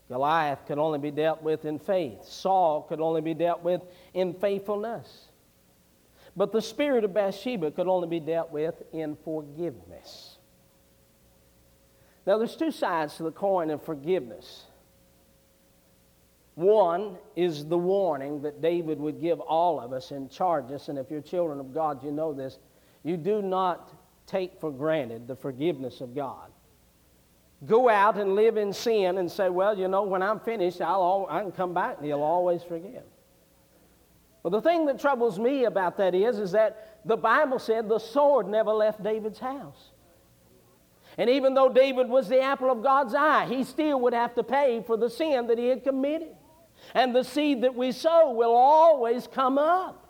Goliath 0.08 0.66
could 0.66 0.78
only 0.78 0.98
be 0.98 1.10
dealt 1.10 1.42
with 1.42 1.64
in 1.64 1.78
faith. 1.78 2.24
Saul 2.24 2.82
could 2.82 3.00
only 3.00 3.22
be 3.22 3.34
dealt 3.34 3.62
with 3.62 3.80
in 4.12 4.34
faithfulness. 4.34 5.28
But 6.36 6.52
the 6.52 6.60
spirit 6.60 7.04
of 7.04 7.14
Bathsheba 7.14 7.70
could 7.70 7.88
only 7.88 8.06
be 8.06 8.20
dealt 8.20 8.52
with 8.52 8.82
in 8.92 9.16
forgiveness. 9.24 10.25
Now, 12.26 12.38
there's 12.38 12.56
two 12.56 12.72
sides 12.72 13.16
to 13.16 13.22
the 13.22 13.30
coin 13.30 13.70
of 13.70 13.82
forgiveness. 13.82 14.64
One 16.56 17.18
is 17.36 17.66
the 17.66 17.78
warning 17.78 18.42
that 18.42 18.60
David 18.60 18.98
would 18.98 19.20
give 19.20 19.40
all 19.40 19.78
of 19.78 19.92
us 19.92 20.10
and 20.10 20.30
charge 20.30 20.72
us, 20.72 20.88
and 20.88 20.98
if 20.98 21.10
you're 21.10 21.20
children 21.20 21.60
of 21.60 21.72
God, 21.72 22.02
you 22.02 22.10
know 22.10 22.32
this. 22.32 22.58
You 23.04 23.16
do 23.16 23.42
not 23.42 23.92
take 24.26 24.58
for 24.60 24.72
granted 24.72 25.28
the 25.28 25.36
forgiveness 25.36 26.00
of 26.00 26.14
God. 26.14 26.50
Go 27.64 27.88
out 27.88 28.18
and 28.18 28.34
live 28.34 28.56
in 28.56 28.72
sin 28.72 29.18
and 29.18 29.30
say, 29.30 29.48
well, 29.48 29.78
you 29.78 29.86
know, 29.86 30.02
when 30.02 30.22
I'm 30.22 30.40
finished, 30.40 30.80
I'll 30.80 31.00
all, 31.00 31.26
I 31.30 31.40
can 31.40 31.52
come 31.52 31.72
back 31.72 31.98
and 31.98 32.06
he'll 32.06 32.22
always 32.22 32.62
forgive. 32.62 33.04
Well, 34.42 34.50
the 34.50 34.60
thing 34.60 34.86
that 34.86 35.00
troubles 35.00 35.38
me 35.38 35.64
about 35.64 35.96
that 35.98 36.14
is, 36.14 36.38
is 36.38 36.52
that 36.52 37.00
the 37.04 37.16
Bible 37.16 37.58
said 37.58 37.88
the 37.88 37.98
sword 37.98 38.48
never 38.48 38.72
left 38.72 39.02
David's 39.02 39.38
house. 39.38 39.90
And 41.18 41.30
even 41.30 41.54
though 41.54 41.68
David 41.68 42.08
was 42.08 42.28
the 42.28 42.40
apple 42.40 42.70
of 42.70 42.82
God's 42.82 43.14
eye, 43.14 43.46
he 43.46 43.64
still 43.64 44.00
would 44.00 44.12
have 44.12 44.34
to 44.34 44.42
pay 44.42 44.82
for 44.86 44.96
the 44.96 45.08
sin 45.08 45.46
that 45.46 45.58
he 45.58 45.68
had 45.68 45.82
committed. 45.82 46.34
And 46.94 47.14
the 47.16 47.24
seed 47.24 47.62
that 47.62 47.74
we 47.74 47.92
sow 47.92 48.32
will 48.32 48.54
always 48.54 49.26
come 49.26 49.56
up. 49.56 50.02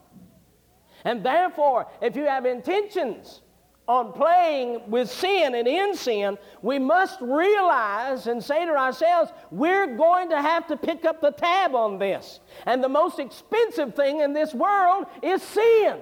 And 1.04 1.24
therefore, 1.24 1.86
if 2.02 2.16
you 2.16 2.24
have 2.24 2.44
intentions 2.44 3.40
on 3.86 4.12
playing 4.12 4.90
with 4.90 5.08
sin 5.08 5.54
and 5.54 5.68
in 5.68 5.94
sin, 5.94 6.36
we 6.60 6.80
must 6.80 7.20
realize 7.20 8.26
and 8.26 8.42
say 8.42 8.64
to 8.64 8.72
ourselves, 8.72 9.30
we're 9.52 9.96
going 9.96 10.30
to 10.30 10.42
have 10.42 10.66
to 10.66 10.76
pick 10.76 11.04
up 11.04 11.20
the 11.20 11.30
tab 11.30 11.76
on 11.76 11.98
this. 11.98 12.40
And 12.66 12.82
the 12.82 12.88
most 12.88 13.20
expensive 13.20 13.94
thing 13.94 14.20
in 14.20 14.32
this 14.32 14.52
world 14.52 15.06
is 15.22 15.40
sin. 15.40 15.98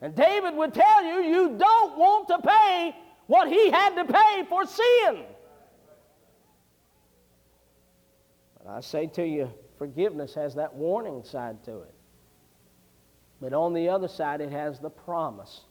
And 0.00 0.16
David 0.16 0.54
would 0.54 0.74
tell 0.74 1.04
you, 1.04 1.22
you 1.22 1.56
don't 1.56 1.96
want 1.96 2.26
to 2.26 2.38
pay 2.40 2.96
what 3.26 3.48
he 3.48 3.70
had 3.70 3.94
to 3.96 4.04
pay 4.04 4.44
for 4.48 4.66
sin. 4.66 5.24
But 8.58 8.70
I 8.70 8.80
say 8.80 9.06
to 9.08 9.26
you, 9.26 9.50
forgiveness 9.78 10.34
has 10.34 10.54
that 10.54 10.74
warning 10.74 11.24
side 11.24 11.64
to 11.64 11.80
it. 11.80 11.94
But 13.40 13.52
on 13.52 13.74
the 13.74 13.88
other 13.88 14.08
side, 14.08 14.40
it 14.40 14.50
has 14.52 14.78
the 14.78 14.90
promise 14.90 15.62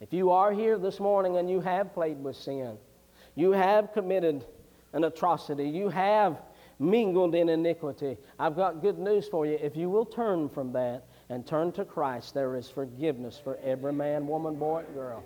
If 0.00 0.12
you 0.12 0.30
are 0.30 0.52
here 0.52 0.78
this 0.78 1.00
morning 1.00 1.38
and 1.38 1.50
you 1.50 1.60
have 1.60 1.92
played 1.92 2.22
with 2.22 2.36
sin, 2.36 2.78
you 3.34 3.52
have 3.52 3.92
committed 3.92 4.44
an 4.92 5.04
atrocity, 5.04 5.68
you 5.68 5.88
have 5.88 6.40
mingled 6.78 7.34
in 7.34 7.48
iniquity, 7.48 8.16
I've 8.38 8.54
got 8.54 8.80
good 8.80 8.98
news 8.98 9.26
for 9.26 9.44
you. 9.44 9.58
If 9.60 9.76
you 9.76 9.90
will 9.90 10.06
turn 10.06 10.48
from 10.48 10.72
that 10.72 11.04
and 11.28 11.44
turn 11.44 11.72
to 11.72 11.84
Christ, 11.84 12.34
there 12.34 12.54
is 12.56 12.70
forgiveness 12.70 13.40
for 13.42 13.58
every 13.64 13.92
man, 13.92 14.26
woman, 14.28 14.54
boy, 14.54 14.84
and 14.86 14.94
girl. 14.94 15.24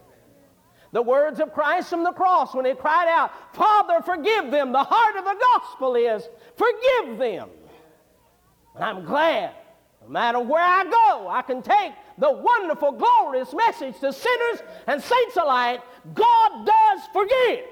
The 0.93 1.01
words 1.01 1.40
of 1.40 1.55
Christ 1.55 1.88
from 1.88 2.05
the 2.05 2.12
cross 2.12 2.55
when 2.55 2.66
he 2.66 2.74
cried 2.74 3.09
out, 3.09 3.32
Father, 3.55 4.03
forgive 4.03 4.51
them. 4.51 4.72
The 4.72 4.84
heart 4.84 5.16
of 5.16 5.24
the 5.24 5.36
gospel 5.40 5.95
is, 5.95 6.28
forgive 6.55 7.18
them. 7.18 7.49
And 8.74 8.84
I'm 8.84 9.05
glad, 9.05 9.55
no 10.03 10.09
matter 10.09 10.40
where 10.40 10.62
I 10.62 10.84
go, 10.84 11.28
I 11.28 11.40
can 11.43 11.62
take 11.62 11.93
the 12.18 12.30
wonderful, 12.30 12.93
glorious 12.93 13.55
message 13.55 13.99
to 14.01 14.12
sinners 14.12 14.62
and 14.86 15.03
saints 15.03 15.36
alike 15.36 15.80
God 16.12 16.66
does 16.66 17.01
forgive. 17.12 17.64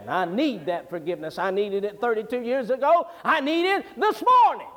And 0.00 0.08
I 0.08 0.24
need 0.24 0.66
that 0.66 0.88
forgiveness. 0.88 1.38
I 1.38 1.50
needed 1.50 1.84
it 1.84 2.00
32 2.00 2.42
years 2.42 2.70
ago. 2.70 3.08
I 3.24 3.40
need 3.40 3.66
it 3.66 3.84
this 3.96 4.22
morning. 4.22 4.68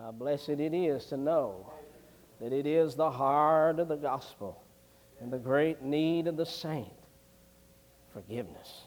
How 0.00 0.10
blessed 0.10 0.48
it 0.48 0.74
is 0.74 1.04
to 1.06 1.16
know 1.16 1.72
that 2.40 2.52
it 2.52 2.66
is 2.66 2.96
the 2.96 3.10
heart 3.10 3.78
of 3.78 3.86
the 3.86 3.96
gospel 3.96 4.64
and 5.20 5.32
the 5.32 5.38
great 5.38 5.82
need 5.82 6.26
of 6.26 6.36
the 6.36 6.46
saint 6.46 6.92
forgiveness. 8.12 8.82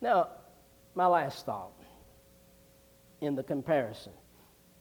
Now, 0.00 0.28
my 0.94 1.06
last 1.06 1.46
thought 1.46 1.72
in 3.20 3.34
the 3.34 3.42
comparison, 3.42 4.12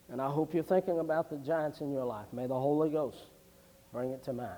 and 0.09 0.21
I 0.21 0.29
hope 0.29 0.53
you're 0.53 0.63
thinking 0.63 0.99
about 0.99 1.29
the 1.29 1.37
giants 1.37 1.81
in 1.81 1.91
your 1.91 2.05
life. 2.05 2.27
May 2.33 2.47
the 2.47 2.59
Holy 2.59 2.89
Ghost 2.89 3.17
bring 3.91 4.11
it 4.11 4.23
to 4.23 4.33
mind. 4.33 4.49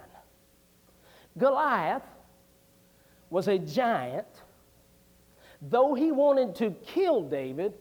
Goliath 1.38 2.04
was 3.30 3.48
a 3.48 3.58
giant. 3.58 4.28
Though 5.62 5.94
he 5.94 6.12
wanted 6.12 6.56
to 6.56 6.72
kill 6.86 7.22
David, 7.22 7.74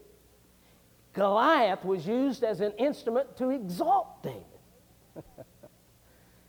Goliath 1.13 1.83
was 1.85 2.05
used 2.05 2.43
as 2.43 2.59
an 2.59 2.73
instrument 2.73 3.37
to 3.37 3.49
exalt 3.49 4.21
David. 4.21 4.43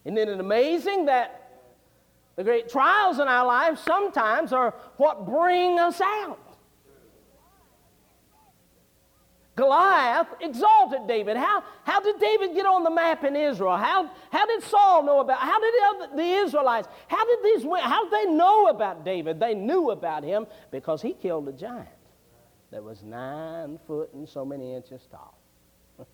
Isn't 0.06 0.18
it 0.18 0.28
amazing 0.38 1.06
that 1.06 1.64
the 2.36 2.44
great 2.44 2.68
trials 2.68 3.18
in 3.18 3.26
our 3.26 3.44
lives 3.44 3.80
sometimes 3.80 4.52
are 4.52 4.72
what 4.98 5.26
bring 5.26 5.80
us 5.80 6.00
out? 6.00 6.38
Goliath 9.56 10.28
exalted 10.40 11.08
David. 11.08 11.36
How, 11.36 11.64
how 11.82 11.98
did 11.98 12.20
David 12.20 12.54
get 12.54 12.66
on 12.66 12.84
the 12.84 12.90
map 12.90 13.24
in 13.24 13.34
Israel? 13.34 13.76
How, 13.76 14.08
how 14.30 14.46
did 14.46 14.62
Saul 14.62 15.02
know 15.02 15.18
about? 15.18 15.40
How 15.40 15.58
did 15.58 16.16
the 16.16 16.22
Israelites? 16.22 16.86
How 17.08 17.24
did 17.24 17.38
these? 17.42 17.64
How 17.64 18.04
did 18.04 18.12
they 18.12 18.30
know 18.32 18.68
about 18.68 19.04
David? 19.04 19.40
They 19.40 19.54
knew 19.54 19.90
about 19.90 20.22
him 20.22 20.46
because 20.70 21.02
he 21.02 21.14
killed 21.14 21.48
a 21.48 21.52
giant 21.52 21.88
that 22.70 22.84
was 22.84 23.02
nine 23.02 23.80
foot 23.88 24.12
and 24.14 24.28
so 24.28 24.44
many 24.44 24.72
inches 24.72 25.08
tall. 25.10 25.36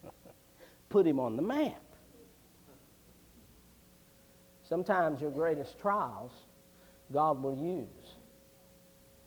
Put 0.88 1.06
him 1.06 1.20
on 1.20 1.36
the 1.36 1.42
map. 1.42 1.82
Sometimes 4.72 5.20
your 5.20 5.30
greatest 5.30 5.78
trials, 5.78 6.32
God 7.12 7.42
will 7.42 7.58
use 7.58 8.14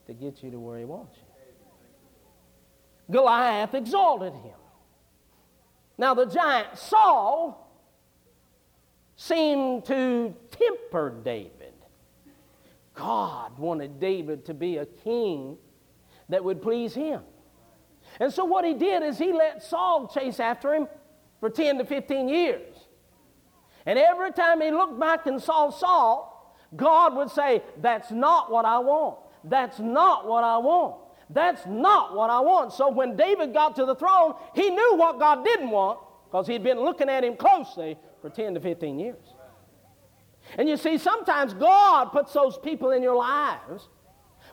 to 0.07 0.13
get 0.15 0.41
you 0.41 0.49
to 0.49 0.59
where 0.59 0.79
He 0.79 0.85
wants 0.85 1.15
you. 1.17 3.13
Goliath 3.13 3.75
exalted 3.75 4.33
him. 4.33 4.57
Now, 5.99 6.15
the 6.15 6.25
giant 6.25 6.75
Saul 6.79 7.79
seemed 9.17 9.85
to 9.85 10.33
temper 10.49 11.13
David. 11.23 11.75
God 12.95 13.59
wanted 13.59 13.99
David 13.99 14.45
to 14.45 14.55
be 14.55 14.77
a 14.77 14.87
king 14.87 15.57
that 16.27 16.43
would 16.43 16.59
please 16.59 16.95
him. 16.95 17.21
And 18.19 18.33
so, 18.33 18.45
what 18.45 18.65
he 18.65 18.73
did 18.73 19.03
is 19.03 19.19
he 19.19 19.31
let 19.31 19.61
Saul 19.61 20.07
chase 20.07 20.39
after 20.39 20.73
him 20.73 20.87
for 21.39 21.51
10 21.51 21.77
to 21.77 21.85
15 21.85 22.29
years. 22.29 22.74
And 23.85 23.99
every 23.99 24.31
time 24.31 24.61
he 24.61 24.71
looked 24.71 24.99
back 24.99 25.27
and 25.27 25.41
saw 25.41 25.69
Saul, 25.69 26.57
God 26.75 27.15
would 27.15 27.29
say, 27.29 27.63
That's 27.81 28.11
not 28.11 28.51
what 28.51 28.65
I 28.65 28.79
want. 28.79 29.17
That's 29.43 29.79
not 29.79 30.27
what 30.27 30.43
I 30.43 30.57
want. 30.57 30.95
That's 31.29 31.65
not 31.65 32.15
what 32.15 32.29
I 32.29 32.39
want. 32.39 32.73
So 32.73 32.89
when 32.89 33.15
David 33.15 33.53
got 33.53 33.75
to 33.77 33.85
the 33.85 33.95
throne, 33.95 34.35
he 34.53 34.69
knew 34.69 34.95
what 34.95 35.19
God 35.19 35.43
didn't 35.43 35.69
want 35.69 35.99
because 36.25 36.47
he'd 36.47 36.63
been 36.63 36.79
looking 36.79 37.09
at 37.09 37.23
him 37.23 37.35
closely 37.35 37.97
for 38.21 38.29
10 38.29 38.55
to 38.55 38.59
15 38.59 38.99
years. 38.99 39.33
And 40.57 40.69
you 40.69 40.77
see, 40.77 40.97
sometimes 40.97 41.53
God 41.53 42.05
puts 42.05 42.33
those 42.33 42.57
people 42.59 42.91
in 42.91 43.01
your 43.01 43.15
lives 43.15 43.89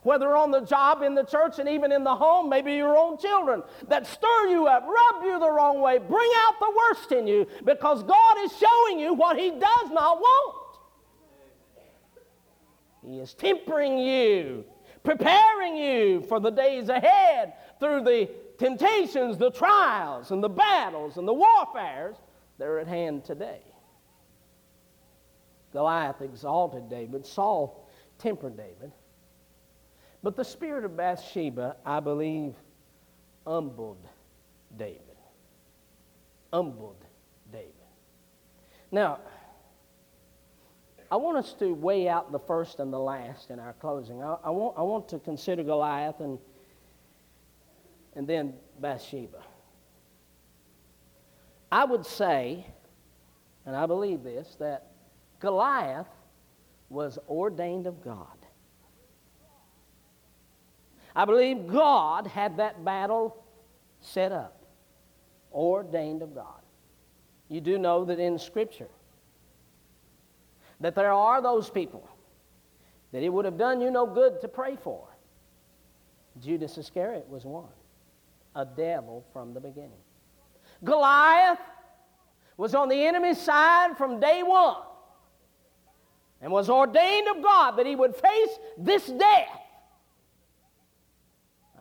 whether 0.03 0.37
on 0.37 0.51
the 0.51 0.61
job, 0.61 1.03
in 1.03 1.15
the 1.15 1.25
church, 1.25 1.59
and 1.59 1.69
even 1.69 1.93
in 1.93 2.05
the 2.05 2.15
home, 2.15 2.49
maybe 2.49 2.75
your 2.75 2.97
own 2.97 3.19
children, 3.19 3.63
that 3.89 4.07
stir 4.07 4.49
you 4.49 4.67
up, 4.67 4.85
rub 4.85 5.25
you 5.25 5.39
the 5.39 5.51
wrong 5.51 5.81
way, 5.81 5.99
bring 5.99 6.31
out 6.39 6.55
the 6.59 6.73
worst 6.77 7.13
in 7.13 7.27
you 7.27 7.47
because 7.65 8.03
God 8.03 8.37
is 8.45 8.53
showing 8.57 8.99
you 8.99 9.15
what 9.15 9.39
He 9.39 9.51
does 9.51 9.91
not 9.91 10.19
want. 10.19 10.59
He 13.07 13.19
is 13.19 13.35
tempering 13.35 13.99
you, 13.99 14.65
preparing 15.03 15.77
you 15.77 16.23
for 16.23 16.41
the 16.41 16.51
days 16.51 16.89
ahead 16.89 17.55
through 17.81 18.05
the 18.05 18.31
temptations, 18.59 19.39
the 19.39 19.51
trials, 19.51 20.31
and 20.31 20.43
the 20.43 20.49
battles 20.49 21.17
and 21.17 21.27
the 21.27 21.35
warfares 21.35 22.17
that 22.59 22.67
are 22.67 22.79
at 22.79 22.87
hand 22.87 23.25
today. 23.25 23.61
Goliath 25.73 26.21
exalted 26.21 26.89
David, 26.89 27.27
Saul 27.27 27.89
tempered 28.19 28.57
David. 28.57 28.93
But 30.23 30.37
the 30.37 30.45
spirit 30.45 30.85
of 30.85 30.97
Bathsheba, 30.97 31.77
I 31.85 32.01
believe, 32.01 32.55
humbled 33.47 34.07
David. 34.77 35.01
Humbled 36.53 37.05
David. 37.51 37.73
Now, 38.91 39.19
I 41.11 41.17
want 41.17 41.37
us 41.37 41.55
to 41.55 41.75
weigh 41.75 42.09
out 42.09 42.33
the 42.33 42.39
first 42.39 42.79
and 42.79 42.93
the 42.93 42.99
last 42.99 43.51
in 43.51 43.59
our 43.59 43.75
closing. 43.75 44.23
I, 44.23 44.37
I, 44.45 44.51
want, 44.51 44.79
I 44.79 44.83
want 44.83 45.09
to 45.09 45.19
consider 45.19 45.63
Goliath 45.63 46.21
and, 46.21 46.39
and 48.15 48.27
then 48.27 48.55
Bathsheba. 48.81 49.43
I 51.71 51.85
would 51.85 52.07
say, 52.07 52.67
and 53.67 53.75
I 53.75 53.87
believe 53.87 54.23
this, 54.23 54.57
that 54.61 54.93
Goliath 55.41 56.07
was 56.89 57.19
ordained 57.29 57.87
of 57.87 58.03
God. 58.05 58.42
I 61.15 61.25
believe 61.25 61.67
God 61.67 62.27
had 62.27 62.57
that 62.57 62.85
battle 62.85 63.37
set 64.01 64.33
up, 64.33 64.63
ordained 65.53 66.23
of 66.23 66.35
God. 66.35 66.63
You 67.49 67.61
do 67.61 67.79
know 67.79 68.05
that 68.07 68.19
in 68.19 68.39
Scripture 68.39 68.89
that 70.81 70.95
there 70.95 71.13
are 71.13 71.41
those 71.41 71.71
people 71.71 72.09
that 73.13 73.23
it 73.23 73.29
would 73.29 73.45
have 73.45 73.59
done 73.59 73.81
you 73.81 73.91
no 73.91 74.07
good 74.07 74.41
to 74.41 74.49
pray 74.49 74.77
for. 74.77 75.07
Judas 76.41 76.79
Iscariot 76.79 77.29
was 77.29 77.45
one, 77.45 77.69
a 78.57 78.65
devil 78.65 79.25
from 79.33 79.53
the 79.53 79.61
beginning. 79.61 79.91
Goliath 80.83 81.61
was 82.57 82.75
on 82.75 82.89
the 82.89 83.07
enemy's 83.07 83.39
side 83.39 83.97
from 83.97 84.19
day 84.19 84.43
one 84.43 84.83
and 86.41 86.51
was 86.51 86.71
ordained 86.71 87.29
of 87.29 87.43
God 87.43 87.73
that 87.73 87.87
he 87.87 87.95
would 87.95 88.17
face 88.17 88.59
this 88.79 89.07
death 89.07 89.62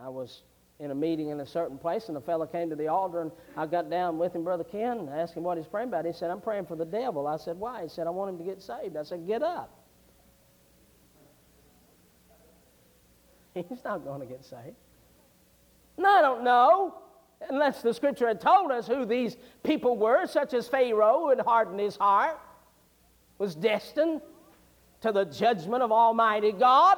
I 0.04 0.10
was 0.10 0.42
in 0.80 0.90
a 0.90 0.96
meeting 0.96 1.30
in 1.30 1.42
a 1.42 1.46
certain 1.46 1.78
place, 1.78 2.10
and 2.10 2.18
a 2.18 2.22
fellow 2.22 2.48
came 2.48 2.70
to 2.70 2.76
the 2.76 2.88
altar, 2.88 3.22
and 3.22 3.32
I 3.56 3.68
got 3.68 3.90
down 3.90 4.18
with 4.18 4.36
him, 4.36 4.44
Brother 4.44 4.64
Ken, 4.64 4.98
and 4.98 5.10
asked 5.10 5.36
him 5.36 5.44
what 5.44 5.58
he's 5.58 5.68
praying 5.68 5.90
about. 5.90 6.06
He 6.06 6.14
said, 6.14 6.32
I'm 6.32 6.42
praying 6.42 6.66
for 6.66 6.76
the 6.76 6.86
devil. 6.86 7.28
I 7.28 7.38
said, 7.38 7.58
Why? 7.58 7.84
He 7.84 7.90
said, 7.90 8.08
I 8.08 8.10
want 8.10 8.32
him 8.32 8.38
to 8.40 8.44
get 8.44 8.62
saved. 8.62 8.98
I 8.98 9.04
said, 9.04 9.28
Get 9.28 9.44
up. 9.44 9.70
He's 13.54 13.84
not 13.84 14.04
going 14.04 14.22
to 14.22 14.26
get 14.26 14.44
saved. 14.44 14.76
And 15.98 16.08
I 16.08 16.22
don't 16.22 16.44
know, 16.44 16.96
unless 17.50 17.82
the 17.82 17.94
scripture 17.94 18.28
had 18.28 18.42
told 18.42 18.72
us 18.72 18.88
who 18.88 19.06
these 19.06 19.38
people 19.64 19.98
were, 19.98 20.26
such 20.26 20.54
as 20.54 20.68
Pharaoh, 20.68 21.20
who 21.20 21.30
had 21.30 21.42
hardened 21.42 21.80
his 21.80 21.96
heart, 21.98 22.40
was 23.38 23.54
destined 23.56 24.22
to 25.02 25.12
the 25.12 25.26
judgment 25.26 25.84
of 25.84 25.92
Almighty 25.92 26.54
God. 26.54 26.98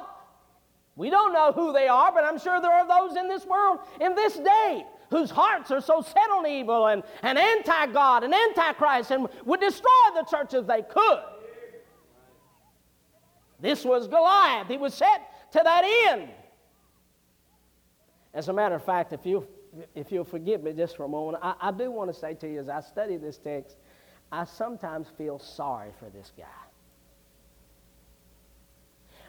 We 0.96 1.10
don't 1.10 1.32
know 1.32 1.52
who 1.52 1.72
they 1.72 1.88
are, 1.88 2.12
but 2.12 2.24
I'm 2.24 2.38
sure 2.38 2.60
there 2.60 2.72
are 2.72 2.86
those 2.86 3.16
in 3.16 3.28
this 3.28 3.44
world 3.46 3.80
in 4.00 4.14
this 4.14 4.36
day 4.36 4.84
whose 5.10 5.30
hearts 5.30 5.70
are 5.70 5.80
so 5.80 6.02
set 6.02 6.30
on 6.30 6.46
evil 6.46 6.86
and, 6.86 7.02
and 7.22 7.38
anti 7.38 7.86
God 7.86 8.24
and 8.24 8.32
anti 8.32 8.72
Christ 8.74 9.10
and 9.10 9.28
would 9.44 9.60
destroy 9.60 9.90
the 10.14 10.24
church 10.24 10.54
if 10.54 10.66
they 10.66 10.82
could. 10.82 11.20
This 13.60 13.84
was 13.84 14.06
Goliath. 14.06 14.68
He 14.68 14.76
was 14.76 14.94
set 14.94 15.50
to 15.52 15.60
that 15.64 15.84
end. 16.10 16.28
As 18.32 18.48
a 18.48 18.52
matter 18.52 18.74
of 18.74 18.84
fact, 18.84 19.12
if 19.12 19.24
you 19.24 19.46
if 19.94 20.12
you'll 20.12 20.24
forgive 20.24 20.62
me 20.62 20.72
just 20.72 20.96
for 20.96 21.04
a 21.04 21.08
moment, 21.08 21.38
I, 21.42 21.54
I 21.60 21.70
do 21.72 21.90
want 21.90 22.12
to 22.12 22.18
say 22.18 22.34
to 22.34 22.48
you 22.48 22.60
as 22.60 22.68
I 22.68 22.80
study 22.80 23.16
this 23.16 23.38
text, 23.38 23.76
I 24.30 24.44
sometimes 24.44 25.08
feel 25.18 25.38
sorry 25.38 25.90
for 25.98 26.08
this 26.10 26.32
guy. 26.36 26.44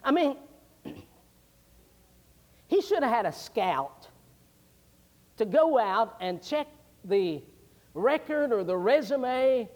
I 0.04 0.12
mean, 0.12 0.38
he 2.76 2.82
should 2.82 3.04
have 3.04 3.12
had 3.12 3.26
a 3.26 3.32
scout 3.32 4.10
to 5.38 5.46
go 5.46 5.80
out 5.80 6.18
and 6.20 6.44
check 6.44 6.68
the 7.06 7.42
record 7.94 8.52
or 8.52 8.66
the 8.66 8.76
resume 8.76 9.70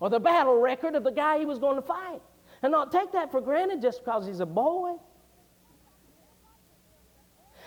or 0.00 0.10
the 0.10 0.18
battle 0.18 0.60
record 0.60 0.96
of 0.96 1.04
the 1.04 1.12
guy 1.12 1.38
he 1.38 1.44
was 1.44 1.60
going 1.60 1.76
to 1.76 1.82
fight 1.82 2.20
and 2.62 2.72
not 2.72 2.90
take 2.90 3.12
that 3.12 3.30
for 3.30 3.40
granted 3.40 3.80
just 3.80 4.04
because 4.04 4.26
he's 4.26 4.40
a 4.40 4.46
boy. 4.46 4.94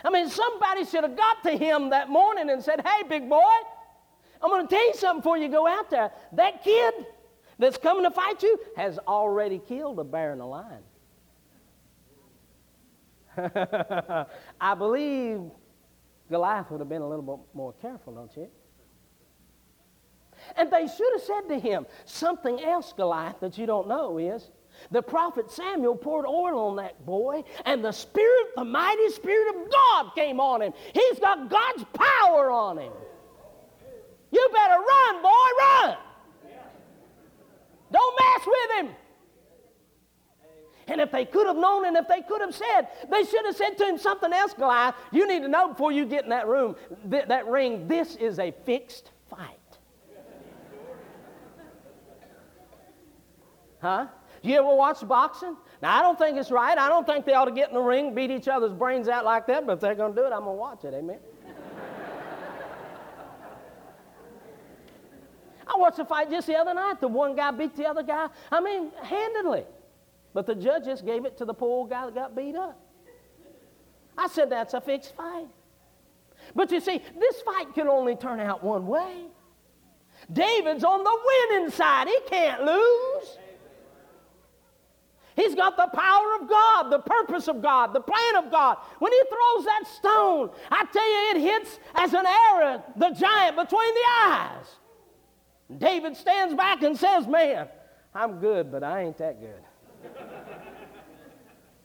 I 0.04 0.10
mean, 0.10 0.30
somebody 0.30 0.84
should 0.84 1.04
have 1.04 1.16
got 1.16 1.44
to 1.44 1.58
him 1.58 1.92
that 1.92 2.10
morning 2.10 2.50
and 2.50 2.62
said, 2.62 2.82
Hey, 2.86 3.04
big 3.08 3.30
boy, 3.30 3.42
I'm 4.42 4.50
going 4.50 4.68
to 4.68 4.76
tell 4.76 4.86
you 4.86 4.94
something 4.96 5.22
before 5.22 5.38
you 5.38 5.48
go 5.48 5.66
out 5.66 5.90
there. 5.90 6.12
That 6.34 6.66
kid 6.66 6.94
that's 7.60 7.78
coming 7.78 8.04
to 8.04 8.12
fight 8.12 8.44
you 8.44 8.60
has 8.76 9.00
already 9.08 9.60
killed 9.60 10.00
a 10.00 10.04
bear 10.04 10.34
and 10.34 10.42
a 10.42 10.46
lion. 10.46 10.84
I 14.62 14.76
believe 14.76 15.42
Goliath 16.30 16.72
would 16.72 16.80
have 16.80 16.90
been 16.90 17.02
a 17.02 17.08
little 17.08 17.24
bit 17.24 17.56
more 17.56 17.74
careful, 17.82 18.14
don't 18.14 18.36
you? 18.36 18.48
And 20.56 20.70
they 20.72 20.88
should 20.88 21.12
have 21.14 21.22
said 21.22 21.50
to 21.50 21.60
him, 21.60 21.86
something 22.06 22.62
else, 22.64 22.94
Goliath, 22.94 23.40
that 23.40 23.58
you 23.58 23.66
don't 23.66 23.88
know 23.88 24.18
is 24.18 24.50
the 24.92 25.02
prophet 25.02 25.52
Samuel 25.52 25.96
poured 25.96 26.26
oil 26.26 26.60
on 26.68 26.76
that 26.78 27.06
boy, 27.06 27.44
and 27.66 27.84
the 27.84 27.92
Spirit, 27.92 28.48
the 28.56 28.66
mighty 28.66 29.10
Spirit 29.10 29.56
of 29.56 29.72
God 29.72 30.16
came 30.16 30.40
on 30.40 30.62
him. 30.62 30.74
He's 30.94 31.20
got 31.20 31.50
God's 31.50 31.86
power 31.94 32.52
on 32.52 32.78
him. 32.78 32.92
You 34.32 34.50
better 34.52 34.80
run, 34.80 35.22
boy, 35.22 35.30
run. 35.60 35.98
Don't 37.92 38.20
mess 38.20 38.48
with 38.48 38.72
him. 38.80 38.96
And 40.88 41.00
if 41.00 41.12
they 41.12 41.26
could 41.26 41.48
have 41.48 41.56
known 41.56 41.86
and 41.86 41.96
if 41.96 42.08
they 42.08 42.22
could 42.22 42.42
have 42.42 42.54
said, 42.54 42.88
they 43.10 43.24
should 43.24 43.46
have 43.46 43.56
said 43.56 43.78
to 43.78 43.86
him 43.86 43.98
something 43.98 44.34
else, 44.34 44.54
Goliath. 44.54 44.96
You 45.12 45.28
need 45.28 45.42
to 45.42 45.48
know 45.48 45.70
before 45.70 45.92
you 45.92 46.06
get 46.06 46.24
in 46.24 46.30
that 46.30 46.48
room, 46.48 46.76
th- 47.10 47.28
that 47.28 47.48
ring, 47.48 47.88
this 47.88 48.16
is 48.16 48.40
a 48.40 48.52
fixed 48.66 49.12
fight. 49.30 49.58
Huh? 53.82 54.08
You 54.42 54.58
ever 54.58 54.76
watch 54.76 55.06
boxing? 55.08 55.56
Now, 55.82 55.98
I 55.98 56.02
don't 56.02 56.18
think 56.18 56.38
it's 56.38 56.52
right. 56.52 56.78
I 56.78 56.90
don't 56.90 57.06
think 57.06 57.26
they 57.26 57.34
ought 57.34 57.46
to 57.46 57.52
get 57.52 57.70
in 57.70 57.76
the 57.76 57.82
ring, 57.82 58.14
beat 58.14 58.32
each 58.32 58.48
other's 58.48 58.74
brains 58.74 59.08
out 59.08 59.26
like 59.26 59.48
that, 59.48 59.66
but 59.66 59.74
if 59.74 59.80
they're 59.80 59.96
going 59.96 60.14
to 60.14 60.22
do 60.22 60.26
it, 60.26 60.32
I'm 60.32 60.44
going 60.44 60.56
to 60.56 60.60
watch 60.60 60.84
it. 60.86 60.94
Amen. 60.94 61.20
I 65.66 65.78
watched 65.78 66.00
a 66.00 66.06
fight 66.06 66.30
just 66.30 66.48
the 66.48 66.56
other 66.56 66.74
night. 66.74 67.00
The 67.00 67.08
one 67.08 67.36
guy 67.36 67.52
beat 67.52 67.76
the 67.76 67.86
other 67.86 68.04
guy, 68.04 68.28
I 68.52 68.60
mean, 68.60 68.92
handedly. 69.02 69.64
But 70.34 70.46
the 70.46 70.56
judges 70.56 71.02
gave 71.02 71.26
it 71.26 71.38
to 71.38 71.46
the 71.46 71.54
poor 71.54 71.88
guy 71.88 72.06
that 72.06 72.16
got 72.16 72.36
beat 72.36 72.56
up. 72.56 72.80
I 74.18 74.28
said, 74.28 74.50
that's 74.50 74.74
a 74.74 74.82
fixed 74.82 75.16
fight. 75.16 75.48
But 76.56 76.72
you 76.72 76.80
see, 76.80 77.02
this 77.20 77.42
fight 77.42 77.74
can 77.74 77.88
only 77.88 78.16
turn 78.16 78.40
out 78.40 78.64
one 78.64 78.88
way. 78.88 79.26
David's 80.32 80.84
on 80.84 81.04
the 81.04 81.20
winning 81.26 81.72
side, 81.72 82.08
he 82.08 82.18
can't 82.28 82.64
lose. 82.64 83.38
He's 85.36 85.56
got 85.56 85.76
the 85.78 85.88
power 85.88 86.36
of 86.40 86.48
God, 86.48 86.90
the 86.92 87.00
purpose 87.00 87.48
of 87.48 87.62
God, 87.62 87.94
the 87.94 88.02
plan 88.02 88.36
of 88.36 88.52
God. 88.52 88.78
When 89.00 89.12
he 89.12 89.22
throws 89.30 89.66
that 89.66 89.84
stone, 89.98 90.52
I 90.70 90.86
tell 90.92 91.12
you, 91.12 91.32
it 91.32 91.42
hits 91.42 91.80
as 91.96 92.14
an 92.14 92.26
arrow 92.26 92.84
the 92.96 93.10
giant 93.10 93.56
between 93.56 93.94
the 93.94 94.06
eyes. 94.22 94.66
David 95.80 96.16
stands 96.16 96.54
back 96.54 96.84
and 96.84 96.96
says, 96.96 97.26
Man, 97.26 97.68
I'm 98.14 98.40
good, 98.40 98.72
but 98.72 98.84
I 98.84 99.02
ain't 99.02 99.18
that 99.18 99.42
good. 99.42 99.63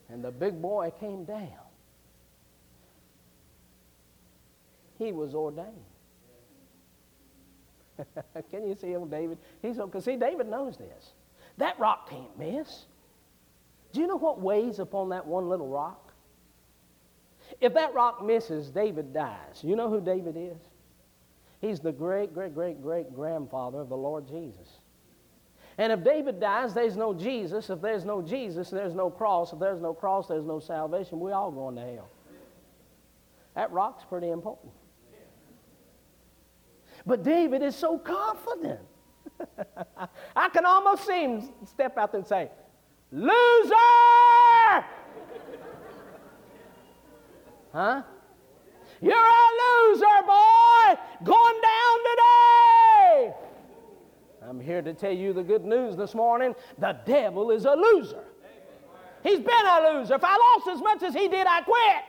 And 0.08 0.24
the 0.24 0.30
big 0.30 0.60
boy 0.60 0.92
came 0.98 1.24
down. 1.24 1.48
He 4.98 5.12
was 5.12 5.34
ordained. 5.34 5.68
Can 8.50 8.66
you 8.66 8.74
see 8.74 8.88
him, 8.88 9.08
David? 9.08 9.38
He's 9.62 9.76
because 9.76 10.04
see, 10.04 10.16
David 10.16 10.48
knows 10.48 10.76
this. 10.76 11.12
That 11.56 11.78
rock 11.78 12.10
can't 12.10 12.38
miss. 12.38 12.86
Do 13.92 14.00
you 14.00 14.06
know 14.06 14.16
what 14.16 14.40
weighs 14.40 14.78
upon 14.78 15.08
that 15.10 15.26
one 15.26 15.48
little 15.48 15.68
rock? 15.68 16.12
If 17.60 17.74
that 17.74 17.94
rock 17.94 18.24
misses, 18.24 18.70
David 18.70 19.12
dies. 19.12 19.62
You 19.62 19.74
know 19.74 19.88
who 19.88 20.00
David 20.00 20.36
is? 20.36 20.58
He's 21.60 21.80
the 21.80 21.92
great, 21.92 22.34
great, 22.34 22.54
great, 22.54 22.82
great 22.82 23.12
grandfather 23.14 23.80
of 23.80 23.88
the 23.88 23.96
Lord 23.96 24.28
Jesus. 24.28 24.77
And 25.78 25.92
if 25.92 26.02
David 26.02 26.40
dies, 26.40 26.74
there's 26.74 26.96
no 26.96 27.14
Jesus. 27.14 27.70
If 27.70 27.80
there's 27.80 28.04
no 28.04 28.20
Jesus, 28.20 28.68
there's 28.68 28.94
no 28.94 29.10
cross. 29.10 29.52
If 29.52 29.60
there's 29.60 29.80
no 29.80 29.94
cross, 29.94 30.26
there's 30.26 30.44
no 30.44 30.58
salvation. 30.58 31.20
We're 31.20 31.34
all 31.34 31.52
going 31.52 31.76
to 31.76 31.82
hell. 31.82 32.08
That 33.54 33.70
rock's 33.70 34.04
pretty 34.04 34.28
important. 34.30 34.72
But 37.06 37.22
David 37.22 37.62
is 37.62 37.76
so 37.76 37.96
confident. 37.96 38.80
I 40.36 40.48
can 40.48 40.66
almost 40.66 41.06
see 41.06 41.22
him 41.22 41.48
step 41.64 41.96
out 41.96 42.10
there 42.10 42.20
and 42.20 42.28
say, 42.28 42.50
Loser! 43.12 43.74
Huh? 47.72 48.02
You're 49.00 49.14
a 49.14 49.48
loser, 49.62 50.22
boy! 50.26 51.00
Going 51.24 51.60
down 51.60 51.98
today! 52.10 52.77
I'm 54.48 54.60
here 54.60 54.80
to 54.80 54.94
tell 54.94 55.12
you 55.12 55.34
the 55.34 55.42
good 55.42 55.66
news 55.66 55.94
this 55.94 56.14
morning. 56.14 56.54
The 56.78 56.96
devil 57.04 57.50
is 57.50 57.66
a 57.66 57.72
loser. 57.72 58.24
He's 59.22 59.40
been 59.40 59.66
a 59.66 59.92
loser. 59.92 60.14
If 60.14 60.24
I 60.24 60.38
lost 60.38 60.68
as 60.68 60.80
much 60.80 61.02
as 61.02 61.12
he 61.12 61.28
did, 61.28 61.46
I 61.46 61.60
quit. 61.60 62.04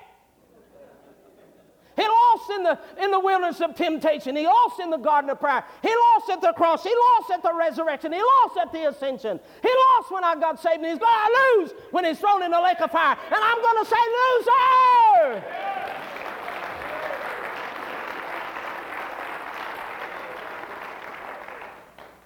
He 1.98 2.08
lost 2.08 2.50
in 2.52 2.64
the, 2.64 2.80
in 3.04 3.12
the 3.12 3.20
wilderness 3.20 3.60
of 3.60 3.76
temptation. 3.76 4.38
He 4.38 4.46
lost 4.46 4.80
in 4.80 4.90
the 4.90 4.98
garden 4.98 5.30
of 5.30 5.42
prayer. 5.42 5.66
He 5.82 5.94
lost 5.94 6.30
at 6.30 6.40
the 6.40 6.54
cross. 6.54 6.82
He 6.82 6.96
lost 6.96 7.30
at 7.32 7.44
the 7.44 7.54
resurrection. 7.54 8.14
He 8.14 8.22
lost 8.22 8.58
at 8.58 8.72
the 8.72 8.88
ascension. 8.88 9.38
He 9.62 9.70
lost 9.98 10.10
when 10.10 10.24
I 10.24 10.36
got 10.36 10.62
saved, 10.62 10.78
and 10.78 10.86
he's 10.86 10.98
going 10.98 11.12
to 11.12 11.58
lose 11.58 11.72
when 11.92 12.06
he's 12.06 12.20
thrown 12.20 12.42
in 12.42 12.52
the 12.52 12.62
lake 12.62 12.80
of 12.80 12.90
fire. 12.90 13.18
And 13.26 13.36
I'm 13.36 13.62
going 13.62 13.84
to 13.84 13.90
say, 13.90 13.98
loser! 15.28 15.79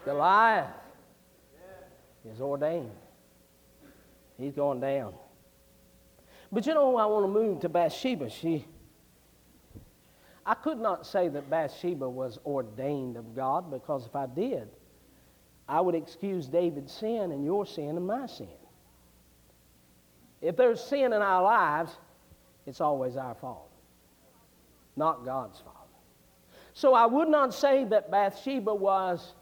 Goliath 0.06 0.70
is 2.30 2.42
ordained. 2.42 2.92
He's 4.38 4.54
going 4.54 4.80
down. 4.80 5.14
But 6.52 6.66
you 6.66 6.74
know, 6.74 6.98
I 6.98 7.06
want 7.06 7.26
to 7.26 7.28
move 7.28 7.62
to 7.62 7.70
Bathsheba. 7.70 8.30
She 8.30 8.66
I 10.46 10.56
could 10.56 10.80
not 10.80 11.06
say 11.06 11.30
that 11.30 11.50
Bathsheba 11.50 12.10
was 12.10 12.38
ordained 12.46 13.16
of 13.16 13.36
God 13.36 13.72
because 13.72 14.06
if 14.06 14.16
I 14.16 14.26
did, 14.26 14.68
I 15.70 15.80
would 15.80 15.96
excuse 15.96 16.48
David's 16.48 16.92
sin 16.92 17.32
and 17.32 17.46
your 17.46 17.66
sin 17.66 17.96
and 17.96 18.06
my 18.06 18.28
sin. 18.28 18.50
If 20.42 20.58
there's 20.58 20.84
sin 20.84 21.14
in 21.14 21.22
our 21.22 21.42
lives, 21.42 21.96
it's 22.66 22.82
always 22.82 23.16
our 23.16 23.36
fault, 23.36 23.70
not 24.98 25.24
God's 25.24 25.62
fault. 25.62 25.78
So 26.74 26.94
I 26.94 27.06
would 27.06 27.30
not 27.30 27.54
say 27.54 27.86
that 27.86 28.12
Bathsheba 28.12 28.74
was 28.74 29.36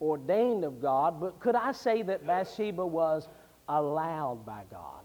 ordained 0.00 0.64
of 0.64 0.80
God, 0.80 1.20
but 1.20 1.40
could 1.40 1.56
I 1.56 1.72
say 1.72 2.02
that 2.02 2.26
Bathsheba 2.26 2.86
was 2.86 3.28
allowed 3.68 4.44
by 4.46 4.62
God? 4.70 5.04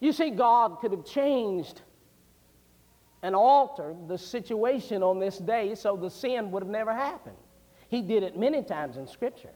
You 0.00 0.12
see, 0.12 0.30
God 0.30 0.78
could 0.80 0.92
have 0.92 1.04
changed 1.04 1.82
and 3.22 3.34
altered 3.34 4.08
the 4.08 4.18
situation 4.18 5.02
on 5.02 5.18
this 5.18 5.38
day 5.38 5.74
so 5.74 5.96
the 5.96 6.10
sin 6.10 6.50
would 6.50 6.62
have 6.62 6.70
never 6.70 6.92
happened. 6.92 7.36
He 7.88 8.02
did 8.02 8.22
it 8.22 8.38
many 8.38 8.62
times 8.62 8.96
in 8.96 9.06
Scripture. 9.06 9.54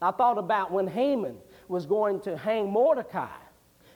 I 0.00 0.10
thought 0.10 0.38
about 0.38 0.70
when 0.70 0.86
Haman 0.86 1.36
was 1.68 1.86
going 1.86 2.20
to 2.22 2.36
hang 2.36 2.70
Mordecai. 2.70 3.28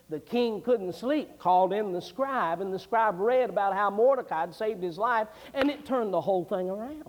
The 0.09 0.21
king 0.21 0.63
couldn't 0.63 0.95
sleep, 0.95 1.39
called 1.39 1.75
in 1.75 1.93
the 1.93 2.01
scribe, 2.01 2.63
and 2.63 2.73
the 2.73 2.79
scribe 2.79 3.21
read 3.21 3.51
about 3.51 3.75
how 3.75 3.91
Mordecai 3.91 4.41
had 4.41 4.55
saved 4.55 4.83
his 4.83 4.97
life, 4.97 5.29
and 5.53 5.71
it 5.71 5.85
turned 5.85 6.15
the 6.15 6.21
whole 6.21 6.45
thing 6.45 6.71
around. 6.71 7.05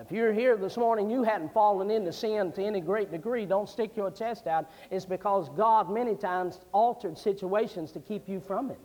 If 0.00 0.10
you're 0.10 0.32
here 0.32 0.56
this 0.56 0.78
morning, 0.78 1.10
you 1.10 1.22
hadn't 1.22 1.52
fallen 1.52 1.90
into 1.90 2.12
sin 2.12 2.52
to 2.52 2.64
any 2.64 2.80
great 2.80 3.10
degree, 3.10 3.44
don't 3.44 3.68
stick 3.68 3.96
your 3.96 4.10
chest 4.10 4.46
out. 4.46 4.70
It's 4.90 5.04
because 5.04 5.50
God 5.50 5.90
many 5.90 6.14
times 6.14 6.60
altered 6.72 7.18
situations 7.18 7.92
to 7.92 8.00
keep 8.00 8.26
you 8.28 8.40
from 8.40 8.70
it. 8.70 8.80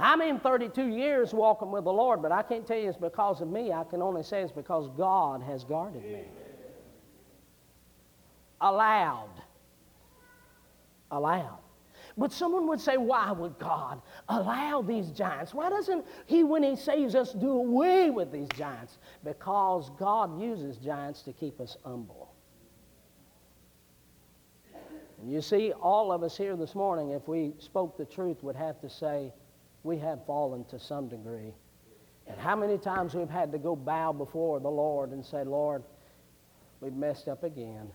I'm 0.00 0.20
in 0.20 0.40
32 0.40 0.88
years 0.88 1.32
walking 1.32 1.70
with 1.70 1.84
the 1.84 1.92
Lord, 1.92 2.20
but 2.20 2.32
I 2.32 2.42
can't 2.42 2.66
tell 2.66 2.78
you 2.78 2.88
it's 2.88 2.98
because 2.98 3.40
of 3.40 3.48
me. 3.48 3.72
I 3.72 3.84
can 3.84 4.02
only 4.02 4.24
say 4.24 4.42
it's 4.42 4.50
because 4.50 4.88
God 4.96 5.42
has 5.42 5.62
guarded 5.62 6.02
me. 6.02 6.24
Allowed. 8.60 9.30
Allowed. 11.10 11.61
But 12.16 12.32
someone 12.32 12.66
would 12.68 12.80
say, 12.80 12.96
why 12.96 13.32
would 13.32 13.58
God 13.58 14.02
allow 14.28 14.82
these 14.82 15.10
giants? 15.10 15.54
Why 15.54 15.70
doesn't 15.70 16.04
He, 16.26 16.44
when 16.44 16.62
He 16.62 16.76
saves 16.76 17.14
us, 17.14 17.32
do 17.32 17.50
away 17.50 18.10
with 18.10 18.30
these 18.30 18.48
giants? 18.56 18.98
Because 19.24 19.90
God 19.98 20.40
uses 20.40 20.76
giants 20.76 21.22
to 21.22 21.32
keep 21.32 21.60
us 21.60 21.76
humble. 21.84 22.34
And 25.20 25.32
you 25.32 25.40
see, 25.40 25.72
all 25.72 26.12
of 26.12 26.22
us 26.22 26.36
here 26.36 26.56
this 26.56 26.74
morning, 26.74 27.10
if 27.10 27.28
we 27.28 27.54
spoke 27.58 27.96
the 27.96 28.04
truth, 28.04 28.42
would 28.42 28.56
have 28.56 28.80
to 28.80 28.90
say, 28.90 29.32
we 29.84 29.96
have 29.98 30.26
fallen 30.26 30.64
to 30.66 30.78
some 30.78 31.08
degree. 31.08 31.54
And 32.26 32.38
how 32.38 32.56
many 32.56 32.78
times 32.78 33.14
we've 33.14 33.30
had 33.30 33.52
to 33.52 33.58
go 33.58 33.74
bow 33.74 34.12
before 34.12 34.60
the 34.60 34.70
Lord 34.70 35.10
and 35.10 35.24
say, 35.24 35.44
Lord, 35.44 35.82
we've 36.80 36.92
messed 36.92 37.28
up 37.28 37.44
again. 37.44 37.90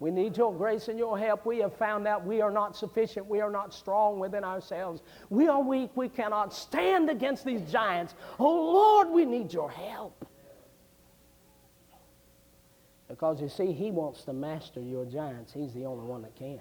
We 0.00 0.10
need 0.10 0.36
your 0.36 0.52
grace 0.52 0.88
and 0.88 0.98
your 0.98 1.18
help. 1.18 1.46
We 1.46 1.58
have 1.58 1.74
found 1.76 2.06
out 2.06 2.26
we 2.26 2.40
are 2.40 2.50
not 2.50 2.76
sufficient. 2.76 3.26
We 3.26 3.40
are 3.40 3.50
not 3.50 3.72
strong 3.72 4.18
within 4.18 4.44
ourselves. 4.44 5.02
We 5.30 5.48
are 5.48 5.62
weak. 5.62 5.90
We 5.94 6.08
cannot 6.08 6.52
stand 6.52 7.08
against 7.10 7.44
these 7.44 7.62
giants. 7.70 8.14
Oh 8.38 8.72
Lord, 8.72 9.10
we 9.10 9.24
need 9.24 9.52
your 9.52 9.70
help. 9.70 10.26
Because 13.08 13.40
you 13.40 13.48
see, 13.48 13.72
He 13.72 13.90
wants 13.90 14.24
to 14.24 14.32
master 14.32 14.80
your 14.80 15.04
giants. 15.04 15.52
He's 15.52 15.72
the 15.72 15.84
only 15.84 16.04
one 16.04 16.22
that 16.22 16.34
can. 16.34 16.60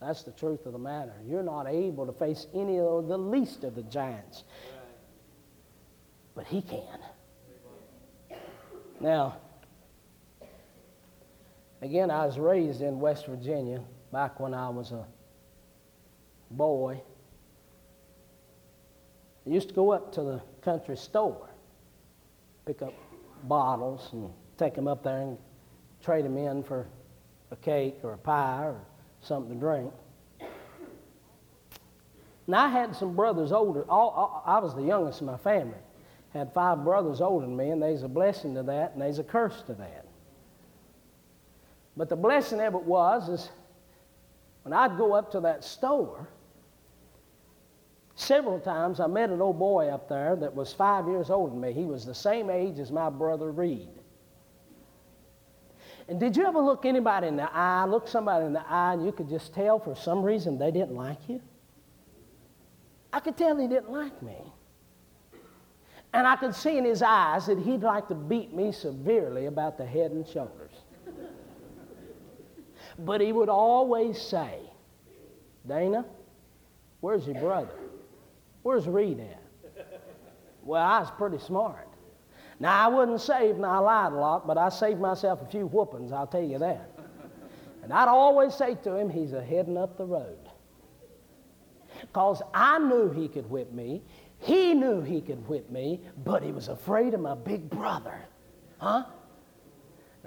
That's 0.00 0.24
the 0.24 0.32
truth 0.32 0.66
of 0.66 0.72
the 0.72 0.78
matter. 0.78 1.14
You're 1.24 1.44
not 1.44 1.68
able 1.68 2.06
to 2.06 2.12
face 2.12 2.48
any 2.52 2.80
of 2.80 3.06
the 3.06 3.16
least 3.16 3.62
of 3.62 3.76
the 3.76 3.84
giants. 3.84 4.42
But 6.34 6.46
He 6.46 6.62
can. 6.62 6.98
Now, 8.98 9.36
again, 11.82 12.10
I 12.10 12.24
was 12.24 12.38
raised 12.38 12.80
in 12.80 13.00
West 13.00 13.26
Virginia 13.26 13.82
back 14.12 14.40
when 14.40 14.54
I 14.54 14.68
was 14.70 14.92
a 14.92 15.04
boy. 16.50 17.02
I 19.46 19.50
used 19.50 19.68
to 19.68 19.74
go 19.74 19.92
up 19.92 20.12
to 20.12 20.22
the 20.22 20.42
country 20.62 20.96
store, 20.96 21.50
pick 22.64 22.80
up 22.80 22.94
bottles 23.44 24.08
and 24.12 24.30
take 24.56 24.74
them 24.74 24.86
up 24.86 25.02
there 25.02 25.18
and 25.18 25.36
trade 26.02 26.24
them 26.24 26.38
in 26.38 26.62
for 26.62 26.86
a 27.50 27.56
cake 27.56 27.98
or 28.02 28.12
a 28.12 28.18
pie 28.18 28.64
or 28.64 28.80
something 29.20 29.54
to 29.54 29.60
drink. 29.60 29.92
And 32.46 32.56
I 32.56 32.68
had 32.68 32.94
some 32.94 33.14
brothers 33.14 33.52
older. 33.52 33.84
All, 33.88 34.10
all, 34.10 34.42
I 34.46 34.58
was 34.58 34.74
the 34.74 34.82
youngest 34.82 35.20
in 35.20 35.26
my 35.26 35.36
family. 35.36 35.78
Had 36.32 36.52
five 36.54 36.82
brothers 36.82 37.20
older 37.20 37.46
than 37.46 37.56
me, 37.56 37.70
and 37.70 37.82
there's 37.82 38.02
a 38.02 38.08
blessing 38.08 38.54
to 38.54 38.62
that, 38.64 38.92
and 38.92 39.02
there's 39.02 39.18
a 39.18 39.24
curse 39.24 39.62
to 39.66 39.74
that. 39.74 40.01
But 41.96 42.08
the 42.08 42.16
blessing 42.16 42.60
of 42.60 42.74
it 42.74 42.82
was 42.82 43.28
is 43.28 43.48
when 44.62 44.72
I'd 44.72 44.96
go 44.96 45.12
up 45.12 45.30
to 45.32 45.40
that 45.40 45.64
store, 45.64 46.28
several 48.14 48.60
times 48.60 49.00
I 49.00 49.06
met 49.06 49.30
an 49.30 49.42
old 49.42 49.58
boy 49.58 49.88
up 49.88 50.08
there 50.08 50.36
that 50.36 50.54
was 50.54 50.72
five 50.72 51.06
years 51.06 51.30
older 51.30 51.50
than 51.50 51.60
me. 51.60 51.72
He 51.72 51.84
was 51.84 52.04
the 52.04 52.14
same 52.14 52.48
age 52.48 52.78
as 52.78 52.90
my 52.90 53.10
brother 53.10 53.50
Reed. 53.50 53.88
And 56.08 56.18
did 56.18 56.36
you 56.36 56.46
ever 56.46 56.60
look 56.60 56.84
anybody 56.84 57.28
in 57.28 57.36
the 57.36 57.50
eye, 57.54 57.84
look 57.84 58.08
somebody 58.08 58.46
in 58.46 58.52
the 58.52 58.66
eye, 58.68 58.94
and 58.94 59.04
you 59.04 59.12
could 59.12 59.28
just 59.28 59.54
tell 59.54 59.78
for 59.78 59.94
some 59.94 60.22
reason 60.22 60.58
they 60.58 60.70
didn't 60.70 60.96
like 60.96 61.18
you? 61.28 61.40
I 63.12 63.20
could 63.20 63.36
tell 63.36 63.56
he 63.56 63.68
didn't 63.68 63.90
like 63.90 64.22
me. 64.22 64.36
And 66.14 66.26
I 66.26 66.36
could 66.36 66.54
see 66.54 66.76
in 66.76 66.84
his 66.84 67.02
eyes 67.02 67.46
that 67.46 67.58
he'd 67.58 67.82
like 67.82 68.08
to 68.08 68.14
beat 68.14 68.52
me 68.54 68.72
severely 68.72 69.46
about 69.46 69.78
the 69.78 69.86
head 69.86 70.10
and 70.10 70.26
shoulders. 70.26 70.81
But 72.98 73.20
he 73.20 73.32
would 73.32 73.48
always 73.48 74.20
say, 74.20 74.58
Dana, 75.66 76.04
where's 77.00 77.26
your 77.26 77.40
brother? 77.40 77.74
Where's 78.62 78.86
Reed 78.86 79.20
at? 79.20 79.42
Well, 80.62 80.82
I 80.82 81.00
was 81.00 81.10
pretty 81.18 81.38
smart. 81.38 81.88
Now, 82.60 82.84
I 82.84 82.88
wasn't 82.88 83.20
saved 83.20 83.56
and 83.56 83.66
I 83.66 83.78
lied 83.78 84.12
a 84.12 84.16
lot, 84.16 84.46
but 84.46 84.56
I 84.56 84.68
saved 84.68 85.00
myself 85.00 85.42
a 85.42 85.46
few 85.46 85.66
whoopings, 85.66 86.12
I'll 86.12 86.26
tell 86.26 86.44
you 86.44 86.58
that. 86.60 86.90
And 87.82 87.92
I'd 87.92 88.08
always 88.08 88.54
say 88.54 88.76
to 88.84 88.96
him, 88.96 89.10
he's 89.10 89.32
a 89.32 89.42
heading 89.42 89.76
up 89.76 89.98
the 89.98 90.04
road. 90.04 90.38
Because 92.00 92.42
I 92.54 92.78
knew 92.78 93.10
he 93.10 93.28
could 93.28 93.48
whip 93.50 93.72
me. 93.72 94.02
He 94.38 94.74
knew 94.74 95.00
he 95.02 95.20
could 95.20 95.46
whip 95.48 95.70
me, 95.70 96.00
but 96.24 96.42
he 96.42 96.52
was 96.52 96.68
afraid 96.68 97.14
of 97.14 97.20
my 97.20 97.34
big 97.34 97.68
brother. 97.68 98.20
Huh? 98.78 99.04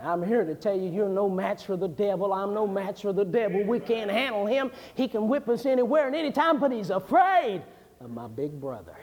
I'm 0.02 0.22
here 0.22 0.44
to 0.44 0.56
tell 0.56 0.78
you, 0.78 0.90
you're 0.90 1.08
no 1.08 1.30
match 1.30 1.66
for 1.66 1.78
the 1.78 1.88
devil. 1.88 2.34
I'm 2.34 2.54
no 2.54 2.68
match 2.68 3.02
for 3.02 3.14
the 3.14 3.24
devil. 3.24 3.64
We 3.64 3.80
can't 3.80 4.12
handle 4.12 4.46
him. 4.46 4.72
He 4.94 5.08
can 5.08 5.28
whip 5.30 5.48
us 5.48 5.66
anywhere 5.66 6.08
and 6.08 6.16
anytime, 6.16 6.60
but 6.60 6.72
he's 6.72 6.90
afraid 6.90 7.64
of 8.02 8.12
my 8.12 8.28
big 8.28 8.60
brother. 8.60 8.96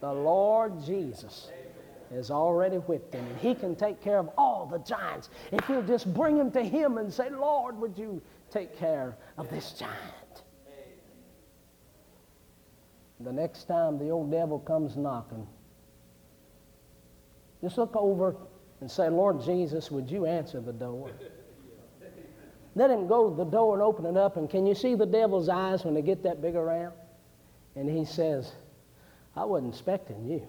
The 0.00 0.12
Lord 0.12 0.84
Jesus 0.84 1.50
has 2.12 2.30
already 2.30 2.76
whipped 2.76 3.14
him, 3.14 3.24
and 3.26 3.38
he 3.38 3.54
can 3.54 3.74
take 3.74 4.02
care 4.02 4.18
of 4.18 4.30
all 4.36 4.66
the 4.66 4.78
giants 4.78 5.30
if 5.50 5.68
you'll 5.68 5.82
just 5.82 6.12
bring 6.14 6.36
them 6.38 6.50
to 6.52 6.62
him 6.62 6.98
and 6.98 7.12
say, 7.12 7.30
Lord, 7.30 7.78
would 7.78 7.96
you 7.98 8.22
take 8.50 8.78
care 8.78 9.16
of 9.38 9.50
this 9.50 9.72
giant? 9.72 9.94
The 13.20 13.32
next 13.32 13.64
time 13.64 13.98
the 13.98 14.10
old 14.10 14.30
devil 14.30 14.58
comes 14.60 14.96
knocking, 14.96 15.46
just 17.60 17.76
look 17.76 17.96
over 17.96 18.36
and 18.80 18.90
say, 18.90 19.08
Lord 19.08 19.42
Jesus, 19.42 19.90
would 19.90 20.10
you 20.10 20.26
answer 20.26 20.60
the 20.60 20.72
door? 20.72 21.10
Let 22.74 22.90
him 22.90 23.08
go 23.08 23.30
to 23.30 23.36
the 23.36 23.44
door 23.44 23.74
and 23.74 23.82
open 23.82 24.06
it 24.06 24.16
up. 24.16 24.36
And 24.36 24.48
can 24.48 24.66
you 24.66 24.74
see 24.74 24.94
the 24.94 25.06
devil's 25.06 25.48
eyes 25.48 25.84
when 25.84 25.94
they 25.94 26.02
get 26.02 26.22
that 26.22 26.40
big 26.40 26.54
around? 26.54 26.92
And 27.74 27.88
he 27.90 28.04
says, 28.04 28.52
I 29.34 29.44
wasn't 29.44 29.74
expecting 29.74 30.28
you. 30.28 30.46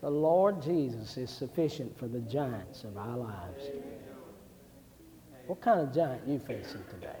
The 0.00 0.10
Lord 0.10 0.62
Jesus 0.62 1.16
is 1.16 1.30
sufficient 1.30 1.96
for 1.98 2.08
the 2.08 2.20
giants 2.20 2.84
of 2.84 2.96
our 2.96 3.18
lives. 3.18 3.64
What 5.46 5.60
kind 5.60 5.80
of 5.80 5.94
giant 5.94 6.26
you 6.26 6.38
facing 6.38 6.82
today? 6.90 7.20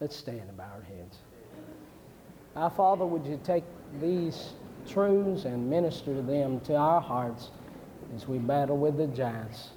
Let's 0.00 0.14
stand 0.14 0.42
and 0.42 0.56
bow 0.56 0.64
our 0.64 0.82
heads. 0.82 1.18
Our 2.54 2.70
Father, 2.70 3.06
would 3.06 3.24
you 3.24 3.40
take 3.42 3.64
these 4.00 4.50
truths 4.88 5.44
and 5.44 5.68
minister 5.68 6.20
them 6.22 6.60
to 6.60 6.74
our 6.74 7.00
hearts 7.00 7.50
as 8.14 8.26
we 8.26 8.38
battle 8.38 8.76
with 8.76 8.96
the 8.96 9.06
giants? 9.06 9.70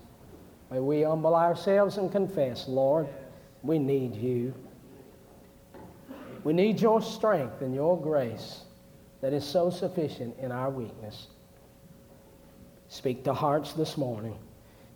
May 0.71 0.79
we 0.79 1.01
humble 1.01 1.35
ourselves 1.35 1.97
and 1.97 2.11
confess, 2.11 2.67
Lord, 2.67 3.07
we 3.63 3.79
need 3.79 4.15
you. 4.15 4.53
We 6.43 6.53
need 6.53 6.79
your 6.79 7.01
strength 7.01 7.61
and 7.61 7.73
your 7.73 7.99
grace 7.99 8.61
that 9.21 9.33
is 9.33 9.43
so 9.43 9.69
sufficient 9.69 10.37
in 10.39 10.51
our 10.51 10.69
weakness. 10.69 11.27
Speak 12.87 13.23
to 13.25 13.33
hearts 13.33 13.73
this 13.73 13.97
morning. 13.97 14.37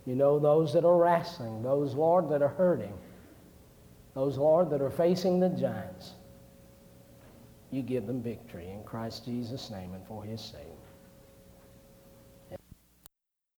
You 0.06 0.15
know 0.15 0.40
those 0.40 0.73
that 0.73 0.85
are 0.85 0.98
wrestling, 0.98 1.61
those, 1.64 1.94
Lord, 1.94 2.30
that 2.30 2.41
are 2.41 2.49
hurting, 2.49 2.94
those, 4.15 4.38
Lord, 4.38 4.69
that 4.69 4.81
are 4.81 4.90
facing 4.90 5.40
the 5.40 5.49
giants. 5.49 6.14
You 7.73 7.81
give 7.81 8.05
them 8.05 8.21
victory 8.21 8.69
in 8.69 8.83
Christ 8.83 9.25
Jesus' 9.25 9.71
name 9.71 9.95
and 9.95 10.05
for 10.05 10.23
his 10.23 10.39
sake. 10.39 10.72